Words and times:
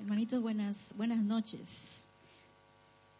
Hermanitos, 0.00 0.42
buenas, 0.42 0.88
buenas 0.96 1.22
noches. 1.22 2.04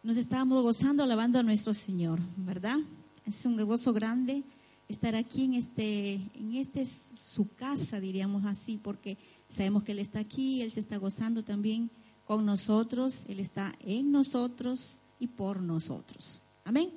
Nos 0.03 0.17
estábamos 0.17 0.61
gozando 0.61 1.03
alabando 1.03 1.39
a 1.39 1.43
nuestro 1.43 1.73
Señor, 1.73 2.19
¿verdad? 2.35 2.77
Es 3.25 3.45
un 3.45 3.55
gozo 3.55 3.93
grande 3.93 4.43
estar 4.89 5.15
aquí 5.15 5.45
en 5.45 5.53
este, 5.55 6.15
en 6.35 6.53
este 6.55 6.85
su 6.85 7.47
casa, 7.55 7.99
diríamos 7.99 8.45
así, 8.45 8.77
porque 8.77 9.17
sabemos 9.49 9.83
que 9.83 9.93
Él 9.93 9.99
está 9.99 10.19
aquí, 10.19 10.61
Él 10.61 10.71
se 10.71 10.81
está 10.81 10.97
gozando 10.97 11.43
también 11.43 11.89
con 12.25 12.45
nosotros, 12.45 13.25
Él 13.29 13.39
está 13.39 13.73
en 13.79 14.11
nosotros 14.11 14.99
y 15.17 15.27
por 15.27 15.61
nosotros. 15.61 16.41
Amén. 16.65 16.91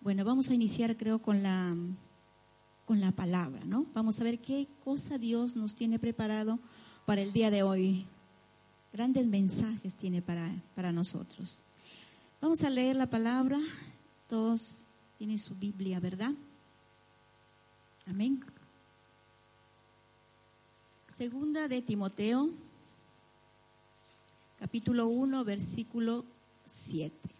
Bueno, 0.00 0.24
vamos 0.24 0.48
a 0.48 0.54
iniciar 0.54 0.96
creo 0.96 1.20
con 1.20 1.42
la, 1.42 1.76
con 2.86 3.00
la 3.00 3.12
palabra, 3.12 3.64
¿no? 3.66 3.86
Vamos 3.94 4.20
a 4.20 4.24
ver 4.24 4.40
qué 4.40 4.66
cosa 4.82 5.18
Dios 5.18 5.54
nos 5.54 5.74
tiene 5.74 5.98
preparado 5.98 6.58
para 7.04 7.20
el 7.20 7.32
día 7.32 7.50
de 7.50 7.62
hoy 7.62 8.06
grandes 8.96 9.26
mensajes 9.26 9.94
tiene 9.94 10.22
para, 10.22 10.50
para 10.74 10.90
nosotros. 10.90 11.60
Vamos 12.40 12.62
a 12.64 12.70
leer 12.70 12.96
la 12.96 13.04
palabra. 13.04 13.58
Todos 14.26 14.86
tienen 15.18 15.36
su 15.36 15.54
Biblia, 15.54 16.00
¿verdad? 16.00 16.32
Amén. 18.06 18.42
Segunda 21.12 21.68
de 21.68 21.82
Timoteo, 21.82 22.48
capítulo 24.58 25.08
1, 25.08 25.44
versículo 25.44 26.24
7. 26.64 27.35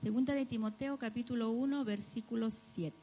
Segunda 0.00 0.32
de 0.32 0.46
Timoteo 0.46 0.96
capítulo 0.96 1.50
1 1.50 1.84
versículo 1.84 2.50
7. 2.50 2.94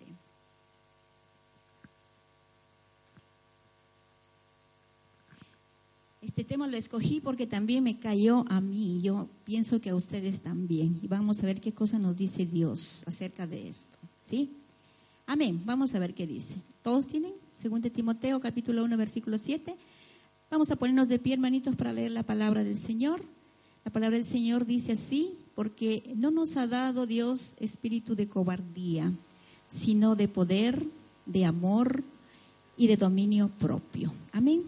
Este 6.21 6.45
tema 6.45 6.67
lo 6.67 6.77
escogí 6.77 7.19
porque 7.19 7.47
también 7.47 7.83
me 7.83 7.95
cayó 7.95 8.45
a 8.47 8.61
mí 8.61 8.99
y 8.99 9.01
yo 9.01 9.27
pienso 9.43 9.81
que 9.81 9.89
a 9.89 9.95
ustedes 9.95 10.39
también. 10.39 10.97
Y 11.01 11.07
vamos 11.09 11.43
a 11.43 11.45
ver 11.45 11.59
qué 11.59 11.73
cosa 11.73 11.99
nos 11.99 12.15
dice 12.15 12.45
Dios 12.45 13.03
acerca 13.07 13.45
de 13.45 13.67
esto. 13.67 13.99
¿Sí? 14.25 14.53
Amén. 15.27 15.63
Vamos 15.65 15.93
a 15.95 15.99
ver 15.99 16.13
qué 16.13 16.25
dice. 16.25 16.61
¿Todos 16.81 17.07
tienen? 17.07 17.33
Segunda 17.53 17.89
de 17.89 17.95
Timoteo 17.95 18.39
capítulo 18.39 18.85
1 18.85 18.95
versículo 18.95 19.37
7. 19.37 19.75
Vamos 20.49 20.71
a 20.71 20.77
ponernos 20.77 21.09
de 21.09 21.19
pie, 21.19 21.33
hermanitos, 21.33 21.75
para 21.75 21.91
leer 21.91 22.11
la 22.11 22.23
palabra 22.23 22.63
del 22.63 22.77
Señor. 22.77 23.21
La 23.83 23.91
palabra 23.91 24.17
del 24.17 24.25
Señor 24.25 24.65
dice 24.65 24.93
así, 24.93 25.37
porque 25.55 26.13
no 26.15 26.31
nos 26.31 26.57
ha 26.57 26.67
dado 26.67 27.07
Dios 27.07 27.55
espíritu 27.59 28.15
de 28.15 28.27
cobardía, 28.27 29.13
sino 29.67 30.15
de 30.15 30.27
poder, 30.27 30.85
de 31.25 31.45
amor 31.45 32.03
y 32.77 32.87
de 32.87 32.97
dominio 32.97 33.49
propio. 33.57 34.13
Amén. 34.31 34.61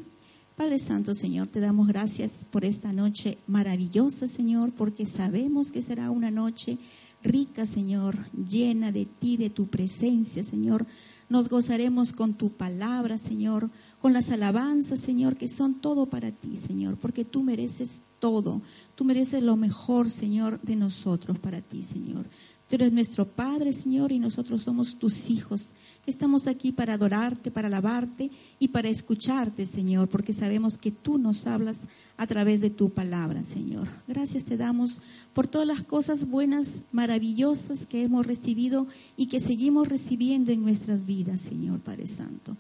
Padre 0.56 0.80
Santo, 0.80 1.14
Señor, 1.14 1.50
te 1.50 1.60
damos 1.60 1.88
gracias 1.88 2.46
por 2.50 2.66
esta 2.66 2.92
noche 2.92 3.38
maravillosa, 3.46 4.28
Señor, 4.28 4.72
porque 4.72 5.06
sabemos 5.06 5.70
que 5.72 5.84
será 5.84 6.10
una 6.10 6.32
noche 6.32 6.80
rica, 7.22 7.68
Señor, 7.68 8.18
llena 8.34 8.92
de 8.92 9.06
ti, 9.06 9.38
de 9.38 9.52
tu 9.52 9.68
presencia, 9.68 10.44
Señor. 10.44 10.88
Nos 11.30 11.50
gozaremos 11.50 12.14
con 12.14 12.34
tu 12.34 12.50
palabra, 12.50 13.18
Señor, 13.18 13.70
con 14.02 14.14
las 14.14 14.32
alabanzas, 14.32 15.00
Señor, 15.00 15.36
que 15.36 15.48
son 15.48 15.76
todo 15.76 16.06
para 16.08 16.32
ti, 16.32 16.58
Señor, 16.58 16.98
porque 16.98 17.26
tú 17.26 17.44
mereces 17.44 18.04
todo. 18.20 18.62
Tú 18.98 19.06
mereces 19.06 19.44
lo 19.44 19.58
mejor, 19.58 20.10
Señor, 20.10 20.60
de 20.62 20.76
nosotros 20.76 21.38
para 21.38 21.62
ti, 21.62 21.84
Señor. 21.84 22.26
Tú 22.68 22.78
eres 22.78 22.92
nuestro 22.92 23.28
Padre, 23.28 23.72
Señor, 23.72 24.12
y 24.12 24.18
nosotros 24.18 24.64
somos 24.64 24.98
tus 24.98 25.30
hijos. 25.30 25.68
Estamos 26.08 26.48
aquí 26.48 26.72
para 26.72 26.96
adorarte, 26.96 27.52
para 27.52 27.68
alabarte 27.68 28.32
y 28.58 28.70
para 28.70 28.90
escucharte, 28.90 29.68
Señor, 29.68 30.10
porque 30.10 30.34
sabemos 30.34 30.80
que 30.80 30.90
tú 30.90 31.20
nos 31.20 31.46
hablas 31.46 31.82
a 32.18 32.26
través 32.26 32.60
de 32.60 32.72
tu 32.72 32.90
palabra, 32.90 33.44
Señor. 33.44 33.88
Gracias 34.08 34.46
te 34.46 34.58
damos 34.58 35.04
por 35.36 35.48
todas 35.48 35.68
las 35.68 35.84
cosas 35.84 36.28
buenas, 36.28 36.84
maravillosas 36.92 37.86
que 37.86 38.02
hemos 38.02 38.26
recibido 38.26 38.88
y 39.16 39.28
que 39.28 39.40
seguimos 39.40 39.90
recibiendo 39.90 40.52
en 40.52 40.64
nuestras 40.64 41.06
vidas, 41.06 41.40
Señor 41.40 41.82
Padre 41.82 42.08
Santo. 42.08 42.58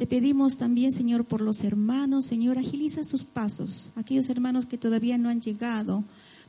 Te 0.00 0.06
pedimos 0.06 0.56
también, 0.56 0.92
Señor, 0.92 1.26
por 1.26 1.42
los 1.42 1.62
hermanos, 1.62 2.24
Señor, 2.24 2.56
agiliza 2.56 3.04
sus 3.04 3.24
pasos, 3.24 3.92
aquellos 3.96 4.30
hermanos 4.30 4.64
que 4.64 4.78
todavía 4.78 5.18
no 5.18 5.28
han 5.28 5.42
llegado, 5.42 6.04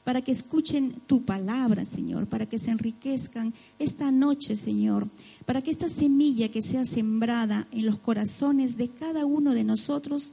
para 0.06 0.22
que 0.22 0.32
escuchen 0.32 1.02
tu 1.06 1.26
palabra, 1.26 1.84
Señor, 1.84 2.28
para 2.28 2.46
que 2.46 2.60
se 2.60 2.72
enriquezcan 2.72 3.54
esta 3.78 4.10
noche, 4.10 4.56
Señor, 4.56 5.10
para 5.46 5.62
que 5.62 5.70
esta 5.70 5.90
semilla 5.90 6.48
que 6.48 6.62
sea 6.62 6.86
sembrada 6.86 7.68
en 7.74 7.88
los 7.88 8.00
corazones 8.00 8.78
de 8.78 8.88
cada 8.88 9.26
uno 9.26 9.54
de 9.54 9.66
nosotros 9.66 10.32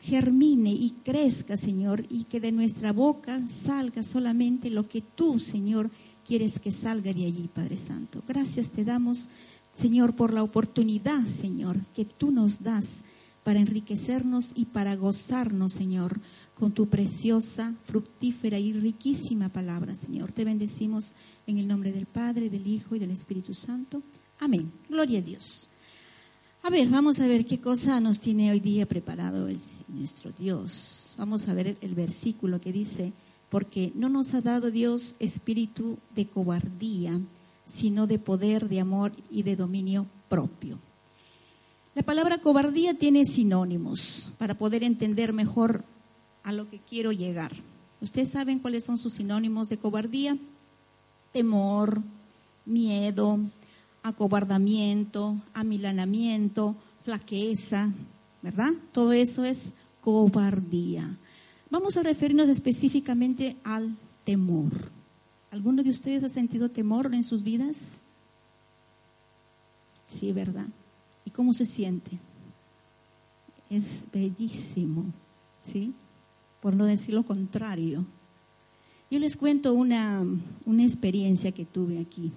germine 0.00 0.70
y 0.70 0.96
crezca, 1.02 1.56
Señor, 1.56 2.04
y 2.10 2.24
que 2.24 2.40
de 2.40 2.52
nuestra 2.52 2.92
boca 2.92 3.40
salga 3.48 4.02
solamente 4.02 4.68
lo 4.68 4.86
que 4.86 5.00
tú, 5.00 5.38
Señor, 5.38 5.90
quieres 6.26 6.58
que 6.58 6.72
salga 6.72 7.14
de 7.14 7.24
allí, 7.24 7.48
Padre 7.48 7.78
Santo. 7.78 8.22
Gracias 8.28 8.68
te 8.68 8.84
damos 8.84 9.30
Señor, 9.74 10.14
por 10.14 10.32
la 10.32 10.42
oportunidad, 10.42 11.26
Señor, 11.26 11.78
que 11.94 12.04
tú 12.04 12.30
nos 12.30 12.62
das 12.62 13.04
para 13.42 13.60
enriquecernos 13.60 14.52
y 14.54 14.66
para 14.66 14.96
gozarnos, 14.96 15.72
Señor, 15.72 16.20
con 16.58 16.72
tu 16.72 16.88
preciosa, 16.88 17.74
fructífera 17.84 18.58
y 18.58 18.72
riquísima 18.72 19.48
palabra, 19.48 19.94
Señor. 19.94 20.32
Te 20.32 20.44
bendecimos 20.44 21.14
en 21.46 21.58
el 21.58 21.66
nombre 21.66 21.92
del 21.92 22.06
Padre, 22.06 22.48
del 22.48 22.66
Hijo 22.66 22.94
y 22.94 22.98
del 22.98 23.10
Espíritu 23.10 23.52
Santo. 23.52 24.02
Amén. 24.38 24.70
Gloria 24.88 25.18
a 25.18 25.22
Dios. 25.22 25.68
A 26.62 26.70
ver, 26.70 26.88
vamos 26.88 27.20
a 27.20 27.26
ver 27.26 27.44
qué 27.44 27.60
cosa 27.60 28.00
nos 28.00 28.20
tiene 28.20 28.50
hoy 28.50 28.60
día 28.60 28.86
preparado 28.86 29.48
nuestro 29.88 30.32
Dios. 30.38 31.14
Vamos 31.18 31.48
a 31.48 31.54
ver 31.54 31.76
el 31.80 31.94
versículo 31.94 32.60
que 32.60 32.72
dice, 32.72 33.12
porque 33.50 33.92
no 33.94 34.08
nos 34.08 34.32
ha 34.34 34.40
dado 34.40 34.70
Dios 34.70 35.14
espíritu 35.18 35.98
de 36.14 36.26
cobardía, 36.26 37.20
sino 37.64 38.06
de 38.06 38.18
poder, 38.18 38.68
de 38.68 38.80
amor 38.80 39.12
y 39.30 39.42
de 39.42 39.56
dominio 39.56 40.06
propio. 40.28 40.78
La 41.94 42.02
palabra 42.02 42.38
cobardía 42.38 42.94
tiene 42.94 43.24
sinónimos 43.24 44.32
para 44.38 44.54
poder 44.58 44.82
entender 44.82 45.32
mejor 45.32 45.84
a 46.42 46.52
lo 46.52 46.68
que 46.68 46.78
quiero 46.78 47.12
llegar. 47.12 47.52
¿Ustedes 48.00 48.32
saben 48.32 48.58
cuáles 48.58 48.84
son 48.84 48.98
sus 48.98 49.14
sinónimos 49.14 49.68
de 49.68 49.78
cobardía? 49.78 50.36
Temor, 51.32 52.02
miedo, 52.66 53.40
acobardamiento, 54.02 55.40
amilanamiento, 55.54 56.76
flaqueza, 57.02 57.92
¿verdad? 58.42 58.72
Todo 58.92 59.12
eso 59.12 59.44
es 59.44 59.72
cobardía. 60.00 61.16
Vamos 61.70 61.96
a 61.96 62.02
referirnos 62.02 62.48
específicamente 62.48 63.56
al 63.64 63.96
temor. 64.24 64.90
¿Alguno 65.54 65.84
de 65.84 65.90
ustedes 65.90 66.24
ha 66.24 66.28
sentido 66.28 66.68
temor 66.68 67.14
en 67.14 67.22
sus 67.22 67.44
vidas? 67.44 68.00
Sí, 70.08 70.32
¿verdad? 70.32 70.66
¿Y 71.24 71.30
cómo 71.30 71.52
se 71.52 71.64
siente? 71.64 72.18
Es 73.70 74.08
bellísimo, 74.12 75.04
¿sí? 75.64 75.94
Por 76.60 76.74
no 76.74 76.86
decir 76.86 77.14
lo 77.14 77.22
contrario. 77.22 78.04
Yo 79.12 79.20
les 79.20 79.36
cuento 79.36 79.74
una, 79.74 80.24
una 80.66 80.82
experiencia 80.82 81.52
que 81.52 81.64
tuve 81.64 82.00
aquí. 82.00 82.32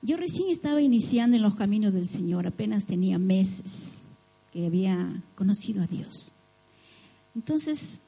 Yo 0.00 0.16
recién 0.16 0.48
estaba 0.48 0.80
iniciando 0.80 1.36
en 1.38 1.42
los 1.42 1.56
caminos 1.56 1.92
del 1.92 2.06
Señor, 2.06 2.46
apenas 2.46 2.86
tenía 2.86 3.18
meses 3.18 4.04
que 4.52 4.64
había 4.64 5.24
conocido 5.34 5.82
a 5.82 5.88
Dios. 5.88 6.32
Entonces, 7.34 8.00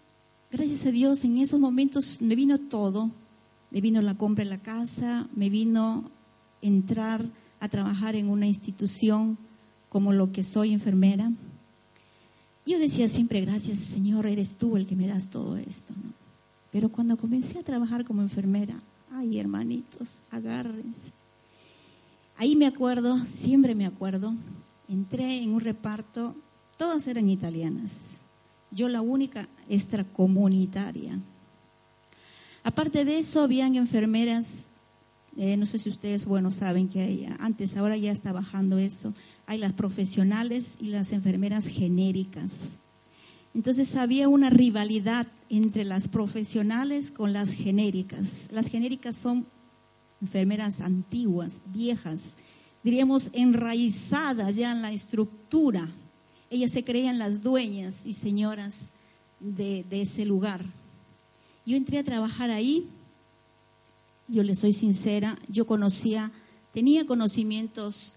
gracias 0.53 0.87
a 0.87 0.92
Dios, 0.92 1.25
en 1.25 1.38
esos 1.38 1.59
momentos 1.59 2.19
me 2.21 2.37
vino 2.37 2.59
todo, 2.60 3.10
me 3.72 3.81
vino 3.81 4.03
la 4.03 4.16
compra 4.16 4.44
en 4.44 4.50
la 4.50 4.59
casa, 4.59 5.28
me 5.34 5.48
vino 5.48 6.10
entrar 6.60 7.24
a 7.59 7.69
trabajar 7.69 8.16
en 8.16 8.28
una 8.28 8.47
institución 8.47 9.39
como 9.89 10.13
lo 10.13 10.30
que 10.30 10.42
soy 10.42 10.72
enfermera. 10.72 11.33
Yo 12.66 12.78
decía 12.78 13.09
siempre, 13.09 13.41
gracias 13.41 13.78
Señor, 13.78 14.27
eres 14.27 14.57
tú 14.57 14.77
el 14.77 14.86
que 14.86 14.95
me 14.95 15.09
das 15.09 15.30
todo 15.30 15.57
esto. 15.57 15.95
Pero 16.71 16.91
cuando 16.91 17.16
comencé 17.16 17.59
a 17.59 17.63
trabajar 17.63 18.04
como 18.04 18.21
enfermera, 18.21 18.83
ay 19.10 19.39
hermanitos, 19.39 20.24
agárrense. 20.30 21.13
Ahí 22.36 22.57
me 22.57 22.66
acuerdo, 22.66 23.24
siempre 23.24 23.74
me 23.74 23.86
acuerdo, 23.86 24.34
entré 24.86 25.42
en 25.42 25.51
un 25.51 25.60
reparto, 25.60 26.36
todas 26.77 27.07
eran 27.07 27.28
italianas, 27.28 28.22
yo 28.71 28.89
la 28.89 29.01
única 29.01 29.48
extracomunitaria. 29.69 31.19
Aparte 32.64 33.04
de 33.04 33.18
eso, 33.18 33.42
habían 33.42 33.74
enfermeras, 33.74 34.68
eh, 35.36 35.56
no 35.56 35.66
sé 35.66 35.78
si 35.78 35.88
ustedes, 35.88 36.24
bueno, 36.24 36.53
saben 36.53 36.88
que 36.88 37.00
hay, 37.00 37.28
antes, 37.41 37.76
ahora 37.76 37.97
ya 37.97 38.12
está 38.12 38.32
bajando 38.32 38.78
eso, 38.78 39.14
hay 39.47 39.59
las 39.59 39.72
profesionales 39.72 40.76
y 40.80 40.86
las 40.86 41.12
enfermeras 41.12 41.66
genéricas. 41.66 42.78
Entonces 43.54 43.97
había 43.97 44.28
una 44.28 44.48
rivalidad 44.48 45.26
entre 45.50 45.84
las 45.84 46.09
profesionales 46.09 47.10
con 47.10 47.32
las 47.32 47.50
genéricas. 47.50 48.48
Las 48.50 48.66
genéricas 48.66 49.16
son 49.16 49.47
enfermeras 50.22 50.80
antiguas, 50.80 51.64
viejas, 51.66 52.36
diríamos 52.82 53.30
enraizadas 53.32 54.56
ya 54.56 54.70
en 54.70 54.82
la 54.82 54.92
estructura. 54.92 55.91
Ellas 56.48 56.70
se 56.70 56.84
creían 56.84 57.18
las 57.18 57.42
dueñas 57.42 58.06
y 58.06 58.14
señoras 58.14 58.91
de, 59.41 59.84
de 59.84 60.03
ese 60.03 60.24
lugar. 60.24 60.64
Yo 61.64 61.76
entré 61.76 61.98
a 61.98 62.04
trabajar 62.04 62.50
ahí, 62.50 62.88
yo 64.28 64.42
le 64.42 64.54
soy 64.54 64.72
sincera, 64.72 65.38
yo 65.48 65.66
conocía, 65.66 66.32
tenía 66.72 67.06
conocimientos 67.06 68.16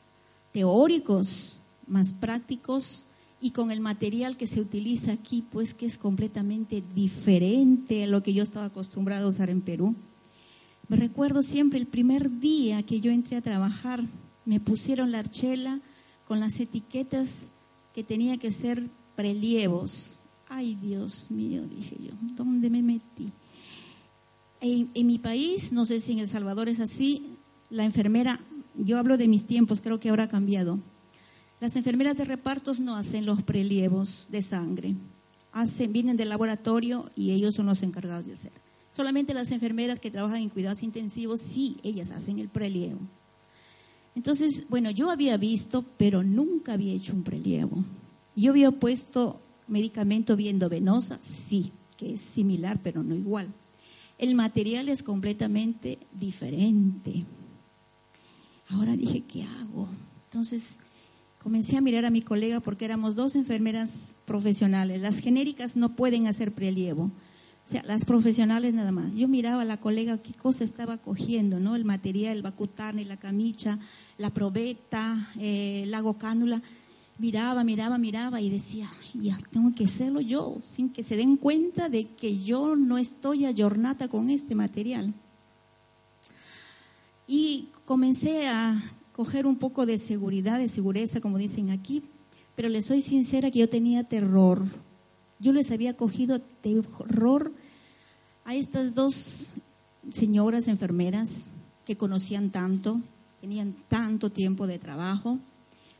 teóricos, 0.52 1.62
más 1.88 2.14
prácticos, 2.14 3.06
y 3.42 3.52
con 3.52 3.70
el 3.70 3.80
material 3.80 4.38
que 4.38 4.48
se 4.48 4.60
utiliza 4.60 5.12
aquí, 5.12 5.44
pues 5.52 5.74
que 5.74 5.86
es 5.86 5.98
completamente 5.98 6.84
diferente 6.96 8.06
a 8.06 8.08
lo 8.08 8.24
que 8.24 8.34
yo 8.34 8.42
estaba 8.42 8.66
acostumbrado 8.66 9.28
a 9.28 9.30
usar 9.30 9.50
en 9.50 9.62
Perú. 9.62 9.96
Me 10.88 10.98
recuerdo 10.98 11.44
siempre 11.44 11.80
el 11.80 11.86
primer 11.86 12.40
día 12.40 12.82
que 12.84 13.02
yo 13.02 13.12
entré 13.12 13.38
a 13.38 13.42
trabajar, 13.42 14.04
me 14.46 14.60
pusieron 14.60 15.12
la 15.12 15.20
archela 15.20 15.82
con 16.28 16.40
las 16.40 16.60
etiquetas 16.60 17.52
que 17.94 18.04
tenía 18.04 18.38
que 18.38 18.52
ser 18.52 18.90
prelievos. 19.16 20.22
Ay, 20.58 20.76
Dios 20.76 21.30
mío, 21.32 21.64
dije 21.64 21.98
yo, 22.02 22.14
¿dónde 22.34 22.70
me 22.70 22.82
metí? 22.82 23.30
En, 24.62 24.90
mi 25.06 25.20
país, 25.20 25.74
no 25.74 25.86
sé 25.86 26.00
si 26.00 26.14
en 26.14 26.20
El 26.20 26.30
Salvador 26.30 26.70
es 26.70 26.80
así, 26.80 27.26
la 27.70 27.84
enfermera, 27.84 28.40
yo 28.74 28.98
hablo 28.98 29.18
de 29.18 29.28
mis 29.28 29.48
tiempos, 29.48 29.82
creo 29.82 30.00
que 30.00 30.08
ahora 30.08 30.24
ha 30.24 30.30
cambiado. 30.30 30.80
Las 31.60 31.76
enfermeras 31.76 32.16
de 32.16 32.24
repartos 32.24 32.80
no 32.80 32.96
hacen 32.96 33.26
los 33.26 33.44
prelievos 33.44 34.28
de 34.30 34.42
sangre. 34.44 34.96
Hacen, 35.52 35.92
vienen 35.92 36.16
del 36.16 36.30
laboratorio 36.30 37.12
y 37.18 37.32
ellos 37.32 37.56
son 37.56 37.66
los 37.66 37.84
encargados 37.84 38.26
de 38.26 38.34
hacer. 38.34 38.54
Solamente 38.94 39.34
las 39.34 39.52
enfermeras 39.52 40.00
que 40.00 40.10
trabajan 40.10 40.42
en 40.42 40.50
cuidados 40.50 40.84
intensivos, 40.84 41.42
sí, 41.42 41.76
ellas 41.84 42.12
hacen 42.12 42.40
el 42.40 42.48
prelievo. 42.48 43.02
Entonces, 44.16 44.68
bueno, 44.70 44.90
yo 44.90 45.12
había 45.12 45.36
visto, 45.36 45.84
pero 45.98 46.24
nunca 46.24 46.72
había 46.72 46.94
hecho 46.94 47.12
un 47.12 47.24
prelievo. 47.24 47.84
Yo 48.38 48.52
había 48.52 48.72
puesto 48.72 49.42
medicamento 49.68 50.36
viendo 50.36 50.70
venosa, 50.70 51.20
sí, 51.22 51.72
que 51.98 52.14
es 52.14 52.22
similar, 52.22 52.80
pero 52.84 53.04
no 53.04 53.16
igual. 53.16 53.54
El 54.18 54.36
material 54.36 54.90
es 54.90 55.04
completamente 55.04 56.00
diferente. 56.14 57.26
Ahora 58.70 58.96
dije, 58.96 59.22
¿qué 59.22 59.44
hago? 59.44 59.90
Entonces 60.26 60.78
comencé 61.42 61.78
a 61.78 61.82
mirar 61.82 62.06
a 62.06 62.10
mi 62.10 62.22
colega 62.22 62.60
porque 62.60 62.86
éramos 62.86 63.16
dos 63.16 63.36
enfermeras 63.36 64.18
profesionales. 64.26 65.02
Las 65.02 65.20
genéricas 65.20 65.76
no 65.76 65.96
pueden 65.96 66.28
hacer 66.28 66.54
prelievo. 66.54 67.12
O 67.66 67.68
sea, 67.68 67.84
las 67.84 68.06
profesionales 68.06 68.74
nada 68.74 68.92
más. 68.92 69.16
Yo 69.16 69.28
miraba 69.28 69.64
a 69.64 69.66
la 69.66 69.78
colega 69.80 70.20
qué 70.20 70.34
cosa 70.34 70.64
estaba 70.64 70.98
cogiendo, 70.98 71.60
¿no? 71.60 71.76
El 71.76 71.84
material, 71.84 72.38
el 72.38 72.44
bacutane, 72.44 73.06
la 73.06 73.18
camicha, 73.18 73.80
la 74.18 74.30
probeta, 74.30 75.32
eh, 75.40 75.84
la 75.88 76.00
gocánula. 76.00 76.62
Miraba, 77.18 77.64
miraba, 77.64 77.98
miraba 77.98 78.42
y 78.42 78.50
decía, 78.50 78.90
ya 79.14 79.38
tengo 79.52 79.74
que 79.74 79.86
hacerlo 79.86 80.20
yo, 80.20 80.58
sin 80.64 80.90
que 80.90 81.04
se 81.04 81.16
den 81.16 81.38
cuenta 81.38 81.88
de 81.88 82.08
que 82.08 82.44
yo 82.44 82.76
no 82.76 82.98
estoy 82.98 83.46
ayornata 83.46 84.08
con 84.10 84.30
este 84.30 84.54
material. 84.54 85.14
Y 87.28 87.70
comencé 87.86 88.48
a 88.48 88.84
coger 89.14 89.48
un 89.48 89.56
poco 89.56 89.86
de 89.86 89.98
seguridad, 89.98 90.60
de 90.60 90.68
seguridad, 90.68 91.10
como 91.22 91.38
dicen 91.38 91.70
aquí, 91.70 92.04
pero 92.56 92.68
les 92.68 92.86
soy 92.86 93.02
sincera 93.02 93.50
que 93.50 93.60
yo 93.60 93.70
tenía 93.70 94.04
terror 94.04 94.66
yo 95.40 95.52
les 95.52 95.72
había 95.72 95.96
cogido 95.96 96.40
terror 96.40 97.54
a 98.46 98.56
estas 98.56 98.96
dos 98.96 99.54
señoras 100.12 100.68
enfermeras 100.68 101.50
que 101.86 101.98
conocían 101.98 102.52
tanto, 102.52 103.02
tenían 103.42 103.76
tanto 103.90 104.32
tiempo 104.32 104.66
de 104.66 104.80
trabajo. 104.80 105.40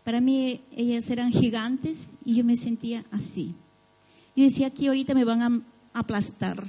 Para 0.06 0.22
mí 0.22 0.62
ellas 0.72 1.10
eran 1.10 1.32
gigantes 1.32 2.16
y 2.24 2.36
yo 2.36 2.46
me 2.46 2.56
sentía 2.56 3.04
así. 3.12 3.56
Y 4.36 4.44
decía, 4.44 4.68
aquí 4.68 4.88
ahorita 4.88 5.16
me 5.16 5.26
van 5.26 5.42
a 5.42 5.62
aplastar. 5.94 6.64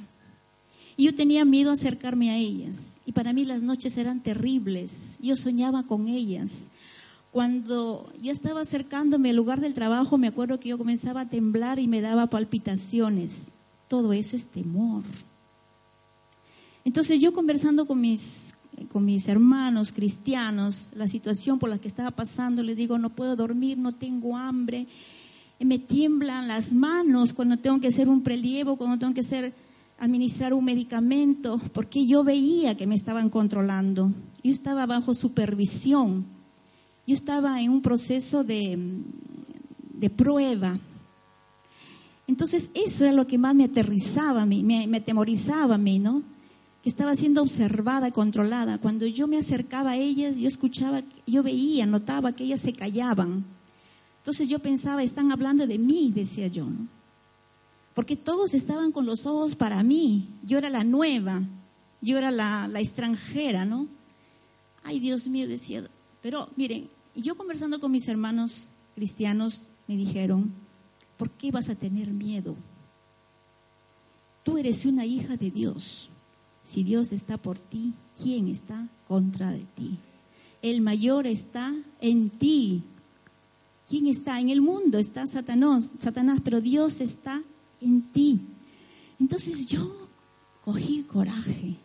Y 0.96 1.04
yo 1.04 1.14
tenía 1.14 1.44
miedo 1.44 1.70
a 1.70 1.74
acercarme 1.74 2.30
a 2.30 2.38
ellas. 2.38 3.00
Y 3.04 3.12
para 3.12 3.34
mí 3.34 3.44
las 3.44 3.62
noches 3.62 3.98
eran 3.98 4.22
terribles. 4.22 5.18
Yo 5.20 5.36
soñaba 5.36 5.86
con 5.86 6.08
ellas. 6.08 6.70
Cuando 7.30 8.10
ya 8.22 8.32
estaba 8.32 8.62
acercándome 8.62 9.28
al 9.28 9.36
lugar 9.36 9.60
del 9.60 9.74
trabajo, 9.74 10.16
me 10.16 10.28
acuerdo 10.28 10.58
que 10.58 10.70
yo 10.70 10.78
comenzaba 10.78 11.20
a 11.22 11.28
temblar 11.28 11.78
y 11.78 11.88
me 11.88 12.00
daba 12.00 12.30
palpitaciones. 12.30 13.52
Todo 13.88 14.14
eso 14.14 14.36
es 14.36 14.48
temor. 14.48 15.02
Entonces 16.86 17.20
yo 17.20 17.34
conversando 17.34 17.86
con 17.86 18.00
mis, 18.00 18.55
con 18.92 19.04
mis 19.04 19.28
hermanos 19.28 19.92
cristianos, 19.92 20.90
la 20.94 21.08
situación 21.08 21.58
por 21.58 21.70
la 21.70 21.78
que 21.78 21.88
estaba 21.88 22.10
pasando, 22.10 22.62
les 22.62 22.76
digo, 22.76 22.98
no 22.98 23.10
puedo 23.10 23.36
dormir, 23.36 23.78
no 23.78 23.92
tengo 23.92 24.36
hambre, 24.36 24.86
me 25.60 25.78
tiemblan 25.78 26.48
las 26.48 26.72
manos 26.72 27.32
cuando 27.32 27.56
tengo 27.58 27.80
que 27.80 27.88
hacer 27.88 28.08
un 28.08 28.22
prelievo, 28.22 28.76
cuando 28.76 28.98
tengo 28.98 29.14
que 29.14 29.20
hacer, 29.20 29.54
administrar 29.98 30.52
un 30.52 30.64
medicamento, 30.64 31.60
porque 31.72 32.06
yo 32.06 32.22
veía 32.24 32.76
que 32.76 32.86
me 32.86 32.94
estaban 32.94 33.30
controlando. 33.30 34.12
Yo 34.42 34.52
estaba 34.52 34.84
bajo 34.86 35.14
supervisión 35.14 36.36
yo 37.06 37.14
estaba 37.14 37.60
en 37.60 37.70
un 37.70 37.82
proceso 37.82 38.42
de, 38.42 38.76
de 39.94 40.10
prueba. 40.10 40.78
Entonces 42.26 42.70
eso 42.74 43.04
era 43.04 43.12
lo 43.12 43.28
que 43.28 43.38
más 43.38 43.54
me 43.54 43.64
aterrizaba 43.64 44.42
a 44.42 44.46
mí, 44.46 44.64
me, 44.64 44.88
me 44.88 44.98
atemorizaba 44.98 45.76
a 45.76 45.78
mí, 45.78 46.00
¿no? 46.00 46.22
Estaba 46.86 47.16
siendo 47.16 47.42
observada, 47.42 48.12
controlada. 48.12 48.78
Cuando 48.78 49.06
yo 49.06 49.26
me 49.26 49.38
acercaba 49.38 49.90
a 49.90 49.96
ellas, 49.96 50.36
yo 50.36 50.46
escuchaba, 50.46 51.02
yo 51.26 51.42
veía, 51.42 51.84
notaba 51.84 52.30
que 52.30 52.44
ellas 52.44 52.60
se 52.60 52.74
callaban. 52.74 53.44
Entonces 54.18 54.46
yo 54.46 54.60
pensaba, 54.60 55.02
están 55.02 55.32
hablando 55.32 55.66
de 55.66 55.78
mí, 55.78 56.12
decía 56.14 56.46
yo. 56.46 56.68
Porque 57.92 58.14
todos 58.14 58.54
estaban 58.54 58.92
con 58.92 59.04
los 59.04 59.26
ojos 59.26 59.56
para 59.56 59.82
mí. 59.82 60.28
Yo 60.44 60.58
era 60.58 60.70
la 60.70 60.84
nueva, 60.84 61.42
yo 62.00 62.18
era 62.18 62.30
la, 62.30 62.68
la 62.68 62.78
extranjera, 62.78 63.64
¿no? 63.64 63.88
Ay, 64.84 65.00
Dios 65.00 65.26
mío, 65.26 65.48
decía. 65.48 65.82
Pero 66.22 66.50
miren, 66.54 66.88
yo 67.16 67.34
conversando 67.36 67.80
con 67.80 67.90
mis 67.90 68.06
hermanos 68.06 68.68
cristianos, 68.94 69.72
me 69.88 69.96
dijeron, 69.96 70.54
¿por 71.16 71.32
qué 71.32 71.50
vas 71.50 71.68
a 71.68 71.74
tener 71.74 72.12
miedo? 72.12 72.54
Tú 74.44 74.56
eres 74.56 74.86
una 74.86 75.04
hija 75.04 75.36
de 75.36 75.50
Dios. 75.50 76.10
Si 76.66 76.82
Dios 76.82 77.12
está 77.12 77.38
por 77.38 77.58
ti, 77.58 77.94
¿quién 78.20 78.48
está 78.48 78.88
contra 79.06 79.52
de 79.52 79.64
ti? 79.76 79.98
El 80.60 80.82
mayor 80.82 81.26
está 81.26 81.74
en 82.02 82.28
ti. 82.28 82.82
¿Quién 83.88 84.08
está? 84.08 84.40
En 84.40 84.50
el 84.50 84.60
mundo 84.60 84.98
está 84.98 85.26
Satanás, 85.26 85.92
Satanás, 86.00 86.40
pero 86.44 86.60
Dios 86.60 87.00
está 87.00 87.42
en 87.80 88.02
ti. 88.02 88.40
Entonces 89.20 89.66
yo 89.66 90.10
cogí 90.64 91.04
coraje, 91.04 91.76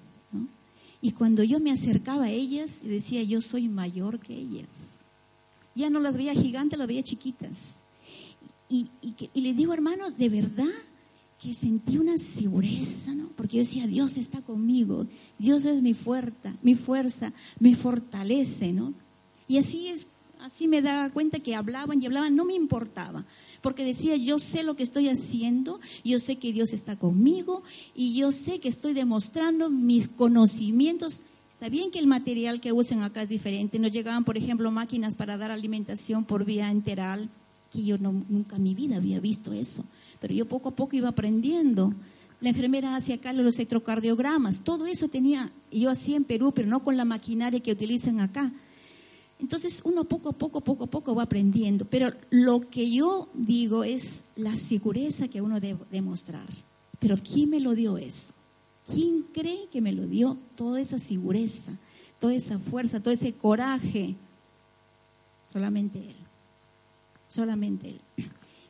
Y 1.04 1.12
cuando 1.14 1.44
yo 1.44 1.60
me 1.60 1.72
acercaba 1.72 2.26
a 2.26 2.30
ellas, 2.30 2.82
decía, 2.84 3.24
yo 3.24 3.42
soy 3.42 3.70
mayor 3.70 4.20
que 4.20 4.34
ellas 4.36 5.02
ya 5.76 5.90
no 5.90 6.00
las 6.00 6.18
veía 6.18 6.34
gigantes, 6.34 6.78
las 6.78 6.88
veía 6.88 7.04
chiquitas. 7.04 7.82
Y, 8.70 8.90
les 9.34 9.58
digo, 9.58 9.74
hermanos, 9.74 10.18
de 10.18 10.30
verdad 10.30 10.72
que 11.42 11.56
sentí 11.56 11.98
una 11.98 12.20
seguridad, 12.20 13.14
¿no? 13.16 13.30
Porque 13.36 13.58
yo 13.58 13.64
decía, 13.64 13.88
Dios 13.88 14.16
está 14.16 14.42
conmigo, 14.42 15.08
Dios 15.40 15.66
es 15.66 15.82
mi 15.82 15.96
fuerza, 15.96 16.56
mi 16.62 16.76
fuerza, 16.76 17.34
me 17.60 17.76
fortalece, 17.76 18.72
¿no? 18.72 18.94
Y 19.48 19.58
así 19.58 19.88
es, 19.88 20.06
así 20.40 20.68
me 20.68 20.84
daba 20.84 21.10
cuenta 21.10 21.40
que 21.40 21.56
hablaban 21.56 22.00
y 22.00 22.06
hablaban, 22.06 22.36
no 22.36 22.46
me 22.46 22.54
importaba, 22.54 23.26
porque 23.62 23.84
decía, 23.84 24.16
yo 24.18 24.38
sé 24.38 24.62
lo 24.62 24.76
que 24.76 24.84
estoy 24.84 25.10
haciendo, 25.10 25.80
yo 26.04 26.20
sé 26.20 26.36
que 26.36 26.54
Dios 26.54 26.74
está 26.74 26.96
conmigo 26.96 27.64
y 27.96 28.14
yo 28.14 28.32
sé 28.32 28.60
que 28.60 28.70
estoy 28.70 28.94
demostrando 28.94 29.70
mis 29.70 30.08
conocimientos 30.08 31.24
Está 31.62 31.70
bien 31.70 31.92
que 31.92 32.00
el 32.00 32.08
material 32.08 32.60
que 32.60 32.72
usen 32.72 33.04
acá 33.04 33.22
es 33.22 33.30
diferente. 33.30 33.78
Nos 33.78 33.92
llegaban, 33.92 34.24
por 34.24 34.36
ejemplo, 34.36 34.72
máquinas 34.72 35.14
para 35.14 35.38
dar 35.38 35.52
alimentación 35.52 36.26
por 36.26 36.44
vía 36.44 36.72
enteral, 36.72 37.30
que 37.72 37.84
yo 37.84 38.00
nunca 38.00 38.56
en 38.56 38.64
mi 38.64 38.74
vida 38.74 38.96
había 38.96 39.20
visto 39.20 39.54
eso. 39.54 39.86
Pero 40.22 40.34
yo 40.34 40.48
poco 40.48 40.70
a 40.70 40.76
poco 40.76 40.96
iba 40.96 41.10
aprendiendo. 41.10 41.94
La 42.40 42.50
enfermera 42.50 42.96
hacía 42.96 43.16
acá 43.16 43.34
los 43.34 43.56
electrocardiogramas. 43.56 44.64
Todo 44.64 44.86
eso 44.86 45.10
tenía, 45.10 45.52
yo 45.72 45.90
hacía 45.90 46.16
en 46.16 46.24
Perú, 46.24 46.54
pero 46.56 46.68
no 46.68 46.84
con 46.84 46.96
la 46.96 47.06
maquinaria 47.06 47.60
que 47.60 47.72
utilizan 47.72 48.20
acá. 48.20 48.54
Entonces 49.40 49.82
uno 49.84 50.04
poco 50.04 50.30
a 50.30 50.34
poco, 50.34 50.62
poco 50.62 50.84
a 50.84 50.88
poco 50.88 51.16
va 51.16 51.24
aprendiendo. 51.24 51.86
Pero 51.86 52.14
lo 52.30 52.70
que 52.70 52.90
yo 52.92 53.30
digo 53.34 53.84
es 53.84 54.24
la 54.36 54.56
seguridad 54.56 55.28
que 55.30 55.42
uno 55.42 55.60
debe 55.60 55.80
demostrar. 55.92 56.48
Pero 57.00 57.18
¿quién 57.18 57.50
me 57.50 57.60
lo 57.60 57.74
dio 57.74 57.98
eso? 57.98 58.34
¿Quién 58.86 59.26
cree 59.34 59.68
que 59.72 59.82
me 59.82 59.92
lo 59.92 60.06
dio 60.06 60.38
toda 60.56 60.80
esa 60.80 61.00
seguridad, 61.00 61.74
toda 62.20 62.36
esa 62.36 62.60
fuerza, 62.60 63.02
todo 63.02 63.14
ese 63.14 63.34
coraje? 63.34 64.16
Solamente 65.52 65.98
Él. 65.98 66.16
Solamente 67.28 67.90
Él. 67.90 68.02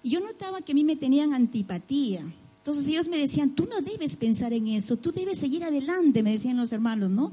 Y 0.03 0.09
yo 0.09 0.19
notaba 0.19 0.61
que 0.61 0.71
a 0.71 0.75
mí 0.75 0.83
me 0.83 0.95
tenían 0.95 1.33
antipatía. 1.33 2.21
Entonces 2.57 2.87
ellos 2.87 3.07
me 3.07 3.17
decían, 3.17 3.55
tú 3.55 3.67
no 3.67 3.81
debes 3.81 4.17
pensar 4.17 4.53
en 4.53 4.67
eso, 4.67 4.97
tú 4.97 5.11
debes 5.11 5.39
seguir 5.39 5.63
adelante, 5.63 6.21
me 6.21 6.31
decían 6.31 6.57
los 6.57 6.71
hermanos, 6.71 7.09
¿no? 7.09 7.31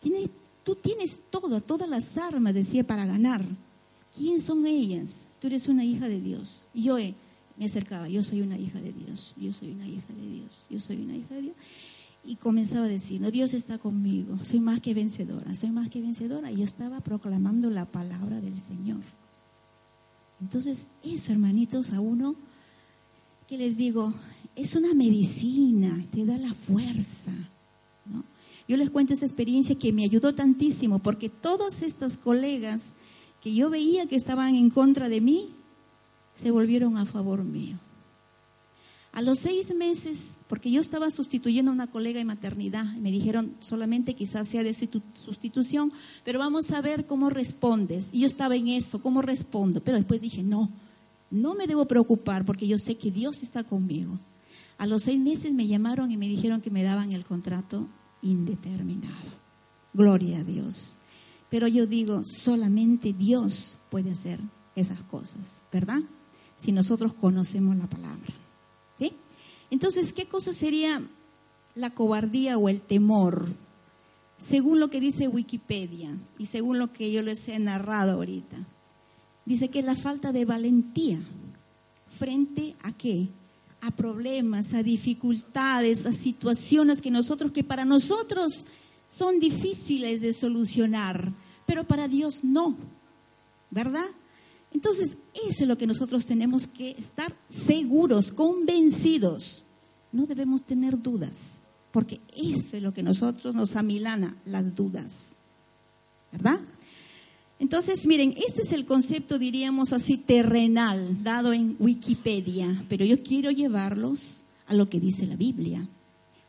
Tienes, 0.00 0.30
tú 0.64 0.74
tienes 0.74 1.22
todo, 1.30 1.60
todas 1.60 1.88
las 1.88 2.16
armas, 2.16 2.54
decía, 2.54 2.86
para 2.86 3.04
ganar. 3.04 3.44
¿Quién 4.16 4.40
son 4.40 4.66
ellas? 4.66 5.26
Tú 5.40 5.48
eres 5.48 5.68
una 5.68 5.84
hija 5.84 6.08
de 6.08 6.20
Dios. 6.20 6.66
Y 6.72 6.84
yo 6.84 6.96
eh, 6.96 7.14
me 7.58 7.66
acercaba, 7.66 8.08
yo 8.08 8.22
soy 8.22 8.40
una 8.40 8.58
hija 8.58 8.80
de 8.80 8.92
Dios, 8.92 9.34
yo 9.36 9.52
soy 9.52 9.72
una 9.72 9.86
hija 9.86 10.12
de 10.14 10.26
Dios, 10.26 10.64
yo 10.70 10.80
soy 10.80 10.96
una 10.96 11.16
hija 11.16 11.34
de 11.34 11.42
Dios. 11.42 11.56
Y 12.24 12.36
comenzaba 12.36 12.86
a 12.86 12.88
decir, 12.88 13.20
no, 13.20 13.30
Dios 13.30 13.52
está 13.52 13.78
conmigo, 13.78 14.38
soy 14.42 14.60
más 14.60 14.80
que 14.80 14.94
vencedora, 14.94 15.54
soy 15.54 15.70
más 15.70 15.90
que 15.90 16.00
vencedora. 16.00 16.50
Y 16.50 16.56
yo 16.56 16.64
estaba 16.64 17.00
proclamando 17.00 17.68
la 17.68 17.84
palabra 17.84 18.40
del 18.40 18.58
Señor. 18.58 19.00
Entonces, 20.40 20.88
eso, 21.02 21.32
hermanitos, 21.32 21.92
a 21.92 22.00
uno, 22.00 22.36
que 23.48 23.56
les 23.56 23.76
digo, 23.76 24.14
es 24.54 24.74
una 24.74 24.94
medicina, 24.94 26.04
te 26.10 26.24
da 26.24 26.36
la 26.36 26.54
fuerza. 26.54 27.32
Yo 28.68 28.76
les 28.76 28.90
cuento 28.90 29.14
esa 29.14 29.26
experiencia 29.26 29.78
que 29.78 29.92
me 29.92 30.04
ayudó 30.04 30.34
tantísimo, 30.34 30.98
porque 30.98 31.28
todas 31.28 31.82
estas 31.82 32.16
colegas 32.16 32.94
que 33.40 33.54
yo 33.54 33.70
veía 33.70 34.06
que 34.06 34.16
estaban 34.16 34.56
en 34.56 34.70
contra 34.70 35.08
de 35.08 35.20
mí, 35.20 35.50
se 36.34 36.50
volvieron 36.50 36.96
a 36.96 37.06
favor 37.06 37.44
mío. 37.44 37.78
A 39.16 39.22
los 39.22 39.38
seis 39.38 39.74
meses, 39.74 40.40
porque 40.46 40.70
yo 40.70 40.82
estaba 40.82 41.10
sustituyendo 41.10 41.70
a 41.70 41.74
una 41.74 41.86
colega 41.86 42.20
en 42.20 42.26
maternidad, 42.26 42.84
me 42.96 43.10
dijeron 43.10 43.56
solamente 43.60 44.12
quizás 44.12 44.46
sea 44.46 44.62
de 44.62 44.74
sustitución, 44.74 45.90
pero 46.22 46.38
vamos 46.38 46.70
a 46.70 46.82
ver 46.82 47.06
cómo 47.06 47.30
respondes. 47.30 48.10
Y 48.12 48.20
yo 48.20 48.26
estaba 48.26 48.56
en 48.56 48.68
eso, 48.68 49.00
cómo 49.00 49.22
respondo. 49.22 49.82
Pero 49.82 49.96
después 49.96 50.20
dije, 50.20 50.42
no, 50.42 50.70
no 51.30 51.54
me 51.54 51.66
debo 51.66 51.86
preocupar 51.86 52.44
porque 52.44 52.68
yo 52.68 52.76
sé 52.76 52.98
que 52.98 53.10
Dios 53.10 53.42
está 53.42 53.64
conmigo. 53.64 54.20
A 54.76 54.84
los 54.84 55.04
seis 55.04 55.18
meses 55.18 55.54
me 55.54 55.66
llamaron 55.66 56.12
y 56.12 56.18
me 56.18 56.28
dijeron 56.28 56.60
que 56.60 56.70
me 56.70 56.82
daban 56.82 57.12
el 57.12 57.24
contrato 57.24 57.88
indeterminado. 58.20 59.30
Gloria 59.94 60.40
a 60.40 60.44
Dios. 60.44 60.98
Pero 61.48 61.68
yo 61.68 61.86
digo, 61.86 62.22
solamente 62.22 63.14
Dios 63.14 63.78
puede 63.90 64.10
hacer 64.10 64.40
esas 64.74 65.00
cosas, 65.04 65.62
¿verdad? 65.72 66.02
Si 66.58 66.70
nosotros 66.70 67.14
conocemos 67.14 67.78
la 67.78 67.88
palabra. 67.88 68.45
Entonces, 69.70 70.12
¿qué 70.12 70.26
cosa 70.26 70.52
sería 70.52 71.02
la 71.74 71.90
cobardía 71.90 72.58
o 72.58 72.68
el 72.68 72.80
temor? 72.80 73.46
Según 74.38 74.80
lo 74.80 74.90
que 74.90 75.00
dice 75.00 75.28
Wikipedia 75.28 76.16
y 76.38 76.46
según 76.46 76.78
lo 76.78 76.92
que 76.92 77.10
yo 77.10 77.22
les 77.22 77.48
he 77.48 77.58
narrado 77.58 78.14
ahorita, 78.14 78.56
dice 79.44 79.68
que 79.68 79.80
es 79.80 79.84
la 79.84 79.96
falta 79.96 80.32
de 80.32 80.44
valentía 80.44 81.20
frente 82.08 82.76
a 82.82 82.92
qué? 82.92 83.28
A 83.80 83.90
problemas, 83.90 84.74
a 84.74 84.82
dificultades, 84.82 86.06
a 86.06 86.12
situaciones 86.12 87.00
que 87.00 87.10
nosotros, 87.10 87.52
que 87.52 87.64
para 87.64 87.84
nosotros 87.84 88.66
son 89.08 89.38
difíciles 89.38 90.20
de 90.20 90.32
solucionar, 90.32 91.32
pero 91.66 91.84
para 91.84 92.08
Dios 92.08 92.44
no, 92.44 92.76
¿verdad? 93.70 94.06
Entonces, 94.72 95.16
eso 95.48 95.62
es 95.62 95.68
lo 95.68 95.78
que 95.78 95.86
nosotros 95.86 96.26
tenemos 96.26 96.66
que 96.66 96.90
estar 96.90 97.34
seguros, 97.48 98.32
convencidos. 98.32 99.64
No 100.12 100.26
debemos 100.26 100.64
tener 100.64 101.00
dudas, 101.00 101.64
porque 101.92 102.20
eso 102.36 102.76
es 102.76 102.82
lo 102.82 102.92
que 102.92 103.02
nosotros 103.02 103.54
nos 103.54 103.76
amilana, 103.76 104.36
las 104.44 104.74
dudas, 104.74 105.36
¿verdad? 106.32 106.60
Entonces, 107.58 108.06
miren, 108.06 108.34
este 108.36 108.62
es 108.62 108.72
el 108.72 108.84
concepto, 108.84 109.38
diríamos 109.38 109.92
así, 109.92 110.18
terrenal, 110.18 111.22
dado 111.22 111.54
en 111.54 111.76
Wikipedia, 111.78 112.84
pero 112.88 113.04
yo 113.04 113.22
quiero 113.22 113.50
llevarlos 113.50 114.44
a 114.66 114.74
lo 114.74 114.90
que 114.90 115.00
dice 115.00 115.26
la 115.26 115.36
Biblia. 115.36 115.88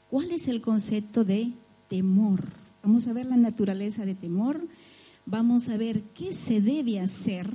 ¿Cuál 0.10 0.32
es 0.32 0.48
el 0.48 0.60
concepto 0.60 1.24
de 1.24 1.52
temor? 1.88 2.44
Vamos 2.84 3.08
a 3.08 3.14
ver 3.14 3.26
la 3.26 3.38
naturaleza 3.38 4.06
de 4.06 4.16
temor, 4.16 4.68
vamos 5.26 5.70
a 5.70 5.78
ver 5.78 6.04
qué 6.14 6.34
se 6.34 6.60
debe 6.62 7.00
hacer. 7.00 7.50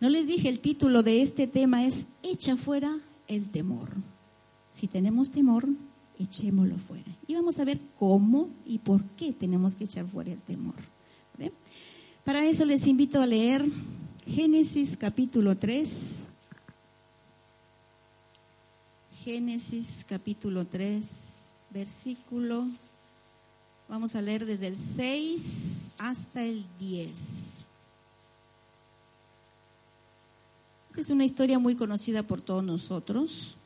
No 0.00 0.10
les 0.10 0.26
dije, 0.26 0.48
el 0.48 0.60
título 0.60 1.02
de 1.02 1.22
este 1.22 1.46
tema 1.46 1.84
es 1.84 2.06
Echa 2.22 2.56
fuera 2.56 2.98
el 3.28 3.50
temor. 3.50 3.88
Si 4.70 4.88
tenemos 4.88 5.30
temor, 5.30 5.66
echémoslo 6.18 6.76
fuera. 6.78 7.16
Y 7.26 7.34
vamos 7.34 7.58
a 7.58 7.64
ver 7.64 7.80
cómo 7.98 8.50
y 8.64 8.78
por 8.78 9.02
qué 9.16 9.32
tenemos 9.32 9.74
que 9.74 9.84
echar 9.84 10.06
fuera 10.06 10.32
el 10.32 10.40
temor. 10.40 10.74
Para 12.24 12.44
eso 12.44 12.64
les 12.64 12.86
invito 12.86 13.22
a 13.22 13.26
leer 13.26 13.64
Génesis 14.26 14.96
capítulo 14.96 15.56
3. 15.56 16.24
Génesis 19.24 20.04
capítulo 20.08 20.66
3, 20.66 21.56
versículo 21.70 22.66
Vamos 23.88 24.16
a 24.16 24.22
leer 24.22 24.44
desde 24.44 24.66
el 24.66 24.76
6 24.76 25.90
hasta 25.98 26.42
el 26.42 26.66
10. 26.80 27.65
Es 30.96 31.10
una 31.10 31.26
historia 31.26 31.58
muy 31.58 31.76
conocida 31.76 32.22
por 32.22 32.40
todos 32.40 32.64
nosotros. 32.64 33.58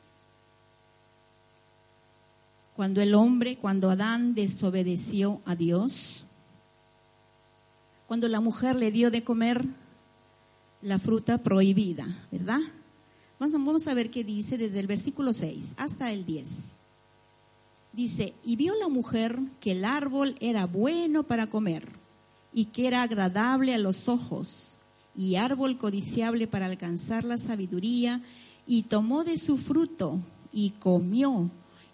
Cuando 2.75 3.01
el 3.01 3.15
hombre, 3.15 3.55
cuando 3.55 3.89
Adán 3.89 4.35
desobedeció 4.35 5.41
a 5.45 5.55
Dios, 5.55 6.25
cuando 8.07 8.27
la 8.27 8.41
mujer 8.41 8.75
le 8.75 8.91
dio 8.91 9.11
de 9.11 9.23
comer 9.23 9.65
la 10.81 10.99
fruta 10.99 11.37
prohibida, 11.37 12.05
¿verdad? 12.31 12.59
Vamos 13.39 13.87
a 13.87 13.93
ver 13.93 14.11
qué 14.11 14.25
dice 14.25 14.57
desde 14.57 14.81
el 14.81 14.87
versículo 14.87 15.31
6 15.31 15.75
hasta 15.77 16.11
el 16.11 16.25
10. 16.25 16.47
Dice, 17.93 18.33
y 18.43 18.57
vio 18.57 18.75
la 18.75 18.89
mujer 18.89 19.39
que 19.61 19.71
el 19.71 19.85
árbol 19.85 20.35
era 20.41 20.65
bueno 20.65 21.23
para 21.23 21.47
comer 21.47 21.87
y 22.51 22.65
que 22.65 22.87
era 22.87 23.03
agradable 23.03 23.73
a 23.73 23.77
los 23.77 24.09
ojos 24.09 24.70
y 25.15 25.35
árbol 25.35 25.77
codiciable 25.77 26.47
para 26.47 26.65
alcanzar 26.65 27.23
la 27.23 27.37
sabiduría 27.37 28.21
y 28.67 28.83
tomó 28.83 29.23
de 29.23 29.37
su 29.37 29.57
fruto 29.57 30.19
y 30.53 30.71
comió 30.71 31.49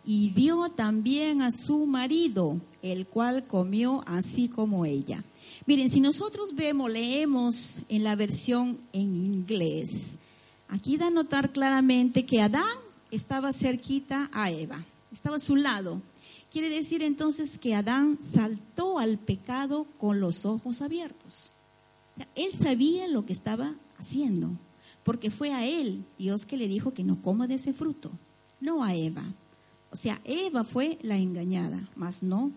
y 0.05 0.29
dio 0.29 0.69
también 0.69 1.41
a 1.41 1.51
su 1.51 1.85
marido, 1.85 2.61
el 2.81 3.07
cual 3.07 3.45
comió 3.45 4.03
así 4.07 4.47
como 4.47 4.85
ella. 4.85 5.23
Miren, 5.65 5.89
si 5.89 5.99
nosotros 5.99 6.55
vemos, 6.55 6.89
leemos 6.89 7.79
en 7.89 8.03
la 8.03 8.15
versión 8.15 8.77
en 8.93 9.15
inglés, 9.15 10.17
aquí 10.69 10.97
da 10.97 11.07
a 11.07 11.11
notar 11.11 11.51
claramente 11.51 12.25
que 12.25 12.41
Adán 12.41 12.63
estaba 13.11 13.51
cerquita 13.51 14.29
a 14.33 14.51
Eva 14.51 14.85
estaba 15.11 15.37
a 15.37 15.39
su 15.39 15.55
lado. 15.55 16.01
Quiere 16.51 16.69
decir 16.69 17.03
entonces 17.03 17.57
que 17.57 17.75
Adán 17.75 18.19
saltó 18.21 18.99
al 18.99 19.17
pecado 19.17 19.85
con 19.97 20.19
los 20.19 20.45
ojos 20.45 20.81
abiertos. 20.81 21.51
Él 22.35 22.53
sabía 22.53 23.07
lo 23.07 23.25
que 23.25 23.33
estaba 23.33 23.75
haciendo, 23.97 24.51
porque 25.03 25.31
fue 25.31 25.53
a 25.53 25.65
él 25.65 26.05
Dios 26.17 26.45
que 26.45 26.57
le 26.57 26.67
dijo 26.67 26.93
que 26.93 27.03
no 27.03 27.21
coma 27.21 27.47
de 27.47 27.55
ese 27.55 27.73
fruto, 27.73 28.11
no 28.59 28.83
a 28.83 28.95
Eva. 28.95 29.23
O 29.91 29.95
sea, 29.95 30.21
Eva 30.25 30.63
fue 30.63 30.97
la 31.01 31.17
engañada, 31.17 31.89
mas 31.95 32.23
no 32.23 32.51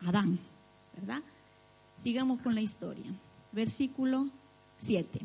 Adán, 0.00 0.38
¿verdad? 0.96 1.22
Sigamos 2.02 2.40
con 2.40 2.54
la 2.54 2.60
historia. 2.60 3.06
Versículo 3.52 4.28
7. 4.78 5.20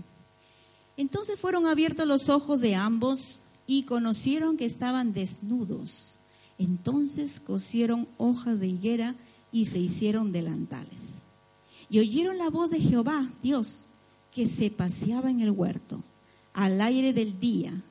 Entonces 0.98 1.39
fueron 1.39 1.65
abiertos 1.65 2.05
los 2.05 2.29
ojos 2.29 2.60
de 2.60 2.75
ambos 2.75 3.41
y 3.65 3.84
conocieron 3.84 4.57
que 4.57 4.65
estaban 4.65 5.13
desnudos 5.13 6.17
entonces 6.57 7.39
cosieron 7.39 8.07
hojas 8.17 8.60
de 8.60 8.67
higuera 8.67 9.15
y 9.51 9.65
se 9.65 9.79
hicieron 9.79 10.31
delantales. 10.31 11.24
Y 11.89 12.00
oyeron 12.00 12.38
la 12.38 12.50
voz 12.50 12.70
de 12.70 12.79
Jehová, 12.79 13.29
Dios, 13.41 13.88
que 14.32 14.48
se 14.48 14.70
paseaba 14.70 15.32
en 15.32 15.39
el 15.39 15.51
huerto 15.51 16.03
al 16.53 16.82
aire 16.82 17.13
del 17.13 17.39
día. 17.39 17.84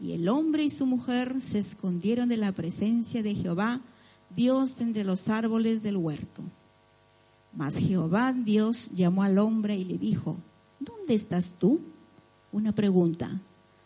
Y 0.00 0.12
el 0.12 0.28
hombre 0.28 0.64
y 0.64 0.70
su 0.70 0.86
mujer 0.86 1.40
se 1.40 1.60
escondieron 1.60 2.28
de 2.28 2.36
la 2.36 2.52
presencia 2.52 3.22
de 3.22 3.34
Jehová, 3.34 3.80
Dios 4.34 4.80
entre 4.80 5.04
los 5.04 5.28
árboles 5.28 5.82
del 5.82 5.96
huerto. 5.96 6.42
Mas 7.52 7.76
Jehová 7.76 8.32
Dios 8.32 8.90
llamó 8.94 9.22
al 9.22 9.38
hombre 9.38 9.76
y 9.76 9.84
le 9.84 9.98
dijo, 9.98 10.36
¿dónde 10.80 11.14
estás 11.14 11.54
tú? 11.58 11.80
Una 12.50 12.72
pregunta. 12.72 13.40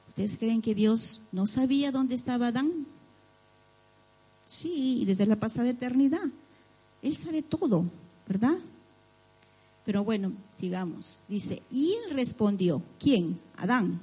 ¿Ustedes 0.08 0.36
creen 0.38 0.62
que 0.62 0.74
Dios 0.74 1.20
no 1.30 1.46
sabía 1.46 1.92
dónde 1.92 2.14
estaba 2.14 2.48
Adán? 2.48 2.86
Sí, 4.46 5.04
desde 5.04 5.26
la 5.26 5.36
pasada 5.36 5.68
eternidad. 5.68 6.24
Él 7.02 7.16
sabe 7.16 7.42
todo, 7.42 7.84
¿verdad? 8.26 8.56
Pero 9.86 10.02
bueno, 10.02 10.32
sigamos. 10.52 11.20
Dice, 11.28 11.62
y 11.70 11.92
él 11.92 12.16
respondió, 12.16 12.82
¿quién? 12.98 13.38
Adán. 13.56 14.00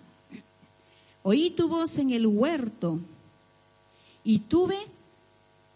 Oí 1.23 1.51
tu 1.51 1.67
voz 1.67 1.97
en 1.97 2.11
el 2.11 2.25
huerto 2.25 2.99
y 4.23 4.39
tuve, 4.39 4.77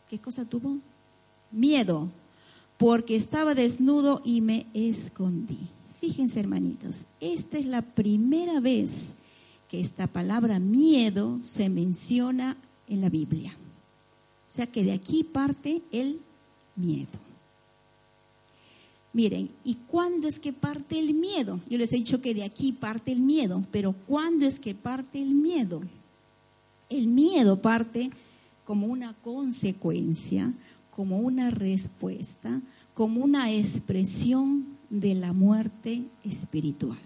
¿qué 0.09 0.17
cosa 0.17 0.45
tuvo? 0.45 0.77
Miedo, 1.51 2.09
porque 2.77 3.17
estaba 3.17 3.53
desnudo 3.53 4.21
y 4.23 4.39
me 4.39 4.65
escondí. 4.73 5.67
Fíjense, 5.99 6.39
hermanitos, 6.39 7.05
esta 7.19 7.57
es 7.57 7.65
la 7.65 7.81
primera 7.81 8.61
vez 8.61 9.13
que 9.69 9.81
esta 9.81 10.07
palabra 10.07 10.59
miedo 10.59 11.39
se 11.43 11.67
menciona 11.67 12.55
en 12.87 13.01
la 13.01 13.09
Biblia. 13.09 13.57
O 14.49 14.53
sea 14.53 14.67
que 14.67 14.85
de 14.85 14.93
aquí 14.93 15.25
parte 15.25 15.81
el 15.91 16.21
miedo. 16.77 17.26
Miren, 19.17 19.50
¿y 19.63 19.74
cuándo 19.88 20.27
es 20.27 20.39
que 20.39 20.53
parte 20.53 21.00
el 21.00 21.15
miedo? 21.15 21.59
Yo 21.67 21.79
les 21.79 21.91
he 21.91 21.95
dicho 21.95 22.21
que 22.21 22.36
de 22.36 22.43
aquí 22.43 22.71
parte 22.71 23.12
el 23.12 23.19
miedo, 23.19 23.65
pero 23.71 23.93
¿cuándo 24.05 24.45
es 24.45 24.59
que 24.59 24.75
parte 24.75 25.19
el 25.19 25.31
miedo? 25.33 25.81
El 26.88 27.07
miedo 27.07 27.59
parte 27.59 28.12
como 28.63 28.86
una 28.86 29.15
consecuencia, 29.24 30.53
como 30.91 31.17
una 31.17 31.50
respuesta, 31.50 32.62
como 32.93 33.24
una 33.24 33.51
expresión 33.51 34.67
de 34.91 35.15
la 35.15 35.33
muerte 35.33 36.03
espiritual. 36.24 37.00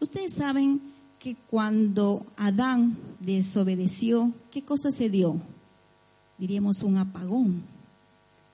Ustedes 0.00 0.34
saben 0.34 0.82
que 1.18 1.34
cuando 1.48 2.26
Adán 2.36 2.98
desobedeció, 3.20 4.34
¿qué 4.50 4.60
cosa 4.60 4.90
se 4.90 5.08
dio? 5.08 5.40
Diríamos 6.36 6.82
un 6.82 6.98
apagón. 6.98 7.62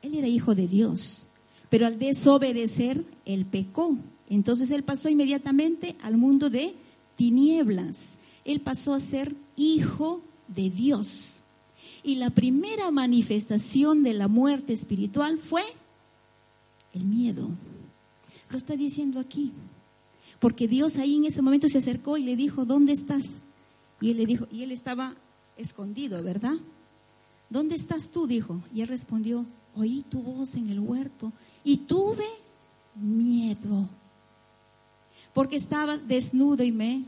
Él 0.01 0.15
era 0.15 0.29
hijo 0.29 0.55
de 0.55 0.69
Dios 0.69 1.25
pero 1.71 1.87
al 1.87 1.99
desobedecer, 1.99 3.05
él 3.25 3.45
pecó. 3.45 3.99
Entonces 4.29 4.71
él 4.71 4.83
pasó 4.83 5.09
inmediatamente 5.09 5.97
al 6.03 6.17
mundo 6.17 6.51
de 6.51 6.75
tinieblas. 7.17 8.19
Él 8.45 8.61
pasó 8.61 8.95
a 8.95 9.01
ser 9.01 9.35
hijo 9.57 10.23
de 10.49 10.71
Dios. 10.71 11.43
Y 12.03 12.15
la 12.15 12.31
primera 12.31 12.91
manifestación 12.91 14.03
de 14.03 14.15
la 14.15 14.29
muerte 14.29 14.73
espiritual 14.73 15.39
fue 15.39 15.63
el 16.95 17.05
miedo. 17.05 17.51
Lo 18.51 18.57
está 18.57 18.77
diciendo 18.77 19.21
aquí. 19.21 19.53
Porque 20.39 20.69
Dios 20.69 20.97
ahí 20.97 21.17
en 21.17 21.27
ese 21.27 21.43
momento 21.43 21.69
se 21.69 21.79
acercó 21.79 22.17
y 22.17 22.23
le 22.23 22.37
dijo, 22.37 22.65
¿dónde 22.65 22.93
estás? 22.93 23.43
Y 24.01 24.11
él 24.11 24.19
le 24.19 24.27
dijo, 24.27 24.47
y 24.53 24.63
él 24.63 24.71
estaba 24.71 25.15
escondido, 25.57 26.23
¿verdad? 26.23 26.55
¿Dónde 27.51 27.75
estás 27.75 28.11
tú? 28.11 28.27
dijo. 28.27 28.63
Y 28.73 28.83
él 28.83 28.89
respondió, 28.89 29.45
oí 29.75 30.05
tu 30.09 30.23
voz 30.23 30.55
en 30.55 30.71
el 30.71 30.79
huerto 30.79 31.33
y 31.69 31.77
tuve 31.77 32.25
miedo, 32.95 33.91
porque 35.35 35.57
estaba 35.57 35.99
desnudo 35.99 36.65
y 36.65 36.73
me 36.73 37.05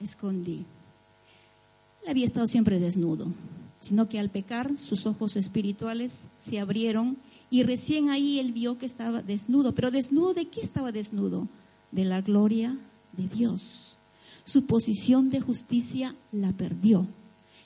escondí. 0.00 0.64
Él 2.02 2.08
había 2.08 2.26
estado 2.26 2.48
siempre 2.48 2.80
desnudo, 2.80 3.28
sino 3.80 4.08
que 4.08 4.18
al 4.18 4.30
pecar 4.30 4.76
sus 4.78 5.06
ojos 5.06 5.36
espirituales 5.36 6.26
se 6.44 6.58
abrieron 6.58 7.18
y 7.50 7.62
recién 7.62 8.08
ahí 8.08 8.40
él 8.40 8.50
vio 8.50 8.78
que 8.78 8.86
estaba 8.86 9.22
desnudo. 9.22 9.72
Pero 9.76 9.92
desnudo 9.92 10.34
de 10.34 10.48
qué 10.48 10.60
estaba 10.60 10.90
desnudo? 10.90 11.46
De 11.92 12.04
la 12.04 12.20
gloria 12.20 12.76
de 13.12 13.28
Dios. 13.28 13.96
Su 14.44 14.66
posición 14.66 15.30
de 15.30 15.40
justicia 15.40 16.16
la 16.32 16.50
perdió. 16.50 17.06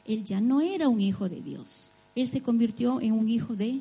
Él 0.05 0.25
ya 0.25 0.43
no 0.43 0.61
era 0.61 0.91
un 0.91 1.01
hijo 1.01 1.31
de 1.31 1.41
Dios. 1.41 1.93
Él 2.15 2.29
se 2.29 2.43
convirtió 2.43 3.01
en 3.01 3.13
un 3.13 3.31
hijo 3.31 3.57
de 3.57 3.81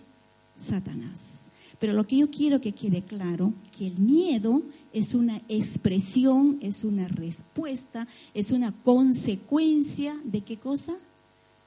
Satanás. 0.56 1.51
Pero 1.82 1.94
lo 1.94 2.06
que 2.06 2.18
yo 2.18 2.30
quiero 2.30 2.62
que 2.62 2.74
quede 2.74 3.02
claro, 3.02 3.54
que 3.76 3.88
el 3.88 3.98
miedo 3.98 4.62
es 4.94 5.16
una 5.16 5.42
expresión, 5.50 6.60
es 6.62 6.84
una 6.84 7.08
respuesta, 7.08 8.08
es 8.36 8.52
una 8.52 8.72
consecuencia 8.72 10.16
de 10.24 10.42
qué 10.42 10.58
cosa? 10.58 10.94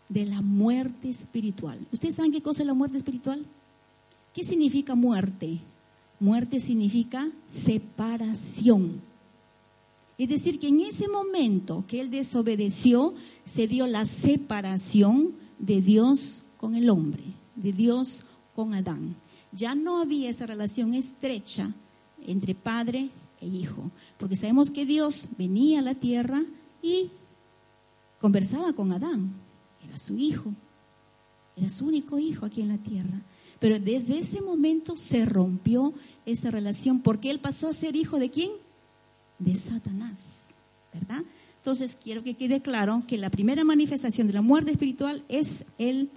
De 0.08 0.24
la 0.24 0.40
muerte 0.40 1.08
espiritual. 1.08 1.84
¿Ustedes 1.90 2.14
saben 2.14 2.30
qué 2.30 2.42
cosa 2.42 2.62
es 2.62 2.68
la 2.68 2.74
muerte 2.74 2.96
espiritual? 2.96 3.44
¿Qué 4.32 4.44
significa 4.44 4.94
muerte? 4.94 5.58
Muerte 6.20 6.60
significa 6.60 7.28
separación. 7.48 9.00
Es 10.16 10.28
decir, 10.28 10.60
que 10.60 10.68
en 10.68 10.80
ese 10.82 11.08
momento 11.08 11.86
que 11.88 12.00
él 12.00 12.10
desobedeció, 12.10 13.14
se 13.44 13.66
dio 13.66 13.88
la 13.88 14.06
separación 14.06 15.32
de 15.58 15.80
Dios 15.80 16.44
con 16.56 16.76
el 16.76 16.88
hombre, 16.88 17.24
de 17.56 17.72
Dios 17.72 18.24
con 18.54 18.74
Adán 18.74 19.16
ya 19.56 19.74
no 19.74 20.00
había 20.00 20.30
esa 20.30 20.46
relación 20.46 20.94
estrecha 20.94 21.72
entre 22.26 22.54
padre 22.54 23.10
e 23.40 23.46
hijo, 23.46 23.90
porque 24.18 24.36
sabemos 24.36 24.70
que 24.70 24.86
Dios 24.86 25.28
venía 25.38 25.80
a 25.80 25.82
la 25.82 25.94
tierra 25.94 26.42
y 26.82 27.10
conversaba 28.20 28.72
con 28.72 28.92
Adán, 28.92 29.32
era 29.86 29.98
su 29.98 30.16
hijo, 30.16 30.52
era 31.56 31.68
su 31.68 31.86
único 31.86 32.18
hijo 32.18 32.46
aquí 32.46 32.62
en 32.62 32.68
la 32.68 32.78
tierra. 32.78 33.20
Pero 33.60 33.78
desde 33.78 34.18
ese 34.18 34.42
momento 34.42 34.96
se 34.96 35.24
rompió 35.24 35.94
esa 36.26 36.50
relación 36.50 37.00
porque 37.00 37.30
él 37.30 37.40
pasó 37.40 37.68
a 37.68 37.74
ser 37.74 37.96
hijo 37.96 38.18
de 38.18 38.30
quién? 38.30 38.50
De 39.38 39.54
Satanás, 39.54 40.54
¿verdad? 40.92 41.22
Entonces 41.58 41.96
quiero 42.02 42.22
que 42.22 42.34
quede 42.34 42.60
claro 42.60 43.04
que 43.06 43.16
la 43.16 43.30
primera 43.30 43.64
manifestación 43.64 44.26
de 44.26 44.34
la 44.34 44.42
muerte 44.42 44.70
espiritual 44.70 45.24
es 45.28 45.64
el 45.78 46.10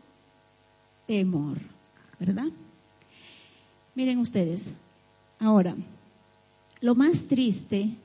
temor, 1.08 1.58
¿verdad? 2.20 2.48
Miren 3.98 4.20
ustedes, 4.20 4.76
ahora, 5.40 5.76
lo 6.82 6.94
más 6.94 7.26
triste, 7.26 7.98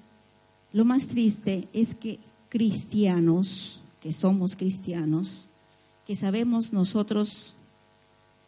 lo 0.72 0.86
más 0.86 1.06
triste 1.06 1.68
es 1.74 1.94
que 1.94 2.18
cristianos, 2.48 3.82
que 4.00 4.14
somos 4.14 4.56
cristianos, 4.56 5.50
que 6.06 6.16
sabemos 6.16 6.72
nosotros, 6.72 7.54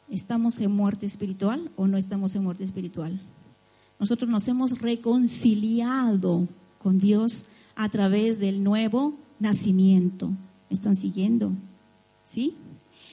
¿estamos 0.08 0.58
en 0.58 0.72
muerte 0.72 1.04
espiritual 1.04 1.70
o 1.76 1.86
no 1.86 1.98
estamos 1.98 2.34
en 2.34 2.44
muerte 2.44 2.64
espiritual? 2.64 3.20
Nosotros 4.00 4.30
nos 4.30 4.48
hemos 4.48 4.78
reconciliado 4.78 6.48
con 6.78 6.96
Dios 6.96 7.44
a 7.76 7.90
través 7.90 8.38
del 8.38 8.64
nuevo 8.64 9.18
nacimiento. 9.38 10.32
¿Están 10.70 10.96
siguiendo? 10.96 11.52
¿Sí? 12.24 12.56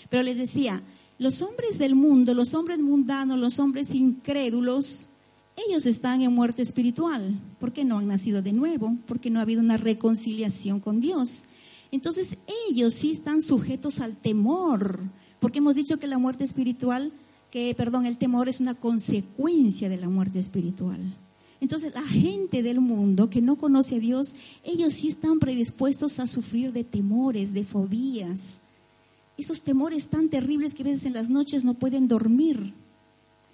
Pero 0.09 0.23
les 0.23 0.37
decía, 0.37 0.81
los 1.21 1.43
hombres 1.43 1.77
del 1.77 1.93
mundo, 1.93 2.33
los 2.33 2.55
hombres 2.55 2.79
mundanos, 2.79 3.37
los 3.37 3.59
hombres 3.59 3.93
incrédulos, 3.93 5.07
ellos 5.67 5.85
están 5.85 6.23
en 6.23 6.33
muerte 6.33 6.63
espiritual, 6.63 7.39
porque 7.59 7.85
no 7.85 7.99
han 7.99 8.07
nacido 8.07 8.41
de 8.41 8.53
nuevo, 8.53 8.97
porque 9.05 9.29
no 9.29 9.37
ha 9.37 9.43
habido 9.43 9.61
una 9.61 9.77
reconciliación 9.77 10.79
con 10.79 10.99
Dios. 10.99 11.43
Entonces 11.91 12.37
ellos 12.67 12.95
sí 12.95 13.11
están 13.11 13.43
sujetos 13.43 13.99
al 13.99 14.15
temor, 14.15 14.99
porque 15.39 15.59
hemos 15.59 15.75
dicho 15.75 15.99
que 15.99 16.07
la 16.07 16.17
muerte 16.17 16.43
espiritual, 16.43 17.11
que 17.51 17.75
perdón, 17.75 18.07
el 18.07 18.17
temor 18.17 18.49
es 18.49 18.59
una 18.59 18.73
consecuencia 18.73 19.89
de 19.89 19.97
la 19.97 20.09
muerte 20.09 20.39
espiritual. 20.39 20.99
Entonces 21.59 21.93
la 21.93 22.01
gente 22.01 22.63
del 22.63 22.81
mundo 22.81 23.29
que 23.29 23.43
no 23.43 23.59
conoce 23.59 23.97
a 23.97 23.99
Dios, 23.99 24.35
ellos 24.63 24.93
sí 24.93 25.09
están 25.09 25.37
predispuestos 25.37 26.17
a 26.17 26.25
sufrir 26.25 26.73
de 26.73 26.83
temores, 26.83 27.53
de 27.53 27.63
fobías, 27.63 28.60
esos 29.41 29.63
temores 29.63 30.07
tan 30.07 30.29
terribles 30.29 30.73
que 30.73 30.83
a 30.83 30.85
veces 30.85 31.05
en 31.05 31.13
las 31.13 31.29
noches 31.29 31.63
no 31.63 31.73
pueden 31.73 32.07
dormir, 32.07 32.73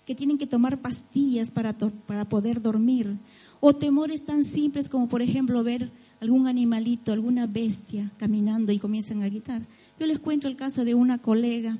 que 0.05 0.15
tienen 0.15 0.37
que 0.37 0.47
tomar 0.47 0.79
pastillas 0.79 1.51
para, 1.51 1.73
para 1.73 2.29
poder 2.29 2.61
dormir, 2.61 3.17
o 3.59 3.73
temores 3.73 4.23
tan 4.23 4.43
simples 4.43 4.89
como 4.89 5.09
por 5.09 5.21
ejemplo 5.21 5.63
ver 5.63 5.91
algún 6.21 6.47
animalito, 6.47 7.11
alguna 7.11 7.47
bestia 7.47 8.11
caminando 8.17 8.71
y 8.71 8.79
comienzan 8.79 9.21
a 9.23 9.29
gritar. 9.29 9.67
Yo 9.99 10.05
les 10.05 10.19
cuento 10.19 10.47
el 10.47 10.55
caso 10.55 10.85
de 10.85 10.93
una 10.93 11.17
colega, 11.17 11.77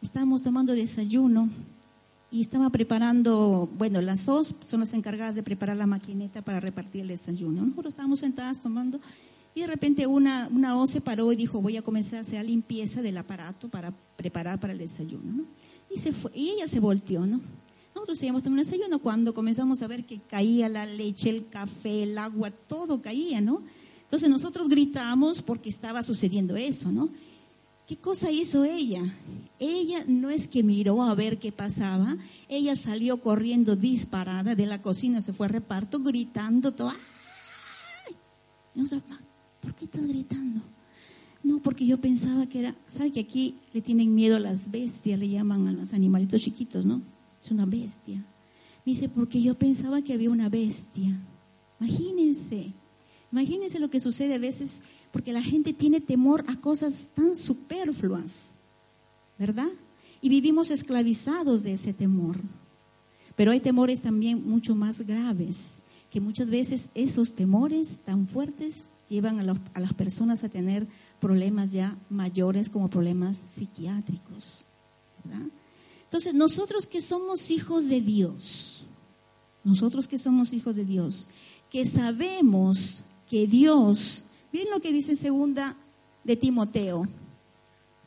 estábamos 0.00 0.42
tomando 0.42 0.74
desayuno 0.74 1.50
y 2.30 2.40
estaba 2.40 2.70
preparando, 2.70 3.68
bueno, 3.76 4.00
las 4.00 4.28
OSP 4.28 4.62
son 4.62 4.80
las 4.80 4.94
encargadas 4.94 5.34
de 5.34 5.42
preparar 5.42 5.76
la 5.76 5.86
maquineta 5.86 6.42
para 6.42 6.60
repartir 6.60 7.02
el 7.02 7.08
desayuno. 7.08 7.62
Nosotros 7.64 7.92
estábamos 7.92 8.20
sentadas 8.20 8.60
tomando 8.60 9.00
y 9.54 9.60
de 9.60 9.66
repente 9.66 10.06
una, 10.06 10.48
una 10.50 10.80
O 10.80 10.86
se 10.86 11.00
paró 11.00 11.32
y 11.32 11.36
dijo, 11.36 11.60
voy 11.60 11.76
a 11.76 11.82
comenzar 11.82 12.18
a 12.18 12.22
hacer 12.22 12.36
la 12.36 12.44
limpieza 12.44 13.02
del 13.02 13.18
aparato 13.18 13.68
para 13.68 13.92
preparar 14.16 14.58
para 14.58 14.72
el 14.72 14.78
desayuno. 14.78 15.44
Y, 15.90 15.98
se 15.98 16.12
fue, 16.12 16.30
y 16.34 16.50
ella 16.50 16.66
se 16.68 16.80
volteó, 16.80 17.26
¿no? 17.26 17.40
Nosotros 17.94 18.18
seguíamos 18.18 18.42
tomando 18.42 18.64
desayuno 18.64 18.98
cuando 18.98 19.34
comenzamos 19.34 19.82
a 19.82 19.86
ver 19.86 20.04
que 20.06 20.20
caía 20.20 20.68
la 20.68 20.86
leche, 20.86 21.28
el 21.28 21.48
café, 21.48 22.04
el 22.04 22.16
agua, 22.16 22.50
todo 22.50 23.02
caía, 23.02 23.40
¿no? 23.42 23.62
Entonces 24.02 24.30
nosotros 24.30 24.68
gritamos 24.68 25.42
porque 25.42 25.68
estaba 25.68 26.02
sucediendo 26.02 26.56
eso, 26.56 26.90
¿no? 26.90 27.10
¿Qué 27.86 27.96
cosa 27.98 28.30
hizo 28.30 28.64
ella? 28.64 29.02
Ella 29.58 30.04
no 30.06 30.30
es 30.30 30.48
que 30.48 30.62
miró 30.62 31.02
a 31.02 31.14
ver 31.14 31.38
qué 31.38 31.52
pasaba, 31.52 32.16
ella 32.48 32.74
salió 32.74 33.20
corriendo 33.20 33.76
disparada 33.76 34.54
de 34.54 34.66
la 34.66 34.80
cocina, 34.80 35.20
se 35.20 35.32
fue 35.32 35.46
a 35.46 35.50
reparto 35.50 36.00
gritando 36.00 36.72
todo. 36.72 36.90
¡Ay! 36.90 38.16
Nosotros, 38.74 39.18
¿por 39.62 39.74
qué 39.74 39.86
estás 39.86 40.06
gritando? 40.06 40.60
No, 41.42 41.60
porque 41.60 41.86
yo 41.86 42.00
pensaba 42.00 42.46
que 42.46 42.60
era, 42.60 42.76
¿sabe 42.88 43.12
que 43.12 43.20
aquí 43.20 43.56
le 43.72 43.80
tienen 43.80 44.14
miedo 44.14 44.36
a 44.36 44.40
las 44.40 44.70
bestias, 44.70 45.18
le 45.18 45.28
llaman 45.28 45.66
a 45.66 45.72
los 45.72 45.92
animalitos 45.92 46.42
chiquitos, 46.42 46.84
¿no? 46.84 47.00
Es 47.42 47.50
una 47.50 47.64
bestia. 47.64 48.16
Me 48.84 48.92
dice, 48.92 49.08
porque 49.08 49.40
yo 49.40 49.54
pensaba 49.54 50.02
que 50.02 50.12
había 50.12 50.30
una 50.30 50.48
bestia. 50.48 51.18
Imagínense, 51.80 52.72
imagínense 53.32 53.80
lo 53.80 53.90
que 53.90 54.00
sucede 54.00 54.34
a 54.34 54.38
veces, 54.38 54.82
porque 55.10 55.32
la 55.32 55.42
gente 55.42 55.72
tiene 55.72 56.00
temor 56.00 56.44
a 56.48 56.60
cosas 56.60 57.10
tan 57.14 57.36
superfluas, 57.36 58.50
¿verdad? 59.38 59.70
Y 60.20 60.28
vivimos 60.28 60.70
esclavizados 60.70 61.62
de 61.62 61.74
ese 61.74 61.92
temor. 61.92 62.36
Pero 63.34 63.50
hay 63.50 63.60
temores 63.60 64.00
también 64.00 64.48
mucho 64.48 64.76
más 64.76 65.02
graves, 65.02 65.82
que 66.10 66.20
muchas 66.20 66.50
veces 66.50 66.88
esos 66.94 67.34
temores 67.34 67.98
tan 68.04 68.28
fuertes 68.28 68.86
llevan 69.12 69.38
a, 69.38 69.80
las 69.80 69.94
personas 69.94 70.42
a 70.42 70.48
tener 70.48 70.88
problemas 71.20 71.70
ya 71.70 71.98
mayores 72.08 72.70
como 72.70 72.88
problemas 72.88 73.36
psiquiátricos. 73.36 74.64
Entonces, 76.04 76.32
nosotros 76.34 76.86
que 76.86 77.02
somos 77.02 77.50
hijos 77.50 77.88
de 77.88 78.00
Dios, 78.00 78.86
nosotros 79.64 80.08
que 80.08 80.16
somos 80.16 80.54
hijos 80.54 80.74
de 80.74 80.86
Dios, 80.86 81.28
que 81.70 81.84
sabemos 81.84 83.04
que 83.28 83.46
Dios, 83.46 84.24
miren 84.50 84.70
lo 84.70 84.80
que 84.80 84.92
dice 84.92 85.14
segunda 85.14 85.76
de 86.24 86.36
Timoteo, 86.36 87.06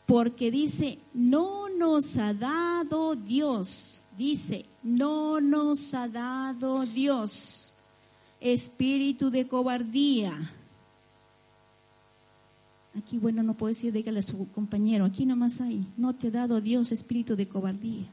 porque 0.07 0.49
dice, 0.49 0.97
no 1.13 1.69
nos 1.69 2.17
ha 2.17 2.33
dado 2.33 3.15
Dios, 3.15 4.01
dice, 4.17 4.65
no 4.81 5.39
nos 5.39 5.93
ha 5.93 6.07
dado 6.07 6.85
Dios 6.85 7.65
espíritu 8.39 9.29
de 9.29 9.47
cobardía. 9.47 10.53
Aquí, 12.97 13.17
bueno, 13.17 13.43
no 13.43 13.57
puedo 13.57 13.73
decir, 13.73 13.91
dígale 13.91 14.19
a 14.19 14.21
su 14.21 14.47
compañero, 14.51 15.03
aquí 15.05 15.25
nomás 15.25 15.59
hay, 15.59 15.85
no 15.97 16.15
te 16.15 16.27
ha 16.27 16.31
dado 16.31 16.61
Dios 16.61 16.91
espíritu 16.91 17.35
de 17.35 17.47
cobardía. 17.47 18.07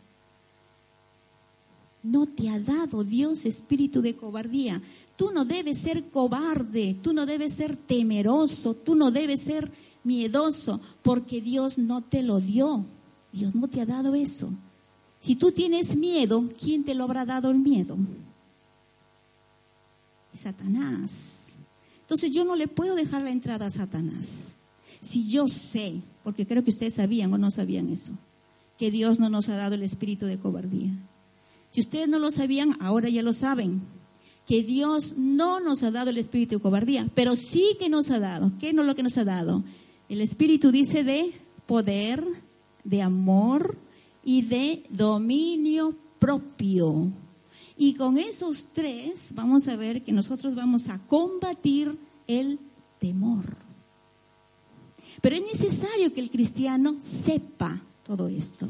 No 2.03 2.27
te 2.27 2.51
ha 2.51 2.59
dado 2.59 3.05
Dios 3.05 3.45
espíritu 3.45 4.03
de 4.03 4.17
cobardía. 4.17 4.83
Tú 5.17 5.31
no 5.33 5.45
debes 5.45 5.79
ser 5.79 6.11
cobarde, 6.11 6.97
tú 7.01 7.13
no 7.13 7.27
debes 7.27 7.53
ser 7.53 7.77
temeroso, 7.77 8.75
tú 8.75 8.97
no 8.97 9.13
debes 9.13 9.43
ser 9.43 9.71
miedoso, 10.03 10.81
porque 11.03 11.41
Dios 11.41 11.79
no 11.79 12.03
te 12.03 12.23
lo 12.23 12.41
dio. 12.41 12.85
Dios 13.33 13.55
no 13.55 13.69
te 13.69 13.81
ha 13.81 13.87
dado 13.87 14.17
eso. 14.17 14.53
Si 15.21 15.37
tú 15.37 15.53
tienes 15.53 15.95
miedo, 15.95 16.49
¿quién 16.59 16.83
te 16.83 16.95
lo 16.95 17.05
habrá 17.05 17.25
dado 17.25 17.51
el 17.51 17.59
miedo? 17.59 17.97
Satanás. 20.35 21.53
Entonces 22.01 22.33
yo 22.33 22.45
no 22.45 22.57
le 22.57 22.67
puedo 22.67 22.97
dejar 22.97 23.23
la 23.23 23.31
entrada 23.31 23.67
a 23.67 23.71
Satanás. 23.71 24.57
Si 25.03 25.29
yo 25.29 25.49
sé, 25.49 26.01
porque 26.25 26.47
creo 26.47 26.65
que 26.65 26.71
ustedes 26.71 26.95
sabían 26.95 27.33
o 27.33 27.39
no 27.39 27.51
sabían 27.51 27.91
eso, 27.91 28.13
que 28.79 28.91
Dios 28.91 29.19
no 29.19 29.29
nos 29.29 29.49
ha 29.49 29.57
dado 29.57 29.75
el 29.75 29.83
espíritu 29.83 30.27
de 30.27 30.39
cobardía. 30.39 30.91
Si 31.71 31.81
ustedes 31.81 32.09
no 32.09 32.19
lo 32.19 32.31
sabían, 32.31 32.77
ahora 32.81 33.09
ya 33.09 33.23
lo 33.23 33.33
saben, 33.33 33.83
que 34.47 34.63
Dios 34.63 35.15
no 35.17 35.61
nos 35.61 35.83
ha 35.83 35.91
dado 35.91 36.11
el 36.11 36.19
espíritu 36.19 36.57
de 36.57 36.63
cobardía, 36.63 37.09
pero 37.15 37.37
sí 37.37 37.77
que 37.79 37.89
nos 37.89 38.11
ha 38.11 38.19
dado. 38.19 38.53
¿Qué 38.59 38.73
no 38.73 38.83
lo 38.83 38.95
que 38.95 39.03
nos 39.03 39.19
ha 39.19 39.25
dado? 39.25 39.65
El 40.09 40.21
espíritu 40.21 40.71
dice 40.71 41.05
de 41.05 41.33
poder, 41.67 42.25
de 42.85 43.03
amor 43.03 43.79
y 44.25 44.43
de 44.43 44.85
dominio 44.91 45.97
propio. 46.19 47.13
Y 47.77 47.95
con 47.95 48.19
esos 48.19 48.69
tres 48.73 49.33
vamos 49.35 49.69
a 49.69 49.77
ver 49.77 50.03
que 50.03 50.13
nosotros 50.13 50.55
vamos 50.55 50.89
a 50.89 50.99
combatir 51.07 51.99
el 52.27 52.59
temor. 52.99 53.62
Pero 55.21 55.37
es 55.37 55.43
necesario 55.43 56.13
que 56.13 56.21
el 56.21 56.31
cristiano 56.31 56.97
sepa 56.99 57.81
todo 58.05 58.29
esto. 58.29 58.69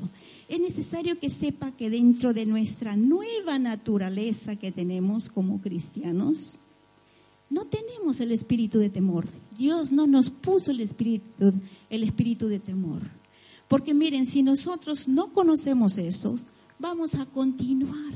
Es 0.49 0.61
necesario 0.61 1.19
que 1.19 1.31
sepa 1.31 1.73
que 1.73 1.91
dentro 1.91 2.33
de 2.33 2.47
nuestra 2.47 2.97
nueva 2.97 3.59
naturaleza 3.59 4.57
que 4.57 4.73
tenemos 4.73 5.29
como 5.29 5.61
cristianos, 5.61 6.59
no 7.49 7.65
tenemos 7.65 8.21
el 8.21 8.33
espíritu 8.33 8.79
de 8.79 8.91
temor. 8.91 9.27
Dios 9.57 9.93
no 9.93 10.07
nos 10.07 10.31
puso 10.31 10.71
el 10.71 10.81
espíritu, 10.81 11.53
el 11.91 12.03
espíritu 12.03 12.49
de 12.49 12.59
temor. 12.59 13.03
Porque 13.69 13.95
miren, 13.95 14.27
si 14.27 14.43
nosotros 14.43 15.09
no 15.09 15.33
conocemos 15.33 15.97
eso, 15.99 16.39
vamos 16.79 17.15
a 17.15 17.27
continuar 17.27 18.13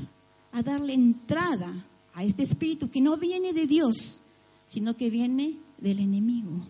a 0.51 0.61
darle 0.61 0.93
entrada 0.93 1.85
a 2.13 2.23
este 2.23 2.43
espíritu 2.43 2.89
que 2.89 3.01
no 3.01 3.17
viene 3.17 3.53
de 3.53 3.67
Dios, 3.67 4.21
sino 4.67 4.97
que 4.97 5.09
viene 5.09 5.57
del 5.77 5.99
enemigo. 5.99 6.67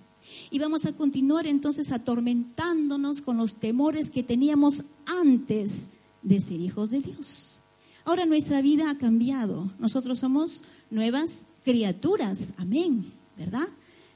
Y 0.50 0.60
vamos 0.60 0.86
a 0.86 0.94
continuar 0.94 1.48
entonces 1.48 1.92
atormentándonos 1.92 3.22
con 3.22 3.38
los 3.38 3.56
temores 3.56 4.10
que 4.10 4.24
teníamos 4.24 4.84
antes 5.06 5.90
de 6.22 6.40
ser 6.40 6.60
hijos 6.62 6.92
de 6.92 7.02
Dios. 7.02 7.60
Ahora 8.06 8.26
nuestra 8.26 8.62
vida 8.62 8.90
ha 8.90 8.98
cambiado. 8.98 9.72
Nosotros 9.80 10.20
somos 10.20 10.64
nuevas 10.90 11.46
criaturas. 11.64 12.54
Amén. 12.58 13.12
¿Verdad? 13.38 13.68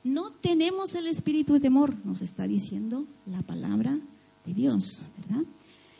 No 0.04 0.32
tenemos 0.32 0.96
el 0.96 1.08
espíritu 1.08 1.54
de 1.54 1.60
temor, 1.60 1.96
nos 2.06 2.22
está 2.22 2.48
diciendo 2.48 3.06
la 3.26 3.42
palabra 3.42 4.00
de 4.46 4.54
Dios. 4.54 5.02
¿Verdad? 5.18 5.44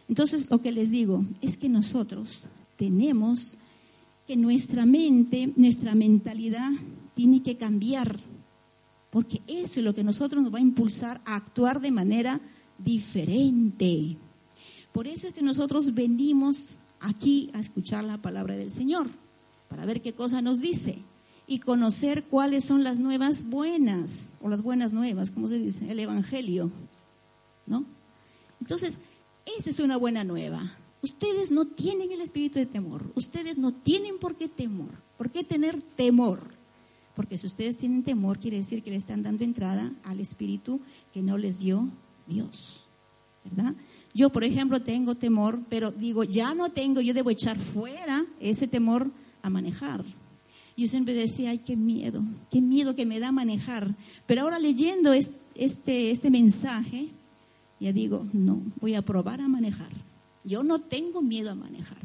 Entonces, 0.08 0.50
lo 0.50 0.62
que 0.62 0.72
les 0.72 0.90
digo 0.90 1.26
es 1.42 1.56
que 1.58 1.70
nosotros 1.70 2.48
tenemos 2.78 3.58
que 4.28 4.36
nuestra 4.36 4.86
mente, 4.86 5.54
nuestra 5.56 5.96
mentalidad 5.96 6.72
tiene 7.16 7.42
que 7.42 7.58
cambiar 7.58 8.20
porque 9.12 9.42
eso 9.46 9.80
es 9.80 9.86
lo 9.86 9.94
que 9.94 10.04
nosotros 10.04 10.42
nos 10.42 10.54
va 10.54 10.58
a 10.58 10.62
impulsar 10.62 11.22
a 11.26 11.36
actuar 11.36 11.82
de 11.82 11.92
manera 11.92 12.42
diferente. 12.78 14.18
Por 14.92 15.06
eso 15.08 15.28
es 15.28 15.34
que 15.34 15.44
nosotros 15.44 15.94
venimos 15.94 16.78
aquí 17.00 17.50
a 17.54 17.60
escuchar 17.60 18.04
la 18.04 18.22
palabra 18.22 18.58
del 18.58 18.72
Señor, 18.72 19.08
para 19.68 19.86
ver 19.86 20.02
qué 20.02 20.14
cosa 20.14 20.42
nos 20.42 20.60
dice 20.60 21.04
y 21.48 21.60
conocer 21.60 22.24
cuáles 22.24 22.64
son 22.64 22.84
las 22.84 23.00
nuevas 23.00 23.50
buenas, 23.50 24.30
o 24.42 24.50
las 24.50 24.62
buenas 24.62 24.94
nuevas, 24.94 25.32
¿cómo 25.32 25.48
se 25.48 25.60
dice? 25.60 25.92
El 25.92 26.00
Evangelio, 26.00 26.72
¿no? 27.66 27.86
Entonces, 28.62 29.00
esa 29.58 29.70
es 29.70 29.80
una 29.80 29.98
buena 29.98 30.24
nueva. 30.24 30.78
Ustedes 31.02 31.52
no 31.52 31.66
tienen 31.66 32.12
el 32.12 32.22
espíritu 32.22 32.60
de 32.60 32.66
temor, 32.66 33.12
ustedes 33.16 33.58
no 33.58 33.74
tienen 33.74 34.20
por 34.20 34.36
qué 34.36 34.48
temor, 34.48 34.92
por 35.18 35.32
qué 35.32 35.44
tener 35.44 35.82
temor. 35.82 36.61
Porque 37.16 37.38
si 37.38 37.48
ustedes 37.48 37.78
tienen 37.78 38.04
temor, 38.04 38.40
quiere 38.40 38.58
decir 38.58 38.84
que 38.84 38.92
le 38.92 38.98
están 38.98 39.24
dando 39.24 39.44
entrada 39.44 39.92
al 40.04 40.20
espíritu 40.20 40.80
que 41.14 41.22
no 41.22 41.38
les 41.38 41.60
dio 41.60 41.90
Dios. 42.28 42.86
¿Verdad? 43.44 43.74
Yo, 44.14 44.30
por 44.30 44.44
ejemplo, 44.44 44.80
tengo 44.80 45.16
temor, 45.16 45.62
pero 45.70 45.92
digo, 45.92 46.24
ya 46.24 46.54
no 46.54 46.70
tengo, 46.70 47.02
yo 47.02 47.14
debo 47.14 47.30
echar 47.30 47.58
fuera 47.58 48.24
ese 48.40 48.68
temor 48.68 49.10
a 49.42 49.50
manejar. 49.50 50.04
Yo 50.78 50.88
siempre 50.88 51.14
decía, 51.14 51.52
ay, 51.52 51.60
qué 51.60 51.76
miedo, 51.76 52.24
qué 52.50 52.62
miedo 52.62 52.96
que 52.96 53.06
me 53.06 53.20
da 53.20 53.32
manejar. 53.32 53.96
Pero 54.26 54.42
ahora 54.42 54.60
leyendo 54.60 55.14
este, 55.14 56.12
este 56.12 56.30
mensaje, 56.30 57.10
ya 57.80 57.92
digo, 57.92 58.28
no, 58.34 58.62
voy 58.80 58.96
a 58.96 59.02
probar 59.02 59.42
a 59.42 59.48
manejar. 59.48 59.92
Yo 60.44 60.64
no 60.64 60.80
tengo 60.80 61.22
miedo 61.22 61.52
a 61.52 61.56
manejar. 61.56 62.02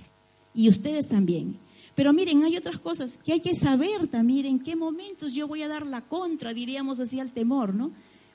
Y 0.55 0.69
ustedes 0.69 1.09
también. 1.09 1.59
Pero 1.97 2.13
miren, 2.13 2.45
hay 2.45 2.57
otras 2.59 2.79
cosas 2.79 3.19
que 3.25 3.33
hay 3.33 3.41
que 3.41 3.57
saber 3.57 4.07
también 4.07 4.45
en 4.47 4.61
qué 4.61 4.77
momentos 4.77 5.33
yo 5.33 5.49
voy 5.49 5.63
a 5.63 5.69
dar 5.69 5.87
la 5.87 6.03
contra, 6.03 6.53
diríamos 6.53 7.01
así, 7.01 7.19
al 7.19 7.33
temor, 7.33 7.75
¿no? 7.75 7.91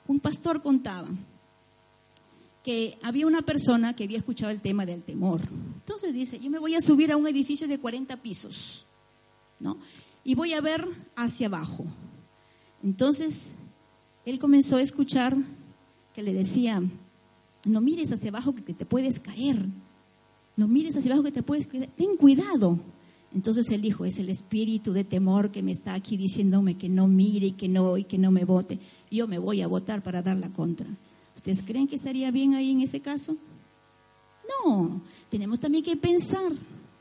Un 0.08 0.20
pastor 0.20 0.64
contaba 0.64 1.08
que 2.64 2.98
había 3.04 3.28
una 3.28 3.44
persona 3.44 3.96
que 3.96 4.04
había 4.04 4.18
escuchado 4.18 4.52
el 4.52 4.62
tema 4.62 4.86
del 4.86 5.04
temor. 5.04 5.42
Entonces 5.76 6.12
dice, 6.14 6.40
yo 6.40 6.50
me 6.50 6.58
voy 6.58 6.74
a 6.74 6.82
subir 6.82 7.12
a 7.12 7.18
un 7.18 7.28
edificio 7.28 7.68
de 7.68 7.80
40 7.80 8.18
pisos, 8.18 8.86
¿no? 9.60 9.78
Y 10.24 10.34
voy 10.34 10.54
a 10.54 10.62
ver 10.62 10.88
hacia 11.16 11.46
abajo. 11.46 11.86
Entonces, 12.84 13.54
él 14.26 14.40
comenzó 14.40 14.78
a 14.78 14.82
escuchar 14.82 15.36
que 16.16 16.24
le 16.24 16.34
decía, 16.34 16.82
no 17.66 17.82
mires 17.82 18.12
hacia 18.12 18.30
abajo 18.30 18.56
que 18.56 18.74
te 18.74 18.86
puedes 18.88 19.20
caer, 19.20 19.68
no 20.58 20.68
mires 20.68 20.98
hacia 20.98 21.12
abajo 21.12 21.26
que 21.26 21.32
te 21.32 21.44
puedes 21.44 21.68
caer, 21.68 21.92
ten 21.96 22.18
cuidado. 22.18 22.80
Entonces 23.34 23.70
él 23.70 23.82
dijo, 23.82 24.04
es 24.06 24.20
el 24.20 24.30
espíritu 24.30 24.92
de 24.92 25.04
temor 25.04 25.52
que 25.52 25.64
me 25.64 25.72
está 25.72 25.94
aquí 25.94 26.18
diciéndome 26.18 26.78
que 26.78 26.90
no 26.90 27.08
mire 27.08 27.48
y 27.48 27.52
que 27.54 27.70
no 27.70 27.98
y 27.98 28.04
que 28.04 28.18
no 28.18 28.32
me 28.32 28.44
vote. 28.44 28.80
Yo 29.10 29.28
me 29.28 29.40
voy 29.40 29.62
a 29.62 29.68
votar 29.68 30.04
para 30.04 30.22
dar 30.22 30.38
la 30.38 30.52
contra. 30.52 30.88
¿Ustedes 31.36 31.64
creen 31.64 31.88
que 31.88 31.96
estaría 31.96 32.30
bien 32.30 32.54
ahí 32.54 32.72
en 32.72 32.82
ese 32.82 33.00
caso? 33.00 33.38
No, 34.66 35.02
tenemos 35.30 35.60
también 35.60 35.84
que 35.84 35.96
pensar, 35.96 36.52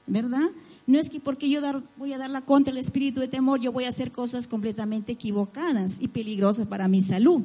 ¿verdad? 0.07 0.51
No 0.87 0.99
es 0.99 1.11
que 1.11 1.21
porque 1.21 1.49
yo 1.49 1.61
voy 1.97 2.13
a 2.13 2.19
dar 2.19 2.31
la 2.31 2.43
contra 2.43 2.73
al 2.73 2.79
espíritu 2.79 3.21
de 3.21 3.29
temor, 3.29 3.61
yo 3.61 3.73
voy 3.73 3.85
a 3.85 3.91
hacer 3.91 4.13
cosas 4.13 4.47
completamente 4.47 5.13
equivocadas 5.13 6.01
y 6.01 6.09
peligrosas 6.09 6.67
para 6.67 6.89
mi 6.89 7.03
salud, 7.03 7.43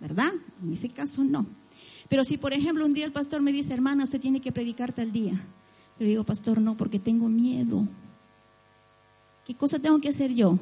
¿verdad? 0.00 0.32
En 0.62 0.72
ese 0.72 0.88
caso 0.88 1.24
no. 1.24 1.46
Pero 2.08 2.24
si, 2.24 2.36
por 2.36 2.52
ejemplo, 2.52 2.84
un 2.84 2.94
día 2.94 3.04
el 3.04 3.12
pastor 3.12 3.42
me 3.42 3.52
dice, 3.52 3.72
hermana, 3.72 4.04
usted 4.04 4.20
tiene 4.20 4.40
que 4.40 4.52
predicar 4.52 4.92
tal 4.92 5.12
día, 5.12 5.32
yo 5.98 6.06
digo, 6.06 6.24
pastor, 6.24 6.60
no, 6.60 6.76
porque 6.76 6.98
tengo 6.98 7.28
miedo. 7.28 7.88
¿Qué 9.44 9.54
cosa 9.54 9.78
tengo 9.78 9.98
que 10.00 10.08
hacer 10.08 10.34
yo? 10.34 10.58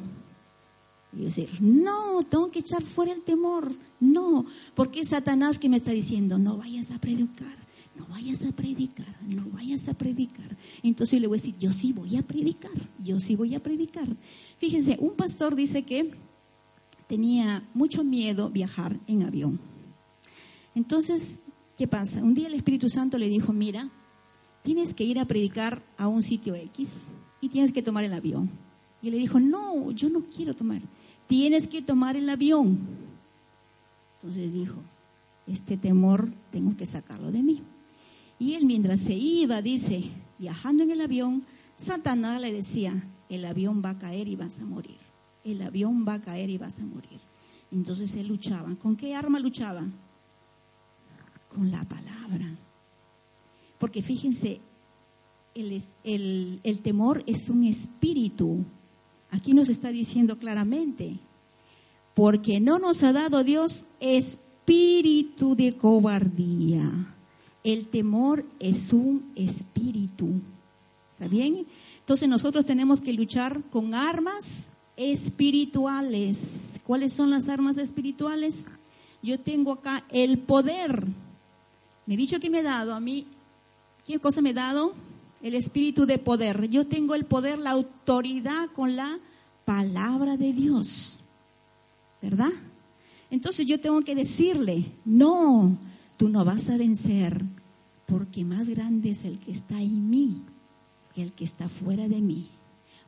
Y 1.13 1.25
decir, 1.25 1.49
no, 1.61 2.23
tengo 2.23 2.51
que 2.51 2.61
echar 2.61 2.83
fuera 2.83 3.13
el 3.13 3.23
temor. 3.23 3.71
No, 4.01 4.47
porque 4.75 5.01
es 5.01 5.09
Satanás 5.09 5.59
que 5.59 5.69
me 5.69 5.77
está 5.77 5.91
diciendo, 5.91 6.39
no 6.39 6.57
vayas 6.57 6.91
a 6.91 6.99
predicar, 6.99 7.55
no 7.95 8.07
vayas 8.07 8.45
a 8.45 8.53
predicar, 8.53 9.15
no 9.23 9.45
vayas 9.51 9.89
a 9.89 9.95
predicar. 9.95 10.57
Entonces 10.83 11.21
le 11.21 11.27
voy 11.27 11.39
a 11.39 11.41
decir, 11.41 11.57
yo 11.59 11.71
sí 11.71 11.93
voy 11.93 12.17
a 12.17 12.23
predicar, 12.23 12.73
yo 12.99 13.21
sí 13.21 13.37
voy 13.37 13.55
a 13.55 13.63
predicar. 13.63 14.09
Fíjense, 14.59 14.97
un 15.01 15.15
pastor 15.15 15.55
dice 15.55 15.83
que 15.83 16.13
tenía 17.07 17.69
mucho 17.75 18.05
miedo 18.05 18.49
viajar 18.49 18.99
en 19.07 19.23
avión. 19.23 19.61
Entonces, 20.75 21.41
¿qué 21.77 21.87
pasa? 21.87 22.23
Un 22.23 22.33
día 22.33 22.47
el 22.47 22.55
Espíritu 22.55 22.89
Santo 22.89 23.19
le 23.19 23.29
dijo, 23.29 23.53
mira, 23.53 23.91
tienes 24.63 24.95
que 24.95 25.05
ir 25.05 25.19
a 25.19 25.27
predicar 25.27 25.85
a 25.99 26.09
un 26.09 26.23
sitio 26.23 26.55
X 26.55 27.05
y 27.43 27.51
tienes 27.51 27.73
que 27.73 27.83
tomar 27.83 28.05
el 28.05 28.15
avión. 28.15 28.51
Y 29.03 29.11
le 29.11 29.19
dijo, 29.19 29.41
no, 29.41 29.91
yo 29.91 30.09
no 30.09 30.23
quiero 30.35 30.55
tomar, 30.55 30.81
tienes 31.27 31.67
que 31.67 31.83
tomar 31.83 32.17
el 32.17 32.29
avión. 32.31 32.79
Entonces 34.15 34.53
dijo, 34.53 34.77
este 35.47 35.77
temor 35.77 36.33
tengo 36.51 36.77
que 36.77 36.87
sacarlo 36.87 37.33
de 37.33 37.43
mí. 37.43 37.63
Y 38.39 38.55
él 38.55 38.65
mientras 38.65 39.01
se 39.01 39.15
iba, 39.15 39.63
dice, 39.63 40.05
viajando 40.39 40.85
en 40.85 40.91
el 40.91 41.01
avión, 41.01 41.45
Satanás 41.77 42.41
le 42.41 42.53
decía, 42.53 43.05
el 43.29 43.45
avión 43.45 43.83
va 43.85 43.91
a 43.91 43.99
caer 43.99 44.29
y 44.29 44.37
vas 44.37 44.61
a 44.61 44.65
morir. 44.65 44.99
El 45.45 45.63
avión 45.63 46.05
va 46.07 46.15
a 46.15 46.21
caer 46.21 46.51
y 46.51 46.59
vas 46.59 46.79
a 46.79 46.85
morir. 46.85 47.21
Entonces 47.71 48.15
él 48.17 48.29
luchaba. 48.29 48.75
¿Con 48.77 48.97
qué 48.97 49.15
arma 49.15 49.41
luchaba? 49.41 49.85
Con 51.49 51.71
la 51.71 51.85
palabra. 51.85 52.57
Porque 53.79 54.03
fíjense, 54.03 54.61
el, 55.55 56.61
el 56.63 56.79
temor 56.81 57.25
es 57.27 57.49
un 57.49 57.65
espíritu. 57.65 58.65
Aquí 59.33 59.55
nos 59.55 59.71
está 59.71 59.89
diciendo 59.89 60.39
claramente, 60.39 61.19
porque 62.15 62.61
no 62.61 62.79
nos 62.79 63.03
ha 63.03 63.15
dado 63.15 63.43
Dios 63.43 63.87
espíritu 63.99 65.57
de 65.57 65.75
cobardía. 65.75 66.91
El 67.65 67.89
temor 67.89 68.45
es 68.61 68.93
un 68.93 69.33
espíritu. 69.35 70.35
¿Está 71.15 71.29
bien? 71.29 71.67
Entonces 72.01 72.29
nosotros 72.29 72.67
tenemos 72.67 73.01
que 73.01 73.15
luchar 73.15 73.63
con 73.71 73.95
armas 73.95 74.69
espirituales. 74.99 76.79
¿Cuáles 76.85 77.15
son 77.15 77.31
las 77.31 77.49
armas 77.49 77.79
espirituales? 77.79 78.67
Yo 79.23 79.41
tengo 79.41 79.73
acá 79.73 80.05
el 80.11 80.39
poder. 80.41 81.07
Me 82.05 82.15
he 82.15 82.17
dicho 82.19 82.39
que 82.39 82.51
me 82.51 82.59
ha 82.59 82.65
dado 82.65 82.95
a 82.95 83.01
mí, 83.01 83.27
¿qué 84.07 84.19
cosa 84.19 84.43
me 84.43 84.51
ha 84.51 84.55
dado? 84.55 84.95
El 85.43 85.55
espíritu 85.55 86.07
de 86.07 86.19
poder. 86.19 86.69
Yo 86.69 86.87
tengo 86.87 87.15
el 87.15 87.25
poder, 87.25 87.59
la 87.59 87.73
autoridad 87.73 88.71
con 88.73 88.97
la 88.97 89.19
palabra 89.65 90.37
de 90.37 90.53
Dios. 90.53 91.19
¿Verdad? 92.21 92.53
Entonces 93.31 93.67
yo 93.67 93.81
tengo 93.81 94.03
que 94.03 94.15
decirle, 94.15 94.93
no, 95.05 95.79
tú 96.17 96.29
no 96.29 96.45
vas 96.45 96.69
a 96.69 96.77
vencer, 96.77 97.45
porque 98.07 98.45
más 98.45 98.69
grande 98.69 99.11
es 99.11 99.25
el 99.25 99.39
que 99.39 99.51
está 99.51 99.81
en 99.81 100.09
mí 100.09 100.43
que 101.13 101.23
el 101.23 101.33
que 101.33 101.45
está 101.45 101.69
fuera 101.69 102.09
de 102.09 102.21
mí. 102.21 102.49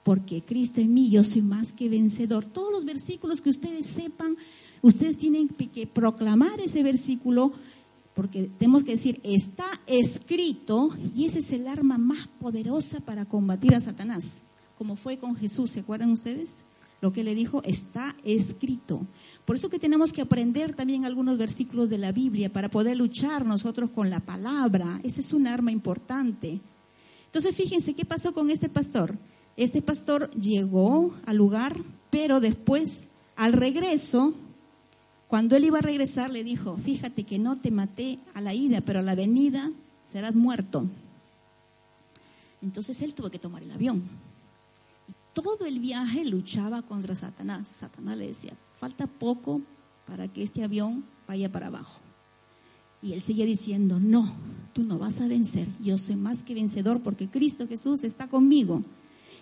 Porque 0.03 0.43
Cristo 0.43 0.81
en 0.81 0.93
mí, 0.93 1.11
yo 1.11 1.25
soy 1.25 1.43
más 1.43 1.73
que 1.73 1.89
vencedor. 1.89 2.45
Todos 2.45 2.71
los 2.71 2.85
versículos 2.85 3.41
que 3.41 3.51
ustedes 3.51 3.87
sepan, 3.87 4.37
ustedes 4.83 5.17
tienen 5.17 5.49
que 5.49 5.87
proclamar 5.87 6.61
ese 6.61 6.83
versículo, 6.83 7.53
porque 8.15 8.51
tenemos 8.59 8.85
que 8.85 8.93
decir, 8.93 9.21
está 9.25 9.67
escrito, 9.87 10.91
y 11.15 11.27
ese 11.27 11.41
es 11.41 11.51
el 11.53 11.67
arma 11.67 11.99
más 11.99 12.29
poderosa 12.41 13.01
para 13.01 13.25
combatir 13.25 13.75
a 13.75 13.81
Satanás, 13.81 14.43
como 14.79 14.97
fue 14.97 15.19
con 15.19 15.35
Jesús, 15.37 15.73
¿se 15.73 15.81
acuerdan 15.81 16.11
ustedes? 16.11 16.65
Lo 17.01 17.13
que 17.13 17.25
le 17.25 17.35
dijo, 17.35 17.63
está 17.65 18.17
escrito. 18.25 19.07
Por 19.45 19.57
eso 19.57 19.69
que 19.69 19.79
tenemos 19.79 20.13
que 20.13 20.23
aprender 20.23 20.75
también 20.75 21.05
algunos 21.05 21.37
versículos 21.37 21.91
de 21.91 21.99
la 21.99 22.13
Biblia 22.13 22.53
para 22.53 22.71
poder 22.71 22.97
luchar 22.97 23.45
nosotros 23.45 23.91
con 23.91 24.09
la 24.09 24.21
palabra. 24.21 25.01
Ese 25.03 25.21
es 25.21 25.33
un 25.35 25.47
arma 25.47 25.71
importante. 25.71 26.61
Entonces 27.27 27.55
fíjense 27.55 27.95
qué 27.95 28.05
pasó 28.05 28.33
con 28.33 28.49
este 28.49 28.69
pastor. 28.69 29.19
Este 29.57 29.83
pastor 29.83 30.31
llegó 30.31 31.15
al 31.27 31.37
lugar, 31.37 31.77
pero 32.11 32.41
después, 32.41 33.09
al 33.37 33.53
regreso, 33.53 34.35
cuando 35.29 35.57
él 35.57 35.65
iba 35.65 35.79
a 35.79 35.83
regresar, 35.83 36.31
le 36.31 36.45
dijo, 36.45 36.77
fíjate 36.77 37.25
que 37.25 37.39
no 37.39 37.57
te 37.57 37.71
maté 37.71 38.19
a 38.35 38.41
la 38.41 38.55
ida, 38.55 38.81
pero 38.81 39.01
a 39.01 39.03
la 39.03 39.15
venida 39.15 39.71
serás 40.11 40.35
muerto. 40.35 40.87
Entonces 42.63 43.03
él 43.03 43.15
tuvo 43.15 43.31
que 43.31 43.39
tomar 43.39 43.63
el 43.63 43.71
avión. 43.71 44.03
Todo 45.33 45.67
el 45.67 45.81
viaje 45.81 46.25
luchaba 46.25 46.83
contra 46.83 47.17
Satanás. 47.17 47.69
Satanás 47.69 48.17
le 48.17 48.29
decía, 48.29 48.57
falta 48.79 49.07
poco 49.07 49.61
para 50.07 50.29
que 50.29 50.43
este 50.43 50.63
avión 50.63 51.05
vaya 51.27 51.51
para 51.51 51.67
abajo. 51.67 52.01
Y 53.03 53.13
él 53.13 53.21
seguía 53.21 53.45
diciendo, 53.45 54.01
no, 54.01 54.33
tú 54.73 54.83
no 54.83 54.99
vas 54.99 55.21
a 55.21 55.29
vencer, 55.29 55.69
yo 55.79 55.99
soy 55.99 56.17
más 56.17 56.43
que 56.43 56.55
vencedor 56.55 57.03
porque 57.03 57.29
Cristo 57.29 57.69
Jesús 57.69 58.03
está 58.03 58.29
conmigo. 58.29 58.83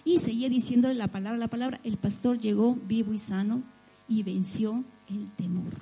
Y 0.04 0.18
seguía 0.18 0.48
diciéndole 0.48 0.94
la 0.94 1.08
palabra, 1.08 1.38
la 1.38 1.48
palabra, 1.48 1.80
el 1.84 1.96
pastor 1.96 2.40
llegó 2.40 2.74
vivo 2.74 3.14
y 3.14 3.18
sano 3.18 3.62
y 4.08 4.24
venció 4.24 4.84
el 5.12 5.28
temor. 5.36 5.72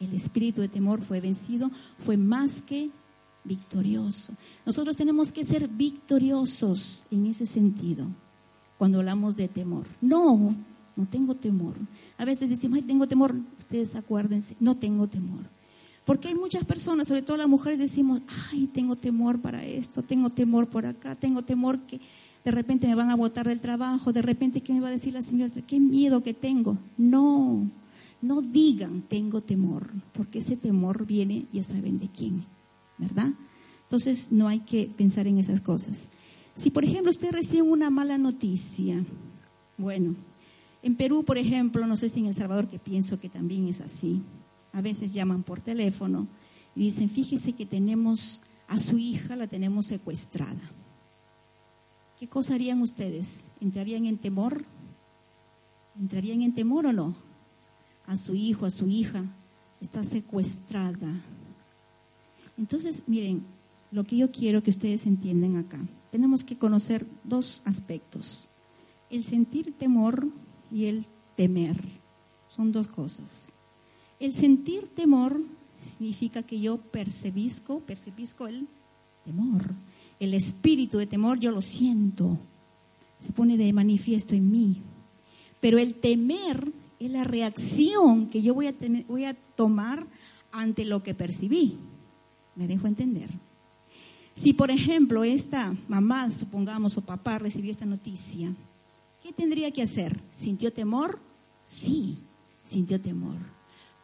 El 0.00 0.14
espíritu 0.14 0.60
de 0.60 0.68
temor 0.68 1.02
fue 1.02 1.20
vencido, 1.20 1.70
fue 2.04 2.16
más 2.16 2.62
que 2.62 2.90
victorioso. 3.44 4.32
Nosotros 4.64 4.96
tenemos 4.96 5.32
que 5.32 5.44
ser 5.44 5.68
victoriosos 5.68 7.02
en 7.10 7.26
ese 7.26 7.46
sentido 7.46 8.06
cuando 8.76 8.98
hablamos 8.98 9.36
de 9.36 9.48
temor. 9.48 9.86
No, 10.00 10.54
no 10.96 11.06
tengo 11.06 11.34
temor. 11.34 11.74
A 12.16 12.24
veces 12.24 12.50
decimos, 12.50 12.78
ay, 12.78 12.82
tengo 12.82 13.08
temor. 13.08 13.34
Ustedes 13.58 13.96
acuérdense, 13.96 14.56
no 14.60 14.76
tengo 14.76 15.08
temor. 15.08 15.40
Porque 16.04 16.28
hay 16.28 16.34
muchas 16.34 16.64
personas, 16.64 17.08
sobre 17.08 17.22
todo 17.22 17.36
las 17.36 17.48
mujeres, 17.48 17.78
decimos, 17.78 18.22
ay, 18.50 18.66
tengo 18.68 18.96
temor 18.96 19.40
para 19.40 19.64
esto, 19.64 20.02
tengo 20.02 20.30
temor 20.30 20.68
por 20.68 20.86
acá, 20.86 21.14
tengo 21.14 21.42
temor 21.42 21.80
que 21.80 22.00
de 22.44 22.50
repente 22.50 22.86
me 22.86 22.94
van 22.94 23.10
a 23.10 23.14
botar 23.14 23.46
del 23.46 23.60
trabajo, 23.60 24.10
de 24.10 24.22
repente, 24.22 24.62
¿qué 24.62 24.72
me 24.72 24.80
va 24.80 24.88
a 24.88 24.92
decir 24.92 25.12
la 25.12 25.20
señora? 25.20 25.52
¿Qué 25.66 25.78
miedo 25.78 26.22
que 26.22 26.32
tengo? 26.32 26.78
No, 26.96 27.70
no 28.20 28.42
digan 28.42 29.02
tengo 29.02 29.40
temor, 29.40 29.90
porque 30.12 30.40
ese 30.40 30.56
temor 30.56 31.06
viene, 31.06 31.46
ya 31.52 31.62
saben 31.62 31.98
de 31.98 32.08
quién, 32.08 32.44
¿verdad? 32.98 33.32
Entonces 33.84 34.32
no 34.32 34.48
hay 34.48 34.60
que 34.60 34.86
pensar 34.86 35.26
en 35.26 35.38
esas 35.38 35.60
cosas. 35.60 36.10
Si, 36.54 36.70
por 36.70 36.84
ejemplo, 36.84 37.10
usted 37.10 37.32
recibe 37.32 37.62
una 37.62 37.90
mala 37.90 38.18
noticia, 38.18 39.04
bueno, 39.76 40.16
en 40.82 40.96
Perú, 40.96 41.24
por 41.24 41.38
ejemplo, 41.38 41.86
no 41.86 41.96
sé 41.96 42.08
si 42.08 42.20
en 42.20 42.26
El 42.26 42.34
Salvador, 42.34 42.68
que 42.68 42.78
pienso 42.78 43.20
que 43.20 43.28
también 43.28 43.68
es 43.68 43.80
así, 43.80 44.22
a 44.72 44.80
veces 44.80 45.12
llaman 45.12 45.42
por 45.42 45.60
teléfono 45.60 46.28
y 46.74 46.80
dicen, 46.80 47.08
fíjese 47.08 47.52
que 47.52 47.66
tenemos 47.66 48.40
a 48.66 48.78
su 48.78 48.98
hija, 48.98 49.36
la 49.36 49.46
tenemos 49.46 49.86
secuestrada. 49.86 50.70
¿Qué 52.18 52.28
cosa 52.28 52.54
harían 52.54 52.82
ustedes? 52.82 53.50
¿Entrarían 53.60 54.04
en 54.04 54.16
temor? 54.16 54.64
¿Entrarían 55.98 56.42
en 56.42 56.54
temor 56.54 56.86
o 56.86 56.92
no? 56.92 57.27
A 58.08 58.16
su 58.16 58.34
hijo, 58.34 58.66
a 58.66 58.70
su 58.72 58.88
hija, 58.88 59.24
está 59.80 60.02
secuestrada. 60.02 61.22
Entonces, 62.56 63.04
miren, 63.06 63.44
lo 63.92 64.02
que 64.02 64.16
yo 64.16 64.32
quiero 64.32 64.62
que 64.62 64.70
ustedes 64.70 65.06
entiendan 65.06 65.56
acá, 65.56 65.78
tenemos 66.10 66.42
que 66.42 66.58
conocer 66.58 67.06
dos 67.22 67.62
aspectos. 67.64 68.48
El 69.10 69.24
sentir 69.24 69.72
temor 69.78 70.26
y 70.72 70.86
el 70.86 71.06
temer. 71.36 71.80
Son 72.48 72.72
dos 72.72 72.88
cosas. 72.88 73.54
El 74.18 74.34
sentir 74.34 74.88
temor 74.88 75.40
significa 75.78 76.42
que 76.42 76.60
yo 76.60 76.78
percibisco, 76.78 77.80
percibisco 77.80 78.48
el 78.48 78.66
temor. 79.24 79.74
El 80.18 80.34
espíritu 80.34 80.98
de 80.98 81.06
temor 81.06 81.38
yo 81.38 81.50
lo 81.52 81.62
siento. 81.62 82.38
Se 83.20 83.32
pone 83.32 83.56
de 83.56 83.72
manifiesto 83.72 84.34
en 84.34 84.50
mí. 84.50 84.82
Pero 85.60 85.78
el 85.78 85.94
temer 85.94 86.72
es 87.00 87.10
la 87.10 87.24
reacción 87.24 88.26
que 88.26 88.42
yo 88.42 88.54
voy 88.54 88.66
a, 88.66 89.34
tomar 89.56 90.06
ante 90.52 90.84
lo 90.84 91.02
que 91.02 91.14
percibí. 91.14 91.76
¿Me 92.54 92.66
dejo 92.66 92.86
entender? 92.86 93.28
Si, 94.36 94.52
por 94.52 94.70
ejemplo, 94.70 95.24
esta 95.24 95.74
mamá, 95.88 96.30
supongamos, 96.30 96.96
o 96.96 97.00
papá 97.00 97.38
recibió 97.38 97.70
esta 97.70 97.86
noticia, 97.86 98.54
¿qué 99.22 99.32
tendría 99.32 99.70
que 99.72 99.82
hacer? 99.82 100.20
¿Sintió 100.32 100.72
temor? 100.72 101.18
Sí, 101.64 102.18
sintió 102.64 103.00
temor. 103.00 103.36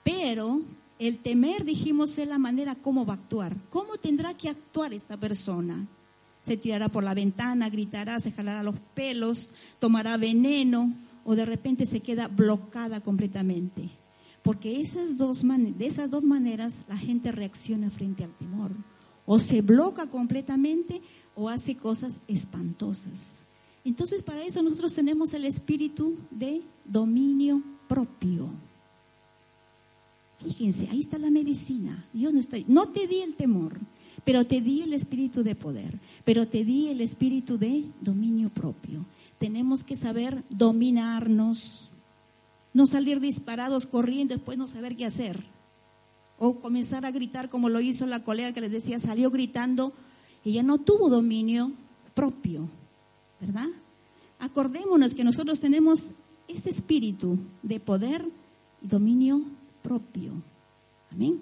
Pero 0.03 0.61
el 0.99 1.19
temer, 1.19 1.65
dijimos, 1.65 2.19
es 2.19 2.29
la 2.29 2.39
manera 2.39 2.75
como 2.75 3.07
va 3.07 3.15
a 3.15 3.17
actuar. 3.17 3.57
¿Cómo 3.71 3.97
tendrá 3.97 4.35
que 4.35 4.49
actuar 4.49 4.93
esta 4.93 5.17
persona? 5.17 5.87
Se 6.43 6.57
tirará 6.57 6.89
por 6.89 7.05
la 7.05 7.15
ventana, 7.15 7.71
gritará, 7.71 8.21
se 8.21 8.33
jalará 8.33 8.63
los 8.63 8.79
pelos, 8.95 9.53
tomará 9.79 10.17
veneno 10.17 10.93
o 11.25 11.35
de 11.35 11.47
repente 11.47 11.87
se 11.87 12.01
queda 12.01 12.29
bloqueada 12.29 13.01
completamente. 13.01 13.91
Porque 14.43 14.81
esas 14.81 15.17
dos 15.17 15.43
de 15.43 15.87
esas 15.87 16.11
dos 16.11 16.23
maneras 16.23 16.85
la 16.89 16.99
gente 16.99 17.33
reacciona 17.33 17.91
frente 17.91 18.25
al 18.25 18.35
temor. 18.35 18.73
O 19.27 19.39
se 19.39 19.63
bloca 19.63 20.07
completamente 20.07 21.01
o 21.35 21.49
hace 21.49 21.77
cosas 21.77 22.21
espantosas. 22.29 23.45
Entonces 23.85 24.23
para 24.23 24.45
eso 24.45 24.63
nosotros 24.63 24.95
tenemos 24.95 25.33
el 25.35 25.45
espíritu 25.45 26.17
de 26.31 26.63
dominio 26.85 27.63
propio. 27.89 28.51
Fíjense, 30.39 30.89
ahí 30.91 31.01
está 31.01 31.19
la 31.19 31.31
medicina. 31.31 32.07
Yo 32.13 32.31
no, 32.31 32.41
no 32.69 32.89
te 32.89 33.07
di 33.07 33.23
el 33.23 33.35
temor, 33.35 33.79
pero 34.25 34.47
te 34.47 34.61
di 34.61 34.83
el 34.83 34.93
espíritu 34.93 35.43
de 35.43 35.55
poder, 35.55 35.99
pero 36.25 36.47
te 36.47 36.65
di 36.65 36.89
el 36.89 37.01
espíritu 37.01 37.57
de 37.57 37.85
dominio 38.01 38.51
propio. 38.51 39.07
Tenemos 39.45 39.85
que 39.85 39.95
saber 39.95 40.43
dominarnos, 40.49 41.91
no 42.73 42.87
salir 42.87 43.21
disparados 43.21 43.85
corriendo, 43.85 44.35
después 44.35 44.57
no 44.57 44.67
saber 44.67 44.97
qué 44.97 45.05
hacer. 45.05 45.45
O 46.39 46.61
comenzar 46.61 47.05
a 47.05 47.11
gritar 47.11 47.51
como 47.51 47.69
lo 47.69 47.83
hizo 47.83 48.07
la 48.07 48.25
colega 48.25 48.55
que 48.55 48.63
les 48.63 48.73
decía, 48.73 48.99
salió 48.99 49.31
gritando, 49.31 49.93
ella 50.47 50.63
no 50.63 50.79
tuvo 50.79 51.11
dominio 51.11 51.73
propio, 52.15 52.71
¿verdad? 53.39 53.69
Acordémonos 54.39 55.13
que 55.13 55.25
nosotros 55.25 55.61
tenemos 55.61 56.15
este 56.49 56.71
espíritu 56.71 57.37
de 57.63 57.81
poder 57.81 58.27
y 58.81 58.87
dominio 58.87 59.43
propio. 59.83 60.33
Amén. 61.13 61.39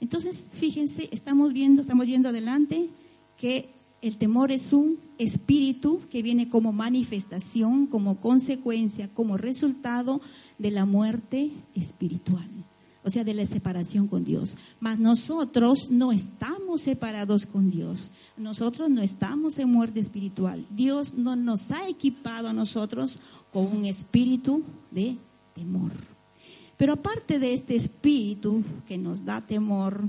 Entonces, 0.00 0.48
fíjense, 0.54 1.10
estamos 1.12 1.52
viendo, 1.52 1.82
estamos 1.82 2.06
yendo 2.06 2.30
adelante, 2.30 2.88
que 3.36 3.68
El 4.02 4.16
temor 4.16 4.50
es 4.50 4.72
un 4.72 4.98
espíritu 5.16 6.00
que 6.10 6.24
viene 6.24 6.48
como 6.48 6.72
manifestación, 6.72 7.86
como 7.86 8.20
consecuencia, 8.20 9.08
como 9.14 9.36
resultado 9.36 10.20
de 10.58 10.72
la 10.72 10.84
muerte 10.84 11.52
espiritual, 11.76 12.48
o 13.04 13.10
sea, 13.10 13.22
de 13.22 13.32
la 13.32 13.46
separación 13.46 14.08
con 14.08 14.24
Dios. 14.24 14.56
Mas 14.80 14.98
nosotros 14.98 15.88
no 15.88 16.10
estamos 16.10 16.80
separados 16.80 17.46
con 17.46 17.70
Dios, 17.70 18.10
nosotros 18.36 18.90
no 18.90 19.02
estamos 19.02 19.60
en 19.60 19.70
muerte 19.70 20.00
espiritual. 20.00 20.66
Dios 20.70 21.14
no 21.14 21.36
nos 21.36 21.70
ha 21.70 21.88
equipado 21.88 22.48
a 22.48 22.52
nosotros 22.52 23.20
con 23.52 23.66
un 23.66 23.84
espíritu 23.84 24.64
de 24.90 25.16
temor. 25.54 25.92
Pero 26.76 26.94
aparte 26.94 27.38
de 27.38 27.54
este 27.54 27.76
espíritu 27.76 28.64
que 28.84 28.98
nos 28.98 29.24
da 29.24 29.46
temor, 29.46 30.08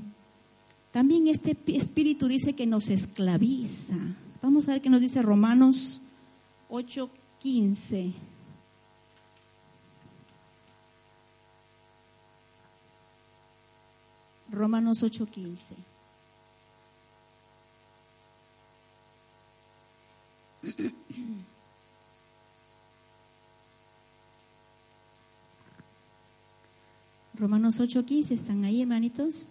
también 0.93 1.27
este 1.27 1.57
espíritu 1.75 2.27
dice 2.27 2.53
que 2.53 2.67
nos 2.67 2.89
esclaviza. 2.89 3.97
Vamos 4.43 4.69
a 4.69 4.73
ver 4.73 4.81
qué 4.81 4.91
nos 4.91 5.01
dice 5.01 5.23
Romanos 5.23 6.01
8:15. 6.69 8.13
Romanos 14.51 15.01
8:15. 15.01 15.75
Romanos 27.33 27.79
8:15, 27.79 28.35
¿están 28.35 28.63
ahí, 28.63 28.83
hermanitos? 28.83 29.47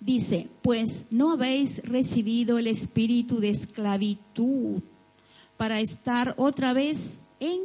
Dice, 0.00 0.48
pues 0.62 1.06
no 1.10 1.32
habéis 1.32 1.82
recibido 1.84 2.58
el 2.58 2.66
espíritu 2.66 3.38
de 3.38 3.50
esclavitud 3.50 4.82
para 5.58 5.80
estar 5.80 6.34
otra 6.38 6.72
vez 6.72 7.24
en 7.38 7.60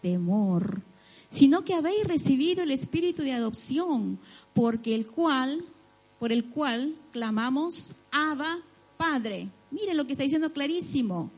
temor, 0.00 0.82
sino 1.28 1.64
que 1.64 1.74
habéis 1.74 2.04
recibido 2.04 2.62
el 2.62 2.70
espíritu 2.70 3.22
de 3.22 3.32
adopción, 3.32 4.20
porque 4.54 4.94
el 4.94 5.06
cual, 5.06 5.64
por 6.20 6.30
el 6.30 6.44
cual 6.44 6.94
clamamos, 7.10 7.94
Abba, 8.12 8.58
Padre. 8.96 9.48
Mire 9.72 9.94
lo 9.94 10.06
que 10.06 10.12
está 10.12 10.22
diciendo 10.22 10.52
clarísimo. 10.52 11.32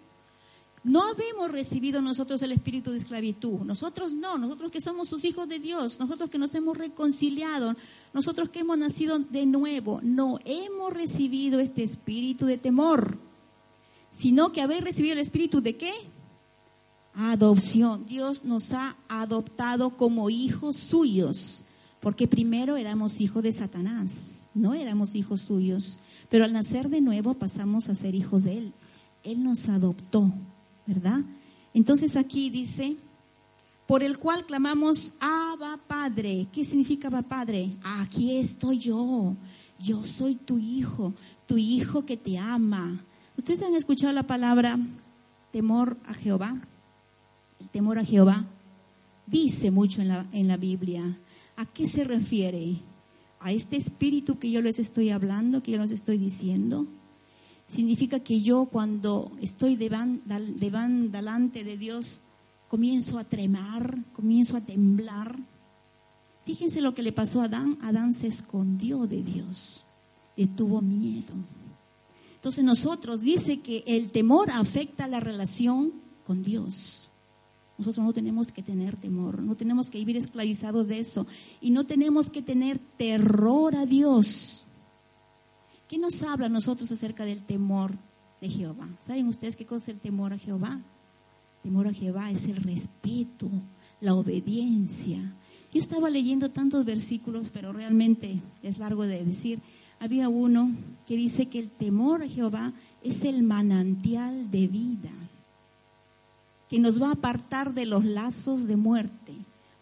No 0.85 1.05
habemos 1.05 1.51
recibido 1.53 2.03
nosotros 2.03 2.43
el 2.43 2.51
espíritu 2.51 2.91
de 2.91 2.99
esclavitud. 2.99 3.61
Nosotros 3.61 4.15
no, 4.15 4.37
nosotros 4.37 4.73
que 4.73 4.81
somos 4.81 5.09
sus 5.09 5.25
hijos 5.25 5.49
de 5.49 5.61
Dios, 5.61 6.01
nosotros 6.01 6.29
que 6.29 6.39
nos 6.39 6.55
hemos 6.57 6.77
reconciliado, 6.77 7.77
nosotros 8.13 8.49
que 8.49 8.61
hemos 8.61 8.79
nacido 8.79 9.21
de 9.21 9.47
nuevo, 9.47 10.01
no 10.03 10.41
hemos 10.45 10.93
recibido 10.93 11.61
este 11.61 11.85
espíritu 11.85 12.47
de 12.47 12.59
temor, 12.59 13.19
sino 14.11 14.53
que 14.53 14.61
habéis 14.61 14.83
recibido 14.83 15.13
el 15.13 15.21
espíritu 15.21 15.61
de 15.61 15.77
qué? 15.77 15.93
Adopción. 17.15 18.05
Dios 18.07 18.45
nos 18.45 18.73
ha 18.73 18.97
adoptado 19.09 19.97
como 19.97 20.31
hijos 20.31 20.77
suyos, 20.77 21.65
porque 22.01 22.27
primero 22.27 22.77
éramos 22.77 23.21
hijos 23.21 23.45
de 23.45 23.53
Satanás, 23.53 24.51
no 24.53 24.75
éramos 24.75 25.15
hijos 25.15 25.43
suyos, 25.43 26.01
pero 26.29 26.45
al 26.45 26.53
nacer 26.53 26.89
de 26.89 27.01
nuevo 27.01 27.35
pasamos 27.35 27.89
a 27.89 27.95
ser 27.95 28.17
hijos 28.17 28.43
de 28.43 28.59
Él. 28.59 28.73
Él 29.23 29.45
nos 29.45 29.69
adoptó 29.69 30.33
¿verdad? 30.87 31.21
Entonces 31.75 32.17
aquí 32.17 32.51
dice, 32.51 32.97
por 33.87 34.03
el 34.03 34.19
cual 34.19 34.47
clamamos, 34.47 35.13
Abba 35.21 35.79
Padre. 35.87 36.49
¿Qué 36.53 36.65
significa 36.65 37.09
Abba 37.09 37.23
Padre? 37.23 37.77
Aquí 37.83 38.39
estoy 38.39 38.79
yo, 38.79 39.37
yo 39.79 40.05
soy 40.05 40.37
tu 40.37 40.59
hijo, 40.59 41.15
tu 41.47 41.59
hijo 41.59 42.07
que 42.07 42.17
te 42.17 42.39
ama. 42.39 43.05
¿Ustedes 43.37 43.63
han 43.63 43.75
escuchado 43.75 44.13
la 44.13 44.27
palabra 44.27 44.79
temor 45.53 45.99
a 46.07 46.15
Jehová? 46.15 46.61
El 47.61 47.69
temor 47.69 47.99
a 47.99 48.05
Jehová 48.05 48.47
dice 49.27 49.71
mucho 49.71 50.03
en 50.03 50.09
la, 50.09 50.27
en 50.33 50.49
la 50.49 50.57
Biblia. 50.57 51.19
¿A 51.57 51.67
qué 51.67 51.87
se 51.87 52.05
refiere? 52.05 52.81
¿A 53.41 53.53
este 53.53 53.77
espíritu 53.77 54.39
que 54.39 54.51
yo 54.51 54.63
les 54.63 54.79
estoy 54.79 55.11
hablando, 55.11 55.63
que 55.63 55.73
yo 55.73 55.79
les 55.79 55.91
estoy 55.91 56.19
diciendo? 56.19 56.87
Significa 57.73 58.21
que 58.21 58.43
yo 58.43 58.67
cuando 58.67 59.33
estoy 59.41 59.77
de 59.77 59.89
delante 61.11 61.65
de 61.65 61.79
Dios 61.79 62.21
comienzo 62.69 63.19
a 63.19 63.25
tremar, 63.25 64.05
comienzo 64.13 64.59
a 64.59 64.61
temblar. 64.61 65.39
Fíjense 66.45 66.83
lo 66.83 66.95
que 66.95 67.03
le 67.03 67.13
pasó 67.13 67.41
a 67.41 67.45
Adán. 67.45 67.79
Adán 67.81 68.13
se 68.13 68.27
escondió 68.27 69.07
de 69.07 69.23
Dios, 69.23 69.85
le 70.37 70.49
tuvo 70.49 70.83
miedo. 70.83 71.33
Entonces 72.35 72.63
nosotros 72.63 73.23
dice 73.23 73.61
que 73.61 73.85
el 73.87 74.11
temor 74.11 74.51
afecta 74.51 75.09
la 75.09 75.21
relación 75.21 75.95
con 76.27 76.43
Dios. 76.43 77.11
Nosotros 77.79 78.05
no 78.05 78.13
tenemos 78.13 78.53
que 78.53 78.63
tener 78.63 78.97
temor, 78.97 79.41
no 79.43 79.57
tenemos 79.57 79.89
que 79.89 79.97
vivir 79.99 80.19
esclavizados 80.19 80.89
de 80.89 80.99
eso 80.99 81.27
y 81.63 81.71
no 81.71 81.85
tenemos 81.85 82.29
que 82.29 82.43
tener 82.43 82.79
terror 82.99 83.75
a 83.77 83.87
Dios. 83.87 84.62
¿Qué 85.93 85.99
nos 85.99 86.23
habla 86.23 86.47
a 86.47 86.49
nosotros 86.49 86.91
acerca 86.91 87.27
del 87.27 87.45
temor 87.45 87.99
de 88.41 88.49
Jehová? 88.49 88.89
¿Saben 88.99 89.29
ustedes 89.29 89.57
qué 89.57 89.67
cosa 89.67 89.91
es 89.91 89.97
el 89.97 90.01
temor 90.01 90.33
a 90.33 90.39
Jehová? 90.39 90.81
El 91.57 91.63
temor 91.65 91.87
a 91.87 91.93
Jehová 91.93 92.31
es 92.31 92.47
el 92.47 92.57
respeto, 92.57 93.51
la 94.01 94.15
obediencia. 94.15 95.37
Yo 95.71 95.79
estaba 95.79 96.09
leyendo 96.09 96.51
tantos 96.51 96.87
versículos, 96.87 97.51
pero 97.51 97.75
realmente 97.75 98.41
es 98.63 98.79
largo 98.79 99.05
de 99.05 99.23
decir. 99.23 99.61
Había 100.01 100.31
uno 100.31 100.75
que 101.05 101.15
dice 101.15 101.51
que 101.51 101.59
el 101.59 101.69
temor 101.69 102.23
a 102.23 102.27
Jehová 102.27 102.73
es 103.03 103.27
el 103.27 103.43
manantial 103.43 104.51
de 104.51 104.69
vida, 104.69 105.13
que 106.71 106.79
nos 106.79 107.03
va 107.03 107.09
a 107.09 107.13
apartar 107.13 107.75
de 107.75 107.85
los 107.85 108.07
lazos 108.07 108.67
de 108.67 108.77
muerte. 108.79 109.35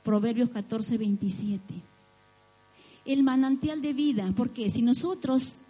Proverbios 0.03 0.51
14, 0.51 0.99
27. 0.99 1.63
El 3.05 3.23
manantial 3.23 3.81
de 3.81 3.93
vida, 3.93 4.33
porque 4.37 4.71
si 4.71 4.83
nosotros 4.83 5.63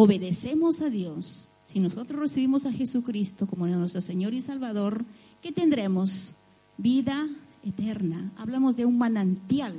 obedecemos 0.00 0.80
a 0.80 0.90
Dios, 0.90 1.48
si 1.64 1.80
nosotros 1.80 2.20
recibimos 2.20 2.66
a 2.66 2.72
Jesucristo 2.72 3.48
como 3.48 3.66
nuestro 3.66 4.00
Señor 4.00 4.32
y 4.32 4.40
Salvador, 4.40 5.04
¿qué 5.42 5.50
tendremos? 5.50 6.36
Vida 6.76 7.28
eterna. 7.64 8.30
Hablamos 8.36 8.76
de 8.76 8.84
un 8.84 8.96
manantial. 8.96 9.74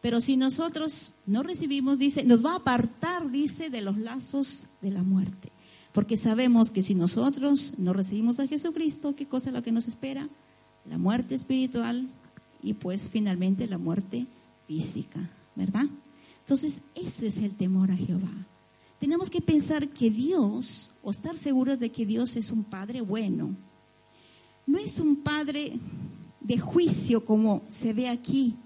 Pero 0.00 0.22
si 0.22 0.38
nosotros 0.38 1.12
no 1.26 1.42
recibimos, 1.42 1.98
dice, 1.98 2.24
nos 2.24 2.42
va 2.42 2.52
a 2.52 2.56
apartar, 2.56 3.30
dice, 3.30 3.68
de 3.68 3.82
los 3.82 3.98
lazos 3.98 4.66
de 4.80 4.90
la 4.90 5.02
muerte. 5.02 5.52
Porque 5.92 6.16
sabemos 6.16 6.70
que 6.70 6.82
si 6.82 6.94
nosotros 6.94 7.74
no 7.76 7.92
recibimos 7.92 8.40
a 8.40 8.46
Jesucristo, 8.46 9.14
¿qué 9.14 9.26
cosa 9.26 9.50
es 9.50 9.54
lo 9.54 9.62
que 9.62 9.72
nos 9.72 9.88
espera? 9.88 10.30
La 10.88 10.96
muerte 10.96 11.34
espiritual 11.34 12.08
y 12.62 12.72
pues 12.72 13.10
finalmente 13.10 13.66
la 13.66 13.76
muerte 13.76 14.26
física, 14.66 15.20
¿verdad? 15.54 15.84
Entonces, 16.44 16.82
eso 16.94 17.24
es 17.24 17.38
el 17.38 17.56
temor 17.56 17.90
a 17.90 17.96
Jehová. 17.96 18.46
Tenemos 19.00 19.30
que 19.30 19.40
pensar 19.40 19.88
que 19.88 20.10
Dios, 20.10 20.92
o 21.02 21.10
estar 21.10 21.36
seguros 21.36 21.78
de 21.78 21.90
que 21.90 22.04
Dios 22.04 22.36
es 22.36 22.50
un 22.50 22.64
Padre 22.64 23.00
bueno, 23.00 23.56
no 24.66 24.78
es 24.78 25.00
un 25.00 25.16
Padre 25.16 25.72
de 26.40 26.58
juicio 26.58 27.24
como 27.24 27.62
se 27.66 27.94
ve 27.94 28.10
aquí, 28.10 28.56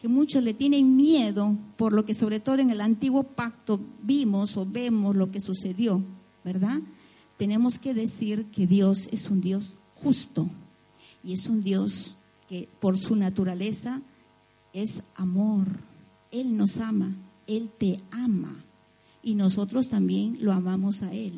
que 0.00 0.06
muchos 0.06 0.44
le 0.44 0.54
tienen 0.54 0.94
miedo 0.94 1.56
por 1.76 1.92
lo 1.92 2.04
que 2.04 2.14
sobre 2.14 2.38
todo 2.38 2.58
en 2.58 2.70
el 2.70 2.80
antiguo 2.80 3.24
pacto 3.24 3.80
vimos 4.02 4.56
o 4.56 4.64
vemos 4.64 5.16
lo 5.16 5.32
que 5.32 5.40
sucedió, 5.40 6.04
¿verdad? 6.44 6.80
Tenemos 7.38 7.80
que 7.80 7.92
decir 7.92 8.46
que 8.52 8.68
Dios 8.68 9.08
es 9.10 9.30
un 9.30 9.40
Dios 9.40 9.74
justo 9.96 10.48
y 11.24 11.32
es 11.32 11.48
un 11.48 11.60
Dios 11.60 12.16
que 12.48 12.68
por 12.80 12.96
su 12.98 13.16
naturaleza 13.16 14.00
es 14.72 15.02
amor 15.16 15.66
él 16.40 16.56
nos 16.56 16.78
ama, 16.78 17.16
Él 17.46 17.70
te 17.78 18.00
ama 18.10 18.64
y 19.22 19.34
nosotros 19.34 19.88
también 19.88 20.38
lo 20.40 20.52
amamos 20.52 21.02
a 21.02 21.12
Él. 21.12 21.34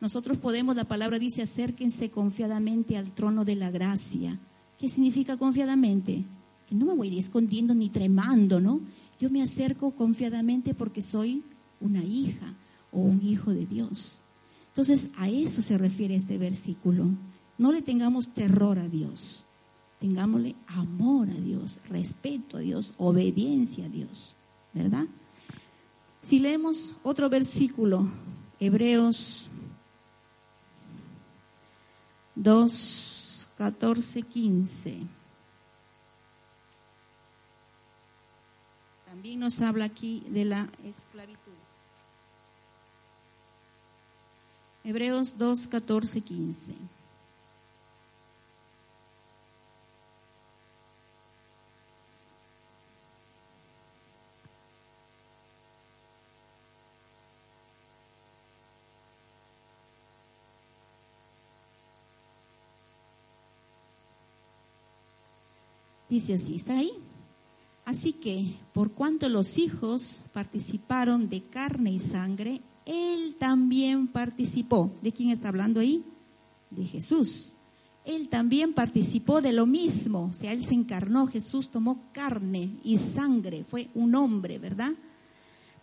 Nosotros 0.00 0.38
podemos, 0.38 0.76
la 0.76 0.84
palabra 0.84 1.18
dice, 1.18 1.42
acérquense 1.42 2.10
confiadamente 2.10 2.96
al 2.96 3.12
trono 3.12 3.44
de 3.44 3.56
la 3.56 3.70
gracia. 3.70 4.38
¿Qué 4.78 4.88
significa 4.88 5.36
confiadamente? 5.36 6.24
Que 6.68 6.74
no 6.74 6.86
me 6.86 6.94
voy 6.94 7.08
a 7.08 7.12
ir 7.12 7.18
escondiendo 7.18 7.74
ni 7.74 7.88
tremando, 7.88 8.60
¿no? 8.60 8.80
Yo 9.18 9.30
me 9.30 9.42
acerco 9.42 9.92
confiadamente 9.92 10.74
porque 10.74 11.00
soy 11.00 11.42
una 11.80 12.04
hija 12.04 12.54
o 12.92 13.00
un 13.00 13.22
hijo 13.22 13.54
de 13.54 13.64
Dios. 13.64 14.20
Entonces, 14.68 15.10
a 15.16 15.30
eso 15.30 15.62
se 15.62 15.78
refiere 15.78 16.14
este 16.14 16.36
versículo. 16.36 17.06
No 17.56 17.72
le 17.72 17.80
tengamos 17.80 18.34
terror 18.34 18.78
a 18.78 18.88
Dios 18.88 19.45
tengámosle 20.00 20.54
amor 20.66 21.28
a 21.30 21.34
Dios, 21.34 21.80
respeto 21.88 22.56
a 22.56 22.60
Dios, 22.60 22.92
obediencia 22.96 23.86
a 23.86 23.88
Dios, 23.88 24.34
¿verdad? 24.72 25.06
Si 26.22 26.38
leemos 26.40 26.94
otro 27.02 27.28
versículo, 27.28 28.10
Hebreos 28.58 29.48
2, 32.34 33.48
14, 33.56 34.22
15. 34.22 35.06
También 39.06 39.40
nos 39.40 39.60
habla 39.60 39.86
aquí 39.86 40.22
de 40.28 40.44
la 40.44 40.68
esclavitud. 40.84 41.52
Hebreos 44.84 45.38
2, 45.38 45.68
14, 45.68 46.20
15. 46.20 46.74
Dice 66.08 66.34
así, 66.34 66.56
¿está 66.56 66.78
ahí? 66.78 66.92
Así 67.84 68.12
que, 68.12 68.56
por 68.72 68.92
cuanto 68.92 69.28
los 69.28 69.58
hijos 69.58 70.22
participaron 70.32 71.28
de 71.28 71.42
carne 71.42 71.92
y 71.92 71.98
sangre, 72.00 72.60
él 72.84 73.36
también 73.38 74.06
participó. 74.06 74.92
¿De 75.02 75.12
quién 75.12 75.30
está 75.30 75.48
hablando 75.48 75.80
ahí? 75.80 76.04
De 76.70 76.84
Jesús. 76.84 77.52
Él 78.04 78.28
también 78.28 78.72
participó 78.72 79.42
de 79.42 79.52
lo 79.52 79.66
mismo. 79.66 80.30
O 80.30 80.32
sea, 80.32 80.52
Él 80.52 80.64
se 80.64 80.74
encarnó, 80.74 81.26
Jesús 81.26 81.70
tomó 81.70 82.00
carne 82.12 82.70
y 82.84 82.98
sangre, 82.98 83.64
fue 83.68 83.88
un 83.94 84.14
hombre, 84.14 84.60
¿verdad? 84.60 84.92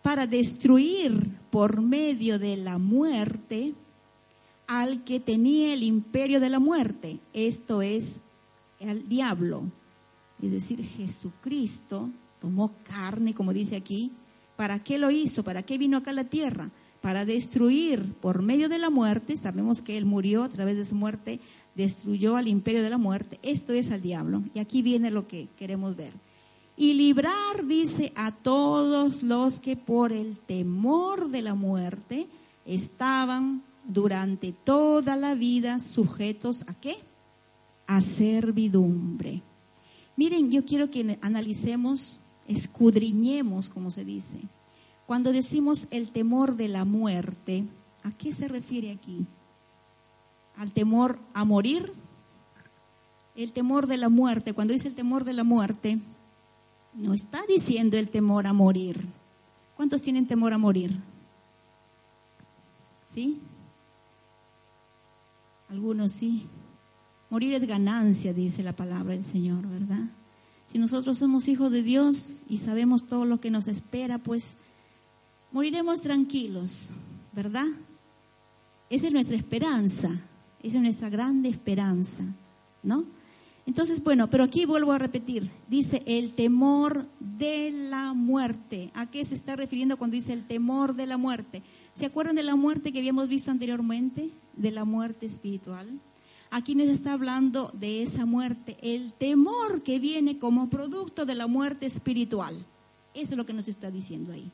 Para 0.02 0.26
destruir 0.26 1.32
por 1.52 1.82
medio 1.82 2.40
de 2.40 2.56
la 2.56 2.78
muerte 2.78 3.74
al 4.68 5.04
que 5.04 5.20
tenía 5.20 5.74
el 5.74 5.84
imperio 5.84 6.40
de 6.40 6.50
la 6.50 6.60
muerte. 6.60 7.20
Esto 7.34 7.82
es 7.82 8.22
el 8.80 9.08
diablo. 9.10 9.64
Es 10.44 10.52
decir, 10.52 10.84
Jesucristo 10.84 12.10
tomó 12.40 12.74
carne, 12.84 13.34
como 13.34 13.54
dice 13.54 13.76
aquí. 13.76 14.12
¿Para 14.56 14.84
qué 14.84 15.00
lo 15.00 15.10
hizo? 15.10 15.44
¿Para 15.44 15.64
qué 15.64 15.78
vino 15.78 15.98
acá 15.98 16.12
a 16.12 16.14
la 16.14 16.26
tierra? 16.26 16.70
para 17.04 17.26
destruir 17.26 18.14
por 18.22 18.42
medio 18.42 18.70
de 18.70 18.78
la 18.78 18.90
muerte, 18.90 19.36
sabemos 19.36 19.82
que 19.82 19.98
Él 19.98 20.06
murió 20.06 20.42
a 20.42 20.48
través 20.48 20.78
de 20.78 20.86
su 20.86 20.96
muerte, 20.96 21.42
destruyó 21.76 22.38
al 22.38 22.48
imperio 22.48 22.82
de 22.82 22.90
la 22.90 22.98
muerte, 22.98 23.40
esto 23.44 23.74
es 23.74 23.92
al 23.92 24.02
diablo. 24.02 24.42
Y 24.54 24.60
aquí 24.60 24.82
viene 24.82 25.12
lo 25.12 25.28
que 25.28 25.50
queremos 25.60 25.98
ver. 25.98 26.14
Y 26.78 26.94
librar, 26.94 27.68
dice, 27.68 28.14
a 28.16 28.32
todos 28.32 29.22
los 29.22 29.60
que 29.60 29.76
por 29.76 30.14
el 30.14 30.38
temor 30.38 31.30
de 31.30 31.42
la 31.42 31.56
muerte 31.56 32.28
estaban 32.66 33.64
durante 33.86 34.54
toda 34.54 35.18
la 35.18 35.36
vida 35.36 35.82
sujetos 35.82 36.64
a 36.68 36.74
qué? 36.74 36.96
A 37.86 38.00
servidumbre. 38.00 39.44
Miren, 40.16 40.52
yo 40.52 40.66
quiero 40.66 40.92
que 40.92 41.18
analicemos, 41.22 42.20
escudriñemos, 42.48 43.70
como 43.70 43.92
se 43.92 44.06
dice 44.06 44.40
cuando 45.06 45.32
decimos 45.32 45.88
el 45.92 46.12
temor 46.12 46.56
de 46.56 46.68
la 46.68 46.86
muerte, 46.86 47.66
¿a 48.04 48.12
qué 48.12 48.34
se 48.34 48.48
refiere 48.48 48.92
aquí? 48.92 49.26
¿Al 50.56 50.72
temor 50.72 51.20
a 51.34 51.44
morir? 51.44 51.92
El 53.36 53.52
temor 53.52 53.88
de 53.88 53.98
la 53.98 54.10
muerte, 54.10 54.54
cuando 54.54 54.74
dice 54.74 54.88
el 54.88 54.96
temor 54.96 55.24
de 55.24 55.34
la 55.34 55.44
muerte, 55.44 56.00
no 56.94 57.14
está 57.14 57.42
diciendo 57.48 57.98
el 57.98 58.10
temor 58.10 58.48
a 58.48 58.54
morir. 58.54 59.08
¿Cuántos 59.76 60.02
tienen 60.02 60.28
temor 60.28 60.54
a 60.54 60.58
morir? 60.58 61.00
¿Sí? 63.06 63.42
Algunos 65.68 66.12
sí. 66.12 66.48
Morir 67.34 67.56
es 67.56 67.66
ganancia, 67.66 68.32
dice 68.32 68.62
la 68.62 68.76
palabra 68.76 69.16
del 69.16 69.24
Señor, 69.24 69.68
¿verdad? 69.68 70.08
Si 70.68 70.78
nosotros 70.78 71.18
somos 71.18 71.48
hijos 71.48 71.72
de 71.72 71.82
Dios 71.82 72.44
y 72.48 72.60
sabemos 72.60 73.08
todo 73.08 73.26
lo 73.26 73.42
que 73.42 73.50
nos 73.50 73.68
espera, 73.68 74.20
pues 74.20 74.58
moriremos 75.52 76.02
tranquilos, 76.02 76.92
¿verdad? 77.32 77.66
Esa 78.92 79.08
es 79.08 79.14
nuestra 79.14 79.36
esperanza, 79.36 80.10
esa 80.62 80.78
es 80.78 80.84
nuestra 80.84 81.10
grande 81.10 81.50
esperanza, 81.50 82.24
¿no? 82.84 83.04
Entonces, 83.66 84.04
bueno, 84.04 84.30
pero 84.30 84.44
aquí 84.44 84.66
vuelvo 84.66 84.92
a 84.92 85.00
repetir, 85.00 85.50
dice 85.68 86.04
el 86.06 86.36
temor 86.36 87.08
de 87.20 87.72
la 87.72 88.14
muerte. 88.14 88.92
¿A 88.94 89.10
qué 89.10 89.26
se 89.26 89.34
está 89.34 89.56
refiriendo 89.56 89.98
cuando 89.98 90.14
dice 90.14 90.34
el 90.34 90.46
temor 90.46 90.94
de 90.94 91.08
la 91.08 91.18
muerte? 91.18 91.64
¿Se 91.96 92.06
acuerdan 92.06 92.36
de 92.36 92.44
la 92.44 92.56
muerte 92.56 92.92
que 92.92 93.00
habíamos 93.00 93.28
visto 93.28 93.50
anteriormente? 93.50 94.30
De 94.56 94.70
la 94.70 94.86
muerte 94.86 95.26
espiritual. 95.26 96.00
Aquí 96.56 96.76
nos 96.76 96.88
está 96.88 97.14
hablando 97.14 97.72
de 97.74 98.04
esa 98.04 98.26
muerte, 98.26 98.78
el 98.82 99.12
temor 99.14 99.84
que 99.84 100.00
viene 100.00 100.38
como 100.38 100.70
producto 100.70 101.26
de 101.26 101.36
la 101.36 101.48
muerte 101.48 101.86
espiritual. 101.86 102.66
Eso 103.14 103.32
es 103.32 103.38
lo 103.38 103.46
que 103.46 103.54
nos 103.54 103.68
está 103.68 103.92
diciendo 103.92 104.32
ahí 104.34 104.52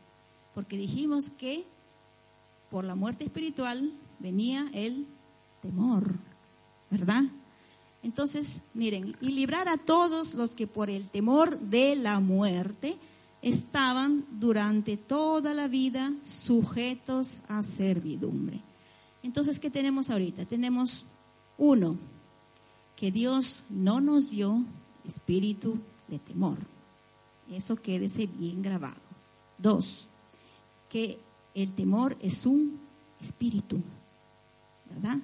porque 0.59 0.77
dijimos 0.77 1.29
que 1.29 1.65
por 2.69 2.83
la 2.83 2.93
muerte 2.93 3.23
espiritual 3.23 3.93
venía 4.19 4.69
el 4.73 5.07
temor, 5.61 6.15
¿verdad? 6.91 7.23
Entonces, 8.03 8.61
miren, 8.73 9.15
y 9.21 9.29
librar 9.29 9.67
a 9.67 9.77
todos 9.77 10.33
los 10.33 10.55
que 10.55 10.67
por 10.67 10.89
el 10.89 11.07
temor 11.09 11.59
de 11.59 11.95
la 11.95 12.19
muerte 12.19 12.97
estaban 13.41 14.25
durante 14.31 14.97
toda 14.97 15.53
la 15.53 15.67
vida 15.67 16.11
sujetos 16.23 17.41
a 17.47 17.63
servidumbre. 17.63 18.61
Entonces, 19.23 19.59
¿qué 19.59 19.69
tenemos 19.69 20.09
ahorita? 20.09 20.45
Tenemos 20.45 21.05
uno, 21.59 21.97
que 22.95 23.11
Dios 23.11 23.63
no 23.69 24.01
nos 24.01 24.31
dio 24.31 24.65
espíritu 25.05 25.77
de 26.07 26.17
temor. 26.17 26.57
Eso 27.51 27.75
quédese 27.75 28.25
bien 28.25 28.61
grabado. 28.61 29.01
Dos, 29.57 30.07
que 30.89 31.19
el 31.53 31.73
temor 31.73 32.17
es 32.21 32.45
un 32.45 32.79
espíritu, 33.19 33.81
¿verdad? 34.89 35.17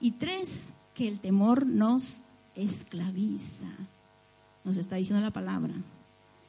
Y 0.00 0.12
tres, 0.12 0.72
que 0.94 1.08
el 1.08 1.20
temor 1.20 1.66
nos 1.66 2.22
esclaviza, 2.54 3.68
nos 4.64 4.76
está 4.76 4.96
diciendo 4.96 5.22
la 5.22 5.32
palabra. 5.32 5.74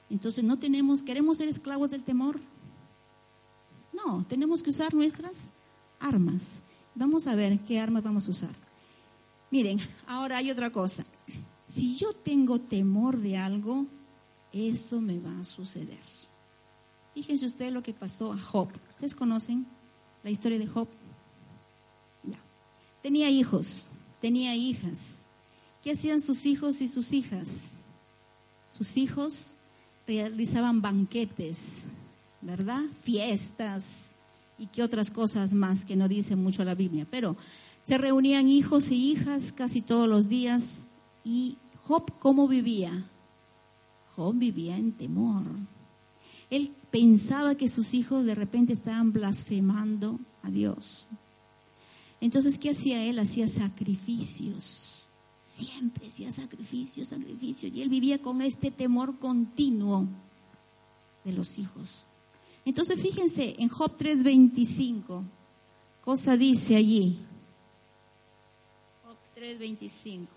Entonces 0.09 0.43
no 0.43 0.59
tenemos, 0.59 1.01
queremos 1.01 1.37
ser 1.37 1.47
esclavos 1.47 1.89
del 1.89 2.03
temor. 2.03 2.39
No, 3.93 4.25
tenemos 4.25 4.61
que 4.61 4.69
usar 4.69 4.93
nuestras 4.93 5.53
armas. 5.99 6.61
Vamos 6.93 7.25
a 7.27 7.35
ver 7.35 7.59
qué 7.59 7.79
armas 7.79 8.03
vamos 8.03 8.27
a 8.27 8.31
usar. 8.31 8.62
Miren, 9.53 9.77
ahora 10.07 10.37
hay 10.37 10.49
otra 10.49 10.71
cosa. 10.71 11.05
Si 11.67 11.95
yo 11.95 12.11
tengo 12.13 12.59
temor 12.59 13.19
de 13.19 13.37
algo, 13.37 13.85
eso 14.51 14.99
me 14.99 15.19
va 15.19 15.39
a 15.39 15.43
suceder. 15.43 16.01
Fíjense 17.13 17.45
ustedes 17.45 17.71
lo 17.71 17.83
que 17.83 17.93
pasó 17.93 18.33
a 18.33 18.37
Job. 18.39 18.69
¿Ustedes 18.89 19.13
conocen 19.13 19.67
la 20.23 20.31
historia 20.31 20.57
de 20.57 20.65
Job? 20.65 20.87
Ya. 22.23 22.39
Tenía 23.03 23.29
hijos, 23.29 23.91
tenía 24.19 24.55
hijas. 24.55 25.27
¿Qué 25.83 25.91
hacían 25.91 26.19
sus 26.19 26.47
hijos 26.47 26.81
y 26.81 26.87
sus 26.87 27.13
hijas? 27.13 27.73
Sus 28.71 28.97
hijos 28.97 29.57
realizaban 30.07 30.81
banquetes, 30.81 31.83
¿verdad? 32.41 32.81
Fiestas 32.97 34.15
y 34.57 34.65
qué 34.65 34.81
otras 34.81 35.11
cosas 35.11 35.53
más 35.53 35.85
que 35.85 35.95
no 35.95 36.07
dice 36.07 36.35
mucho 36.35 36.65
la 36.65 36.73
Biblia. 36.73 37.05
Pero 37.11 37.37
se 37.83 37.97
reunían 37.97 38.47
hijos 38.47 38.89
e 38.89 38.95
hijas 38.95 39.51
casi 39.51 39.81
todos 39.81 40.07
los 40.07 40.29
días. 40.29 40.83
¿Y 41.23 41.57
Job 41.83 42.17
cómo 42.19 42.47
vivía? 42.47 43.09
Job 44.15 44.35
vivía 44.35 44.77
en 44.77 44.93
temor. 44.93 45.43
Él 46.49 46.73
pensaba 46.91 47.55
que 47.55 47.67
sus 47.67 47.93
hijos 47.93 48.25
de 48.25 48.35
repente 48.35 48.73
estaban 48.73 49.11
blasfemando 49.11 50.19
a 50.43 50.49
Dios. 50.49 51.07
Entonces, 52.21 52.57
¿qué 52.57 52.69
hacía 52.69 53.03
él? 53.03 53.19
Hacía 53.19 53.47
sacrificios. 53.49 55.07
Siempre 55.41 56.07
hacía 56.07 56.31
sacrificios, 56.31 57.09
sacrificios. 57.09 57.73
Y 57.73 57.81
él 57.81 57.89
vivía 57.89 58.21
con 58.21 58.41
este 58.41 58.71
temor 58.71 59.19
continuo 59.19 60.07
de 61.25 61.33
los 61.33 61.57
hijos. 61.59 62.05
Entonces, 62.63 63.01
fíjense 63.01 63.55
en 63.59 63.67
Job 63.67 63.97
3:25, 63.97 65.23
cosa 66.01 66.37
dice 66.37 66.77
allí. 66.77 67.19
Job 69.33 69.43
3:25. 69.43 70.27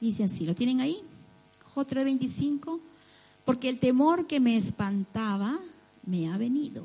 Dice 0.00 0.22
así, 0.22 0.46
¿lo 0.46 0.54
tienen 0.54 0.80
ahí? 0.80 1.02
J 1.64 1.84
3:25, 1.84 2.80
porque 3.48 3.70
el 3.70 3.78
temor 3.78 4.26
que 4.26 4.40
me 4.40 4.58
espantaba 4.58 5.58
me 6.04 6.28
ha 6.28 6.36
venido 6.36 6.84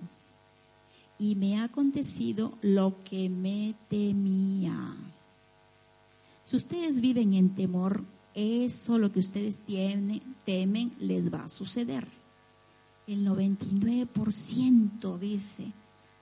y 1.20 1.36
me 1.36 1.57
ha 1.57 1.66
acontecido 1.66 2.57
lo 2.61 3.03
que 3.03 3.28
me 3.28 3.76
temía. 3.89 4.95
Si 6.45 6.55
ustedes 6.55 7.01
viven 7.01 7.34
en 7.34 7.53
temor, 7.53 8.05
eso 8.34 8.97
lo 8.97 9.11
que 9.11 9.20
ustedes 9.20 9.59
tienen, 9.59 10.22
temen 10.45 10.93
les 10.99 11.34
va 11.34 11.43
a 11.43 11.49
suceder. 11.49 12.07
El 13.07 13.28
99% 13.28 15.20
dice, 15.20 15.74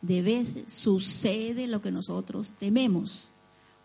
de 0.01 0.23
veces 0.23 0.73
sucede 0.73 1.67
lo 1.67 1.83
que 1.83 1.91
nosotros 1.91 2.51
tememos. 2.57 3.29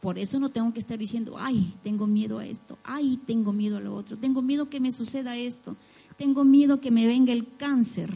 Por 0.01 0.19
eso 0.19 0.41
no 0.41 0.49
tengo 0.49 0.73
que 0.73 0.81
estar 0.81 0.97
diciendo, 0.97 1.35
ay, 1.37 1.75
tengo 1.83 2.07
miedo 2.07 2.39
a 2.39 2.47
esto, 2.47 2.79
ay, 2.83 3.21
tengo 3.27 3.53
miedo 3.53 3.77
a 3.77 3.81
lo 3.81 3.95
otro, 3.95 4.17
tengo 4.17 4.41
miedo 4.41 4.71
que 4.71 4.81
me 4.81 4.91
suceda 4.91 5.37
esto, 5.37 5.77
tengo 6.17 6.45
miedo 6.45 6.81
que 6.81 6.91
me 6.91 7.07
venga 7.07 7.33
el 7.33 7.57
cáncer. 7.57 8.11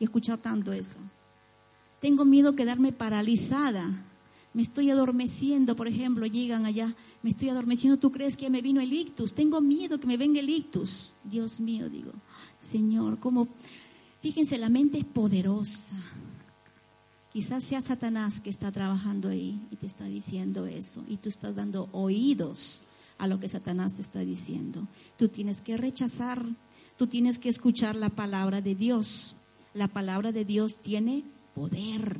He 0.00 0.04
escuchado 0.04 0.38
tanto 0.38 0.72
eso. 0.72 0.98
Tengo 2.00 2.24
miedo 2.24 2.56
quedarme 2.56 2.92
paralizada. 2.92 4.06
Me 4.54 4.62
estoy 4.62 4.90
adormeciendo, 4.90 5.76
por 5.76 5.88
ejemplo, 5.88 6.26
llegan 6.26 6.66
allá, 6.66 6.94
me 7.22 7.30
estoy 7.30 7.48
adormeciendo, 7.48 7.98
¿tú 7.98 8.12
crees 8.12 8.36
que 8.36 8.50
me 8.50 8.60
vino 8.60 8.82
el 8.82 8.92
ictus? 8.92 9.34
Tengo 9.34 9.62
miedo 9.62 9.98
que 9.98 10.06
me 10.06 10.18
venga 10.18 10.40
el 10.40 10.50
ictus. 10.50 11.14
Dios 11.24 11.58
mío, 11.58 11.88
digo, 11.88 12.12
Señor, 12.60 13.18
como, 13.18 13.48
fíjense, 14.20 14.58
la 14.58 14.68
mente 14.68 14.98
es 14.98 15.04
poderosa. 15.06 15.96
Quizás 17.32 17.64
sea 17.64 17.80
Satanás 17.80 18.40
que 18.42 18.50
está 18.50 18.70
trabajando 18.70 19.30
ahí 19.30 19.58
y 19.70 19.76
te 19.76 19.86
está 19.86 20.04
diciendo 20.04 20.66
eso 20.66 21.02
y 21.08 21.16
tú 21.16 21.30
estás 21.30 21.56
dando 21.56 21.88
oídos 21.92 22.82
a 23.16 23.26
lo 23.26 23.40
que 23.40 23.48
Satanás 23.48 23.94
te 23.94 24.02
está 24.02 24.18
diciendo. 24.20 24.86
Tú 25.16 25.28
tienes 25.28 25.62
que 25.62 25.78
rechazar, 25.78 26.44
tú 27.02 27.08
tienes 27.08 27.40
que 27.40 27.48
escuchar 27.48 27.96
la 27.96 28.10
palabra 28.10 28.60
de 28.60 28.76
Dios. 28.76 29.34
La 29.74 29.88
palabra 29.88 30.30
de 30.30 30.44
Dios 30.44 30.76
tiene 30.76 31.24
poder. 31.52 32.16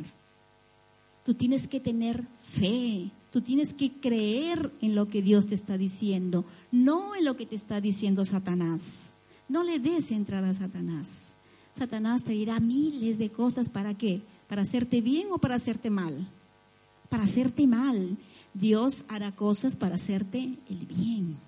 Tú 1.24 1.35
tienes 1.35 1.68
que 1.68 1.78
tener 1.78 2.26
fe, 2.43 3.12
tú 3.30 3.43
tienes 3.43 3.74
que 3.74 3.93
creer 3.93 4.72
en 4.80 4.97
lo 4.97 5.09
que 5.09 5.22
Dios 5.22 5.47
te 5.47 5.55
está 5.55 5.78
diciendo, 5.78 6.45
no 6.72 7.14
en 7.14 7.24
lo 7.24 7.37
que 7.37 7.47
te 7.47 7.55
está 7.55 7.80
diciendo 7.80 8.24
Satanás. 8.24 9.14
No 9.49 9.62
le 9.62 9.78
des 9.78 10.11
entrada 10.11 10.51
a 10.51 10.55
Satanás. 10.55 11.37
Satanás 11.78 12.24
te 12.24 12.33
dirá 12.33 12.59
miles 12.59 13.18
de 13.18 13.30
cosas 13.30 13.68
para 13.68 13.97
qué? 13.97 14.20
¿Para 14.49 14.62
hacerte 14.62 15.01
bien 15.01 15.28
o 15.30 15.39
para 15.39 15.55
hacerte 15.55 15.91
mal? 15.91 16.26
Para 17.09 17.22
hacerte 17.22 17.68
mal. 17.68 18.18
Dios 18.53 19.05
hará 19.07 19.30
cosas 19.30 19.76
para 19.76 19.95
hacerte 19.95 20.59
el 20.68 20.87
bien. 20.87 21.39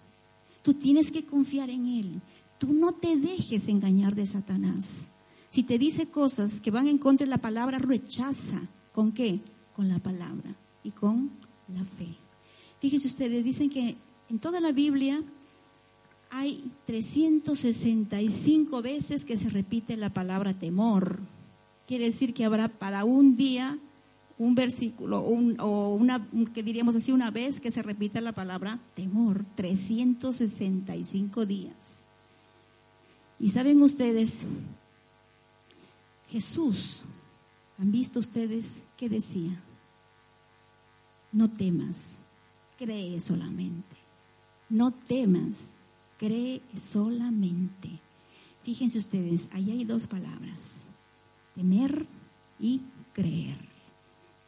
Tú 0.62 0.72
tienes 0.72 1.10
que 1.10 1.26
confiar 1.26 1.68
en 1.68 1.86
Él. 1.88 2.22
Tú 2.58 2.72
no 2.72 2.92
te 2.92 3.16
dejes 3.16 3.68
engañar 3.68 4.14
de 4.14 4.26
Satanás. 4.26 5.12
Si 5.50 5.62
te 5.62 5.78
dice 5.78 6.08
cosas 6.08 6.60
que 6.60 6.70
van 6.70 6.88
en 6.88 6.98
contra 6.98 7.24
de 7.24 7.30
la 7.30 7.38
palabra, 7.38 7.78
rechaza. 7.78 8.60
¿Con 8.92 9.12
qué? 9.12 9.40
Con 9.76 9.88
la 9.88 9.98
palabra 9.98 10.56
y 10.82 10.90
con 10.90 11.30
la 11.68 11.84
fe. 11.84 12.08
Fíjense 12.80 13.06
ustedes, 13.06 13.44
dicen 13.44 13.70
que 13.70 13.96
en 14.28 14.38
toda 14.38 14.60
la 14.60 14.72
Biblia 14.72 15.22
hay 16.30 16.70
365 16.86 18.82
veces 18.82 19.24
que 19.24 19.36
se 19.36 19.48
repite 19.48 19.96
la 19.96 20.12
palabra 20.12 20.52
temor. 20.54 21.20
Quiere 21.86 22.06
decir 22.06 22.34
que 22.34 22.44
habrá 22.44 22.68
para 22.68 23.04
un 23.04 23.36
día 23.36 23.78
un 24.36 24.54
versículo 24.54 25.20
o 25.20 25.94
una, 25.94 26.28
que 26.52 26.62
diríamos 26.62 26.96
así, 26.96 27.12
una 27.12 27.30
vez 27.30 27.60
que 27.60 27.70
se 27.70 27.82
repita 27.82 28.20
la 28.20 28.32
palabra 28.32 28.80
temor, 28.94 29.44
365 29.54 31.46
días. 31.46 32.03
Y 33.44 33.50
saben 33.50 33.82
ustedes, 33.82 34.38
Jesús, 36.30 37.02
¿han 37.78 37.92
visto 37.92 38.18
ustedes 38.18 38.84
qué 38.96 39.10
decía? 39.10 39.62
No 41.30 41.50
temas, 41.50 42.20
cree 42.78 43.20
solamente. 43.20 43.96
No 44.70 44.92
temas, 44.92 45.74
cree 46.16 46.62
solamente. 46.74 48.00
Fíjense 48.62 48.96
ustedes, 48.96 49.50
ahí 49.52 49.72
hay 49.72 49.84
dos 49.84 50.06
palabras 50.06 50.88
temer 51.54 52.06
y 52.58 52.80
creer. 53.12 53.58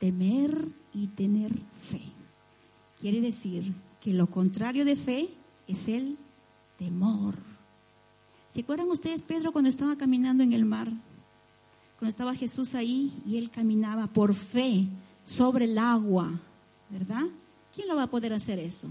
Temer 0.00 0.70
y 0.94 1.08
tener 1.08 1.52
fe. 1.82 2.00
Quiere 2.98 3.20
decir 3.20 3.74
que 4.00 4.14
lo 4.14 4.28
contrario 4.28 4.86
de 4.86 4.96
fe 4.96 5.28
es 5.66 5.86
el 5.86 6.16
temor. 6.78 7.55
¿Se 8.56 8.62
acuerdan 8.62 8.90
ustedes, 8.90 9.20
Pedro, 9.20 9.52
cuando 9.52 9.68
estaba 9.68 9.96
caminando 9.96 10.42
en 10.42 10.54
el 10.54 10.64
mar? 10.64 10.88
Cuando 11.98 12.08
estaba 12.08 12.34
Jesús 12.34 12.74
ahí 12.74 13.12
y 13.26 13.36
él 13.36 13.50
caminaba 13.50 14.06
por 14.06 14.32
fe 14.32 14.88
sobre 15.26 15.66
el 15.66 15.76
agua, 15.76 16.40
¿verdad? 16.88 17.26
¿Quién 17.74 17.86
lo 17.86 17.96
va 17.96 18.04
a 18.04 18.10
poder 18.10 18.32
hacer 18.32 18.58
eso? 18.58 18.88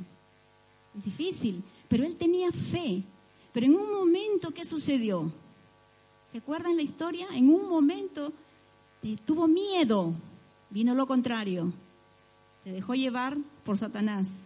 Es 0.96 1.04
difícil, 1.04 1.64
pero 1.88 2.06
él 2.06 2.16
tenía 2.16 2.52
fe. 2.52 3.02
Pero 3.54 3.66
en 3.66 3.76
un 3.76 3.92
momento, 3.92 4.52
¿qué 4.52 4.66
sucedió? 4.66 5.34
¿Se 6.32 6.38
acuerdan 6.38 6.76
la 6.76 6.84
historia? 6.84 7.26
En 7.34 7.50
un 7.50 7.68
momento 7.68 8.34
eh, 9.02 9.16
tuvo 9.26 9.48
miedo, 9.48 10.14
vino 10.70 10.94
lo 10.94 11.08
contrario, 11.08 11.74
se 12.64 12.72
dejó 12.72 12.94
llevar 12.94 13.36
por 13.64 13.80
Satanás 13.80 14.46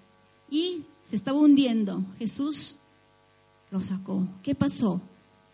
y 0.49 0.85
se 1.03 1.17
estaba 1.17 1.39
hundiendo. 1.39 2.05
Jesús 2.19 2.77
lo 3.69 3.81
sacó. 3.81 4.25
¿Qué 4.41 4.55
pasó? 4.55 5.01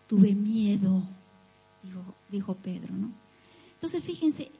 Tuve 0.06 0.34
miedo, 0.34 1.02
dijo, 2.30 2.54
Pedro, 2.54 2.94
¿no? 2.94 3.10
Entonces, 3.74 4.02
fíjense, 4.02 4.50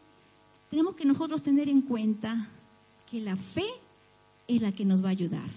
tenemos 0.70 0.94
que 0.94 1.04
nosotros 1.04 1.42
tener 1.42 1.68
en 1.68 1.82
cuenta 1.82 2.48
que 3.10 3.20
la 3.20 3.36
fe 3.36 3.66
es 4.48 4.60
la 4.60 4.72
que 4.72 4.84
nos 4.84 5.02
va 5.02 5.08
a 5.08 5.12
ayudar, 5.12 5.48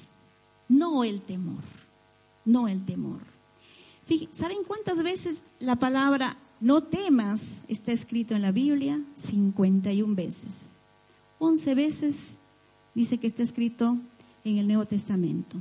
no 0.68 1.04
el 1.04 1.22
temor, 1.22 1.64
no 2.46 2.68
el 2.68 2.86
temor. 2.86 3.22
¿Saben 4.32 4.60
cuántas 4.68 5.04
veces 5.04 5.44
la 5.60 5.76
palabra 5.76 6.38
no 6.60 6.82
temas 6.82 7.62
está 7.68 7.92
escrito 7.92 8.36
en 8.36 8.42
la 8.42 8.52
Biblia? 8.52 9.00
51 9.16 10.16
veces. 10.16 10.70
11 11.38 11.76
veces 11.76 12.38
dice 12.96 13.18
que 13.20 13.28
está 13.28 13.44
escrito 13.44 13.98
en 14.44 14.58
el 14.58 14.68
Nuevo 14.68 14.86
Testamento 14.86 15.58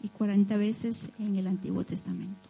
y 0.00 0.08
40 0.08 0.56
veces 0.56 1.08
en 1.18 1.36
el 1.36 1.46
Antiguo 1.46 1.84
Testamento. 1.84 2.47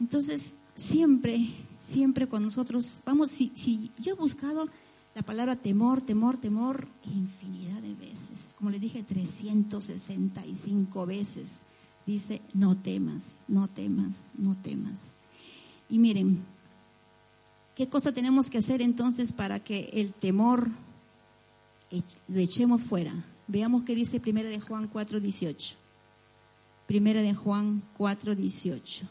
Entonces, 0.00 0.56
siempre, 0.74 1.48
siempre 1.80 2.26
cuando 2.26 2.46
nosotros 2.46 3.00
vamos, 3.04 3.30
si, 3.30 3.90
yo 3.98 4.12
he 4.12 4.16
buscado 4.16 4.68
la 5.14 5.22
palabra 5.22 5.56
temor, 5.56 6.02
temor, 6.02 6.36
temor, 6.36 6.88
infinidad 7.04 7.80
de 7.80 7.94
veces, 7.94 8.54
como 8.56 8.70
les 8.70 8.80
dije, 8.80 9.02
365 9.02 11.06
veces 11.06 11.62
dice, 12.06 12.42
no 12.52 12.76
temas, 12.76 13.44
no 13.48 13.68
temas, 13.68 14.32
no 14.36 14.54
temas. 14.54 15.16
Y 15.88 15.98
miren, 15.98 16.44
¿qué 17.74 17.88
cosa 17.88 18.12
tenemos 18.12 18.50
que 18.50 18.58
hacer 18.58 18.82
entonces 18.82 19.32
para 19.32 19.62
que 19.62 19.90
el 19.94 20.12
temor 20.12 20.70
lo 22.28 22.38
echemos 22.38 22.82
fuera? 22.82 23.24
Veamos 23.48 23.84
qué 23.84 23.94
dice 23.94 24.20
Primera 24.20 24.48
de 24.48 24.60
Juan 24.60 24.90
4:18. 24.90 25.76
Primera 26.86 27.22
de 27.22 27.34
Juan 27.34 27.82
4:18. 27.96 29.08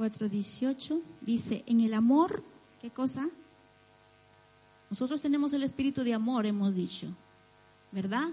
4.18 0.00 1.02
dice, 1.20 1.62
en 1.66 1.82
el 1.82 1.92
amor, 1.92 2.42
¿qué 2.80 2.90
cosa? 2.90 3.28
Nosotros 4.88 5.20
tenemos 5.20 5.52
el 5.52 5.62
espíritu 5.62 6.02
de 6.04 6.14
amor, 6.14 6.46
hemos 6.46 6.74
dicho, 6.74 7.14
¿verdad? 7.92 8.28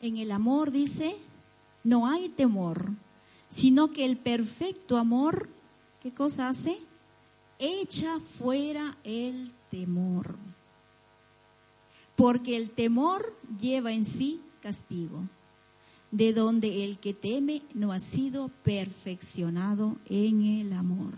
En 0.00 0.16
el 0.16 0.32
amor 0.32 0.70
dice, 0.70 1.14
no 1.84 2.06
hay 2.08 2.30
temor, 2.30 2.92
sino 3.50 3.92
que 3.92 4.06
el 4.06 4.16
perfecto 4.16 4.96
amor, 4.96 5.50
¿qué 6.00 6.14
cosa 6.14 6.48
hace? 6.48 6.78
Echa 7.58 8.18
fuera 8.18 8.96
el 9.04 9.52
temor. 9.70 10.34
Porque 12.16 12.56
el 12.56 12.70
temor 12.70 13.38
lleva 13.60 13.92
en 13.92 14.06
sí 14.06 14.40
castigo 14.62 15.28
de 16.12 16.32
donde 16.34 16.84
el 16.84 16.98
que 16.98 17.14
teme 17.14 17.62
no 17.74 17.90
ha 17.90 17.98
sido 17.98 18.48
perfeccionado 18.62 19.96
en 20.06 20.44
el 20.44 20.72
amor. 20.74 21.14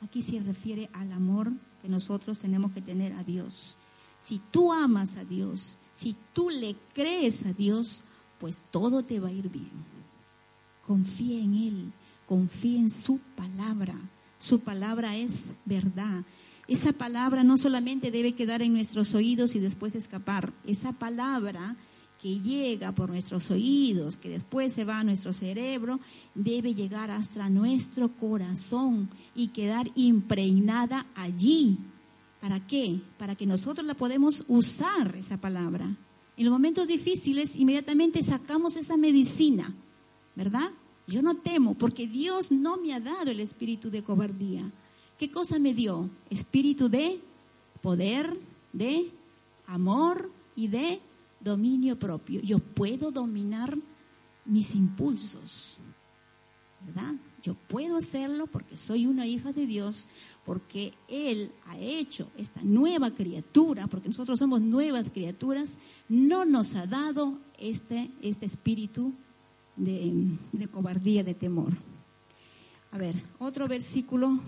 Aquí 0.00 0.22
se 0.22 0.38
refiere 0.38 0.88
al 0.92 1.12
amor 1.12 1.52
que 1.82 1.88
nosotros 1.88 2.38
tenemos 2.38 2.72
que 2.72 2.80
tener 2.80 3.12
a 3.12 3.24
Dios. 3.24 3.76
Si 4.22 4.40
tú 4.50 4.72
amas 4.72 5.16
a 5.16 5.24
Dios, 5.24 5.78
si 5.94 6.16
tú 6.32 6.48
le 6.48 6.76
crees 6.94 7.44
a 7.44 7.52
Dios, 7.52 8.04
pues 8.38 8.64
todo 8.70 9.02
te 9.02 9.20
va 9.20 9.28
a 9.28 9.32
ir 9.32 9.50
bien. 9.50 9.84
Confía 10.86 11.42
en 11.42 11.54
Él, 11.54 11.92
confía 12.26 12.78
en 12.78 12.90
su 12.90 13.18
palabra. 13.36 13.94
Su 14.38 14.60
palabra 14.60 15.16
es 15.16 15.54
verdad. 15.64 16.24
Esa 16.68 16.92
palabra 16.92 17.42
no 17.42 17.56
solamente 17.56 18.10
debe 18.10 18.32
quedar 18.32 18.62
en 18.62 18.72
nuestros 18.72 19.14
oídos 19.14 19.56
y 19.56 19.58
después 19.58 19.94
escapar. 19.94 20.52
Esa 20.64 20.92
palabra 20.92 21.76
que 22.24 22.40
llega 22.40 22.92
por 22.92 23.10
nuestros 23.10 23.50
oídos, 23.50 24.16
que 24.16 24.30
después 24.30 24.72
se 24.72 24.86
va 24.86 25.00
a 25.00 25.04
nuestro 25.04 25.34
cerebro, 25.34 26.00
debe 26.34 26.72
llegar 26.72 27.10
hasta 27.10 27.50
nuestro 27.50 28.08
corazón 28.16 29.10
y 29.34 29.48
quedar 29.48 29.90
impregnada 29.94 31.04
allí. 31.14 31.76
¿Para 32.40 32.66
qué? 32.66 32.98
Para 33.18 33.34
que 33.34 33.44
nosotros 33.44 33.86
la 33.86 33.92
podemos 33.92 34.42
usar, 34.48 35.14
esa 35.16 35.38
palabra. 35.38 35.84
En 36.38 36.44
los 36.46 36.50
momentos 36.50 36.88
difíciles, 36.88 37.56
inmediatamente 37.56 38.22
sacamos 38.22 38.76
esa 38.76 38.96
medicina, 38.96 39.74
¿verdad? 40.34 40.70
Yo 41.06 41.20
no 41.20 41.34
temo 41.34 41.74
porque 41.74 42.06
Dios 42.06 42.50
no 42.50 42.78
me 42.78 42.94
ha 42.94 43.00
dado 43.00 43.32
el 43.32 43.40
espíritu 43.40 43.90
de 43.90 44.02
cobardía. 44.02 44.62
¿Qué 45.18 45.30
cosa 45.30 45.58
me 45.58 45.74
dio? 45.74 46.08
Espíritu 46.30 46.88
de 46.88 47.20
poder, 47.82 48.34
de 48.72 49.10
amor 49.66 50.30
y 50.56 50.68
de 50.68 51.02
dominio 51.44 51.98
propio. 51.98 52.40
Yo 52.40 52.58
puedo 52.58 53.10
dominar 53.10 53.76
mis 54.46 54.74
impulsos, 54.74 55.78
¿verdad? 56.84 57.14
Yo 57.42 57.54
puedo 57.54 57.98
hacerlo 57.98 58.46
porque 58.46 58.76
soy 58.76 59.06
una 59.06 59.26
hija 59.26 59.52
de 59.52 59.66
Dios, 59.66 60.08
porque 60.44 60.94
Él 61.08 61.52
ha 61.66 61.78
hecho 61.78 62.30
esta 62.38 62.62
nueva 62.62 63.10
criatura, 63.10 63.86
porque 63.86 64.08
nosotros 64.08 64.38
somos 64.38 64.62
nuevas 64.62 65.10
criaturas, 65.10 65.78
no 66.08 66.44
nos 66.44 66.74
ha 66.74 66.86
dado 66.86 67.38
este, 67.58 68.10
este 68.22 68.46
espíritu 68.46 69.12
de, 69.76 70.38
de 70.52 70.68
cobardía, 70.68 71.22
de 71.22 71.34
temor. 71.34 71.72
A 72.92 72.98
ver, 72.98 73.22
otro 73.38 73.68
versículo, 73.68 74.38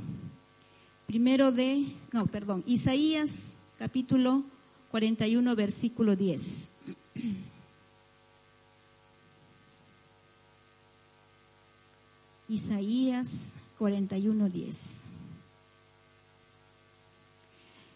primero 1.07 1.53
de, 1.53 1.84
no, 2.12 2.26
perdón, 2.26 2.62
Isaías 2.66 3.57
capítulo 3.78 4.44
41, 4.90 5.55
versículo 5.57 6.16
10. 6.16 6.70
Isaías 12.49 13.55
41:10. 13.79 15.03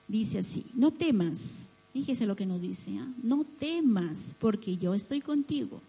Dice 0.09 0.39
así, 0.41 0.67
no 0.75 0.91
temas, 0.91 1.69
fíjese 1.93 2.27
lo 2.27 2.35
que 2.35 2.47
nos 2.47 2.61
dice, 2.61 2.99
¿ah? 2.99 3.07
no 3.23 3.45
temas 3.45 4.37
porque 4.41 4.77
yo 4.77 4.95
estoy 4.95 5.21
contigo, 5.21 5.81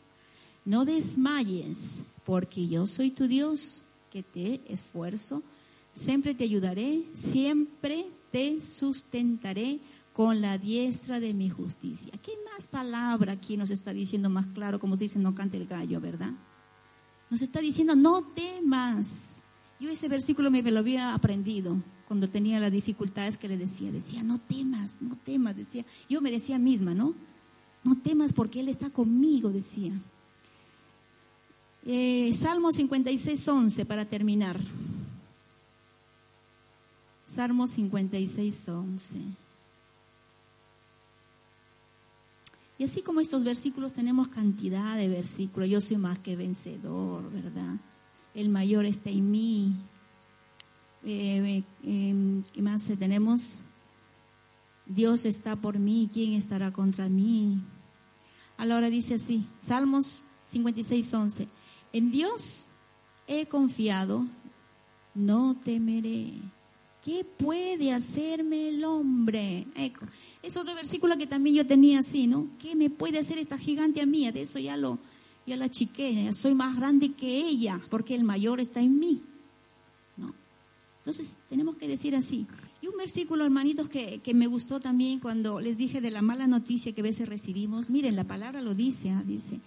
no 0.63 0.85
desmayes 0.85 2.03
porque 2.23 2.67
yo 2.67 2.85
soy 2.85 3.09
tu 3.09 3.27
Dios 3.27 3.81
que 4.11 4.21
te 4.21 4.61
esfuerzo, 4.67 5.41
siempre 5.95 6.35
te 6.35 6.43
ayudaré, 6.43 7.03
siempre 7.15 8.05
te 8.31 8.61
sustentaré 8.61 9.79
con 10.13 10.41
la 10.41 10.57
diestra 10.57 11.19
de 11.19 11.33
mi 11.33 11.49
justicia. 11.49 12.11
¿Qué 12.21 12.33
más 12.51 12.67
palabra 12.67 13.33
aquí 13.33 13.57
nos 13.57 13.71
está 13.71 13.93
diciendo 13.93 14.29
más 14.29 14.47
claro, 14.47 14.79
como 14.79 14.97
se 14.97 15.05
dice, 15.05 15.19
no 15.19 15.33
cante 15.33 15.57
el 15.57 15.67
gallo, 15.67 16.01
¿verdad? 16.01 16.33
Nos 17.29 17.41
está 17.41 17.61
diciendo, 17.61 17.95
no 17.95 18.23
temas. 18.23 19.41
Yo 19.79 19.89
ese 19.89 20.09
versículo 20.09 20.51
me 20.51 20.61
lo 20.61 20.79
había 20.79 21.13
aprendido 21.13 21.77
cuando 22.07 22.29
tenía 22.29 22.59
las 22.59 22.71
dificultades 22.71 23.37
que 23.37 23.47
le 23.47 23.57
decía. 23.57 23.91
Decía, 23.91 24.21
no 24.21 24.39
temas, 24.39 25.01
no 25.01 25.15
temas, 25.15 25.55
decía. 25.55 25.85
Yo 26.09 26.21
me 26.21 26.29
decía 26.29 26.59
misma, 26.59 26.93
¿no? 26.93 27.15
No 27.83 27.97
temas 27.97 28.33
porque 28.33 28.59
Él 28.59 28.67
está 28.67 28.89
conmigo, 28.89 29.49
decía. 29.49 29.93
Eh, 31.85 32.31
Salmo 32.33 32.71
56, 32.71 33.47
11, 33.47 33.85
para 33.85 34.05
terminar. 34.05 34.59
Salmo 37.23 37.65
56, 37.65 38.67
11. 38.67 39.17
Y 42.81 42.85
así 42.85 43.03
como 43.03 43.21
estos 43.21 43.43
versículos 43.43 43.93
tenemos 43.93 44.29
cantidad 44.29 44.97
de 44.97 45.07
versículos, 45.07 45.69
yo 45.69 45.81
soy 45.81 45.97
más 45.97 46.17
que 46.17 46.35
vencedor, 46.35 47.31
¿verdad? 47.31 47.75
El 48.33 48.49
mayor 48.49 48.87
está 48.87 49.11
en 49.11 49.29
mí. 49.29 49.75
Eh, 51.03 51.63
em, 51.83 52.41
¿Qué 52.41 52.61
más 52.63 52.85
tenemos? 52.97 53.61
Dios 54.87 55.25
está 55.25 55.55
por 55.55 55.77
mí, 55.77 56.09
¿quién 56.11 56.33
estará 56.33 56.73
contra 56.73 57.07
mí? 57.07 57.61
Ahora 58.57 58.89
dice 58.89 59.13
así, 59.13 59.45
Salmos 59.59 60.25
56, 60.45 61.13
11. 61.13 61.47
En 61.93 62.09
Dios 62.09 62.65
he 63.27 63.45
confiado, 63.45 64.25
no 65.13 65.55
temeré. 65.55 66.33
¿Qué 67.03 67.25
puede 67.25 67.93
hacerme 67.93 68.69
el 68.69 68.83
hombre? 68.85 69.67
Es 70.43 70.57
otro 70.57 70.73
versículo 70.73 71.17
que 71.17 71.27
también 71.27 71.55
yo 71.55 71.67
tenía 71.67 71.99
así, 71.99 72.27
¿no? 72.27 72.49
¿Qué 72.59 72.75
me 72.75 72.89
puede 72.89 73.19
hacer 73.19 73.37
esta 73.37 73.57
gigante 73.57 74.05
mía? 74.05 74.31
De 74.31 74.41
eso 74.41 74.59
ya 74.59 74.75
lo 74.75 74.99
ya 75.45 75.57
la 75.57 75.69
chiqué, 75.69 76.31
soy 76.33 76.53
más 76.53 76.75
grande 76.75 77.13
que 77.13 77.47
ella, 77.47 77.81
porque 77.89 78.15
el 78.15 78.23
mayor 78.23 78.59
está 78.59 78.79
en 78.79 78.99
mí. 78.99 79.23
¿No? 80.17 80.33
Entonces, 80.99 81.39
tenemos 81.49 81.77
que 81.77 81.87
decir 81.87 82.15
así. 82.15 82.45
Y 82.81 82.87
un 82.87 82.97
versículo, 82.97 83.43
hermanitos, 83.43 83.89
que, 83.89 84.19
que, 84.19 84.33
me 84.33 84.47
gustó 84.47 84.79
también 84.79 85.19
cuando 85.19 85.59
les 85.59 85.77
dije 85.77 85.99
de 85.99 86.11
la 86.11 86.21
mala 86.21 86.47
noticia 86.47 86.93
que 86.93 87.01
a 87.01 87.03
veces 87.03 87.27
recibimos. 87.27 87.89
Miren, 87.89 88.15
la 88.15 88.23
palabra 88.23 88.61
lo 88.61 88.75
dice, 88.75 89.09
¿ah? 89.09 89.23
dice, 89.25 89.59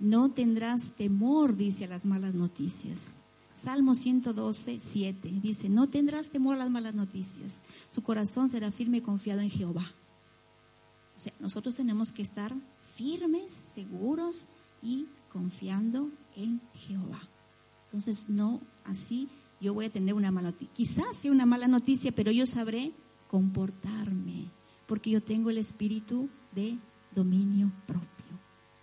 no 0.00 0.30
tendrás 0.30 0.94
temor, 0.94 1.56
dice 1.56 1.84
a 1.84 1.88
las 1.88 2.04
malas 2.04 2.34
noticias. 2.34 3.24
Salmo 3.54 3.94
112, 3.94 4.80
7 4.80 5.32
dice, 5.40 5.68
no 5.68 5.88
tendrás 5.88 6.30
temor 6.30 6.56
a 6.56 6.58
las 6.58 6.70
malas 6.70 6.94
noticias, 6.94 7.62
su 7.90 8.02
corazón 8.02 8.48
será 8.48 8.72
firme 8.72 8.98
y 8.98 9.02
confiado 9.02 9.40
en 9.40 9.50
Jehová. 9.50 9.94
Nosotros 11.38 11.74
tenemos 11.74 12.12
que 12.12 12.22
estar 12.22 12.54
firmes, 12.82 13.52
seguros 13.52 14.48
y 14.82 15.06
confiando 15.30 16.10
en 16.36 16.60
Jehová. 16.74 17.20
Entonces, 17.84 18.28
no 18.28 18.60
así 18.84 19.28
yo 19.60 19.74
voy 19.74 19.84
a 19.84 19.90
tener 19.90 20.14
una 20.14 20.30
mala 20.30 20.50
noticia. 20.50 20.72
Quizás 20.74 21.16
sea 21.16 21.30
una 21.30 21.46
mala 21.46 21.68
noticia, 21.68 22.10
pero 22.12 22.32
yo 22.32 22.46
sabré 22.46 22.92
comportarme, 23.28 24.50
porque 24.86 25.10
yo 25.10 25.22
tengo 25.22 25.50
el 25.50 25.58
espíritu 25.58 26.28
de 26.54 26.76
dominio 27.14 27.70
propio. 27.86 28.08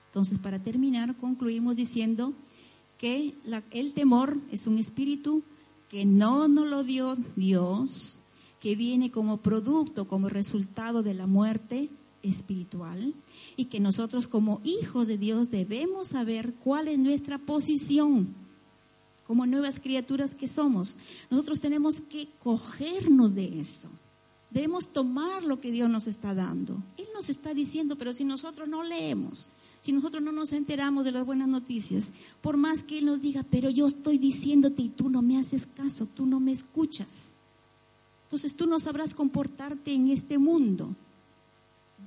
Entonces, 0.08 0.40
para 0.40 0.60
terminar, 0.60 1.18
concluimos 1.18 1.76
diciendo 1.76 2.34
que 2.98 3.36
el 3.72 3.94
temor 3.94 4.38
es 4.52 4.68
un 4.68 4.78
espíritu 4.78 5.44
que 5.90 6.06
no 6.06 6.48
nos 6.48 6.70
lo 6.70 6.84
dio 6.84 7.18
Dios, 7.36 8.20
que 8.60 8.76
viene 8.76 9.12
como 9.12 9.38
producto, 9.38 10.08
como 10.08 10.30
resultado 10.30 11.04
de 11.04 11.14
la 11.14 11.28
muerte 11.28 11.90
espiritual 12.24 13.14
y 13.56 13.66
que 13.66 13.80
nosotros 13.80 14.28
como 14.28 14.62
hijos 14.64 15.08
de 15.08 15.18
Dios 15.18 15.50
debemos 15.50 16.10
saber 16.10 16.54
cuál 16.54 16.88
es 16.88 17.00
nuestra 17.00 17.38
posición 17.38 18.34
como 19.30 19.46
nuevas 19.46 19.80
criaturas 19.80 20.34
que 20.34 20.48
somos. 20.48 20.98
Nosotros 21.30 21.60
tenemos 21.60 22.02
que 22.02 22.30
cogernos 22.40 23.36
de 23.36 23.60
eso. 23.60 23.88
Debemos 24.50 24.88
tomar 24.88 25.44
lo 25.44 25.62
que 25.62 25.72
Dios 25.72 25.88
nos 25.88 26.08
está 26.08 26.34
dando. 26.34 26.82
Él 26.98 27.06
nos 27.14 27.30
está 27.30 27.54
diciendo, 27.54 27.96
pero 27.96 28.12
si 28.12 28.24
nosotros 28.24 28.68
no 28.68 28.84
leemos, 28.84 29.52
si 29.82 29.92
nosotros 29.92 30.24
no 30.24 30.32
nos 30.32 30.52
enteramos 30.52 31.06
de 31.06 31.12
las 31.12 31.26
buenas 31.26 31.48
noticias, 31.48 32.12
por 32.42 32.58
más 32.58 32.82
que 32.82 32.98
Él 32.98 33.06
nos 33.06 33.22
diga, 33.22 33.46
pero 33.50 33.70
yo 33.70 33.88
estoy 33.88 34.18
diciéndote 34.18 34.82
y 34.82 34.90
tú 34.90 35.10
no 35.10 35.22
me 35.22 35.38
haces 35.38 35.68
caso, 35.68 36.08
tú 36.08 36.26
no 36.26 36.40
me 36.40 36.52
escuchas. 36.52 37.36
Entonces 38.24 38.56
tú 38.56 38.66
no 38.66 38.80
sabrás 38.80 39.14
comportarte 39.14 39.94
en 39.94 40.10
este 40.10 40.38
mundo. 40.38 40.96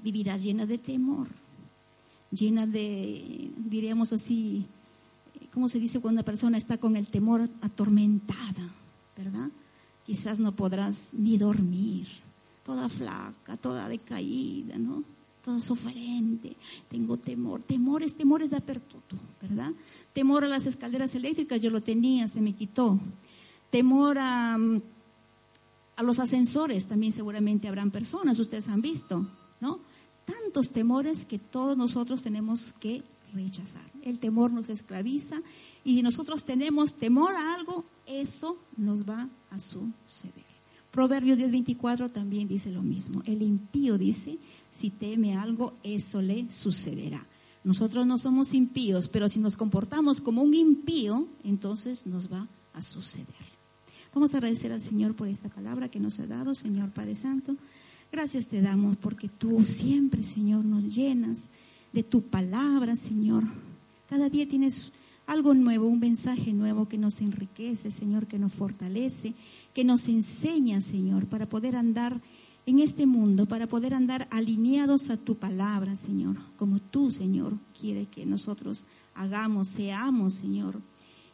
Vivirás 0.02 0.42
llena 0.42 0.66
de 0.66 0.78
temor, 0.78 1.28
llena 2.30 2.66
de, 2.66 3.50
diríamos 3.56 4.12
así, 4.12 4.66
¿cómo 5.52 5.68
se 5.68 5.78
dice 5.78 6.00
cuando 6.00 6.20
una 6.20 6.24
persona 6.24 6.58
está 6.58 6.78
con 6.78 6.96
el 6.96 7.06
temor 7.06 7.48
atormentada? 7.60 8.74
¿Verdad? 9.16 9.48
Quizás 10.04 10.38
no 10.40 10.56
podrás 10.56 11.10
ni 11.12 11.38
dormir, 11.38 12.08
toda 12.64 12.88
flaca, 12.88 13.56
toda 13.56 13.88
decaída, 13.88 14.78
¿no? 14.78 15.04
toda 15.42 15.60
suferente, 15.60 16.56
tengo 16.88 17.16
temor. 17.16 17.62
Temores, 17.62 18.14
temores 18.14 18.50
de 18.50 18.56
apertuto, 18.56 19.16
¿verdad? 19.40 19.72
Temor 20.12 20.44
a 20.44 20.48
las 20.48 20.66
escaleras 20.66 21.14
eléctricas, 21.14 21.60
yo 21.60 21.70
lo 21.70 21.82
tenía, 21.82 22.28
se 22.28 22.40
me 22.40 22.54
quitó. 22.54 23.00
Temor 23.70 24.18
a, 24.18 24.56
a 25.96 26.02
los 26.02 26.18
ascensores, 26.20 26.86
también 26.86 27.12
seguramente 27.12 27.68
habrán 27.68 27.90
personas, 27.90 28.38
ustedes 28.38 28.68
han 28.68 28.82
visto. 28.82 29.26
Tantos 30.24 30.70
temores 30.70 31.24
que 31.24 31.38
todos 31.38 31.76
nosotros 31.76 32.22
tenemos 32.22 32.74
que 32.80 33.02
rechazar. 33.32 33.90
El 34.02 34.18
temor 34.18 34.52
nos 34.52 34.68
esclaviza 34.68 35.40
y 35.84 35.96
si 35.96 36.02
nosotros 36.02 36.44
tenemos 36.44 36.96
temor 36.96 37.34
a 37.34 37.54
algo, 37.54 37.84
eso 38.06 38.58
nos 38.76 39.08
va 39.08 39.28
a 39.50 39.58
suceder. 39.58 40.52
Proverbios 40.90 41.38
10:24 41.38 42.12
también 42.12 42.48
dice 42.48 42.70
lo 42.70 42.82
mismo. 42.82 43.22
El 43.24 43.42
impío 43.42 43.96
dice, 43.96 44.38
si 44.70 44.90
teme 44.90 45.36
algo, 45.36 45.74
eso 45.82 46.20
le 46.20 46.50
sucederá. 46.52 47.26
Nosotros 47.64 48.06
no 48.06 48.18
somos 48.18 48.52
impíos, 48.52 49.08
pero 49.08 49.28
si 49.28 49.38
nos 49.38 49.56
comportamos 49.56 50.20
como 50.20 50.42
un 50.42 50.52
impío, 50.52 51.28
entonces 51.44 52.06
nos 52.06 52.30
va 52.30 52.48
a 52.74 52.82
suceder. 52.82 53.26
Vamos 54.12 54.34
a 54.34 54.38
agradecer 54.38 54.72
al 54.72 54.80
Señor 54.80 55.14
por 55.14 55.28
esta 55.28 55.48
palabra 55.48 55.88
que 55.88 56.00
nos 56.00 56.18
ha 56.20 56.26
dado, 56.26 56.54
Señor 56.54 56.90
Padre 56.90 57.14
Santo. 57.14 57.56
Gracias 58.12 58.46
te 58.46 58.60
damos 58.60 58.98
porque 58.98 59.30
tú 59.30 59.64
siempre, 59.64 60.22
Señor, 60.22 60.66
nos 60.66 60.84
llenas 60.94 61.48
de 61.94 62.02
tu 62.02 62.20
palabra, 62.20 62.94
Señor. 62.94 63.44
Cada 64.06 64.28
día 64.28 64.46
tienes 64.46 64.92
algo 65.26 65.54
nuevo, 65.54 65.86
un 65.86 65.98
mensaje 65.98 66.52
nuevo 66.52 66.86
que 66.86 66.98
nos 66.98 67.22
enriquece, 67.22 67.90
Señor, 67.90 68.26
que 68.26 68.38
nos 68.38 68.52
fortalece, 68.52 69.32
que 69.72 69.82
nos 69.82 70.08
enseña, 70.08 70.82
Señor, 70.82 71.24
para 71.24 71.48
poder 71.48 71.74
andar 71.74 72.20
en 72.66 72.80
este 72.80 73.06
mundo, 73.06 73.46
para 73.46 73.66
poder 73.66 73.94
andar 73.94 74.28
alineados 74.30 75.08
a 75.08 75.16
tu 75.16 75.36
palabra, 75.36 75.96
Señor, 75.96 76.36
como 76.58 76.80
tú, 76.80 77.10
Señor, 77.10 77.56
quiere 77.80 78.04
que 78.04 78.26
nosotros 78.26 78.84
hagamos, 79.14 79.68
seamos, 79.68 80.34
Señor. 80.34 80.82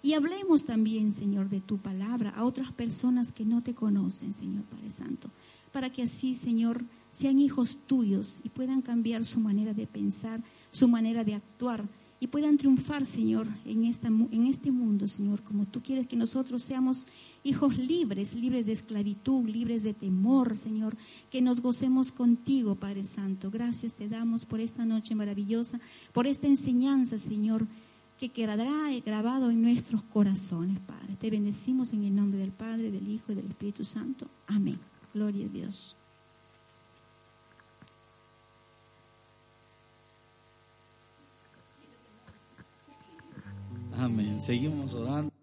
Y 0.00 0.12
hablemos 0.12 0.64
también, 0.64 1.10
Señor, 1.10 1.48
de 1.48 1.60
tu 1.60 1.78
palabra 1.78 2.30
a 2.30 2.44
otras 2.44 2.70
personas 2.70 3.32
que 3.32 3.44
no 3.44 3.62
te 3.62 3.74
conocen, 3.74 4.32
Señor 4.32 4.62
Padre 4.62 4.90
Santo, 4.90 5.28
para 5.72 5.90
que 5.90 6.02
así, 6.02 6.34
Señor, 6.34 6.84
sean 7.10 7.38
hijos 7.38 7.78
tuyos 7.86 8.40
y 8.44 8.48
puedan 8.48 8.82
cambiar 8.82 9.24
su 9.24 9.40
manera 9.40 9.74
de 9.74 9.86
pensar, 9.86 10.42
su 10.70 10.88
manera 10.88 11.24
de 11.24 11.34
actuar 11.34 11.88
y 12.20 12.26
puedan 12.26 12.56
triunfar, 12.56 13.06
Señor, 13.06 13.46
en, 13.64 13.84
esta, 13.84 14.08
en 14.08 14.44
este 14.44 14.72
mundo, 14.72 15.06
Señor, 15.06 15.42
como 15.42 15.66
tú 15.66 15.82
quieres 15.82 16.06
que 16.08 16.16
nosotros 16.16 16.62
seamos 16.62 17.06
hijos 17.44 17.78
libres, 17.78 18.34
libres 18.34 18.66
de 18.66 18.72
esclavitud, 18.72 19.48
libres 19.48 19.84
de 19.84 19.94
temor, 19.94 20.56
Señor, 20.56 20.96
que 21.30 21.42
nos 21.42 21.60
gocemos 21.60 22.10
contigo, 22.10 22.74
Padre 22.74 23.04
Santo. 23.04 23.50
Gracias 23.50 23.92
te 23.92 24.08
damos 24.08 24.44
por 24.44 24.60
esta 24.60 24.84
noche 24.84 25.14
maravillosa, 25.14 25.80
por 26.12 26.26
esta 26.26 26.48
enseñanza, 26.48 27.18
Señor, 27.18 27.68
que 28.18 28.30
quedará 28.30 28.88
grabado 29.06 29.50
en 29.52 29.62
nuestros 29.62 30.02
corazones, 30.02 30.80
Padre. 30.80 31.14
Te 31.20 31.30
bendecimos 31.30 31.92
en 31.92 32.02
el 32.04 32.16
nombre 32.16 32.40
del 32.40 32.50
Padre, 32.50 32.90
del 32.90 33.08
Hijo 33.08 33.30
y 33.30 33.36
del 33.36 33.46
Espíritu 33.46 33.84
Santo. 33.84 34.26
Amén. 34.48 34.80
Gloria 35.18 35.46
a 35.46 35.48
Dios. 35.48 35.96
Amén. 43.96 44.40
Seguimos 44.40 44.94
orando. 44.94 45.38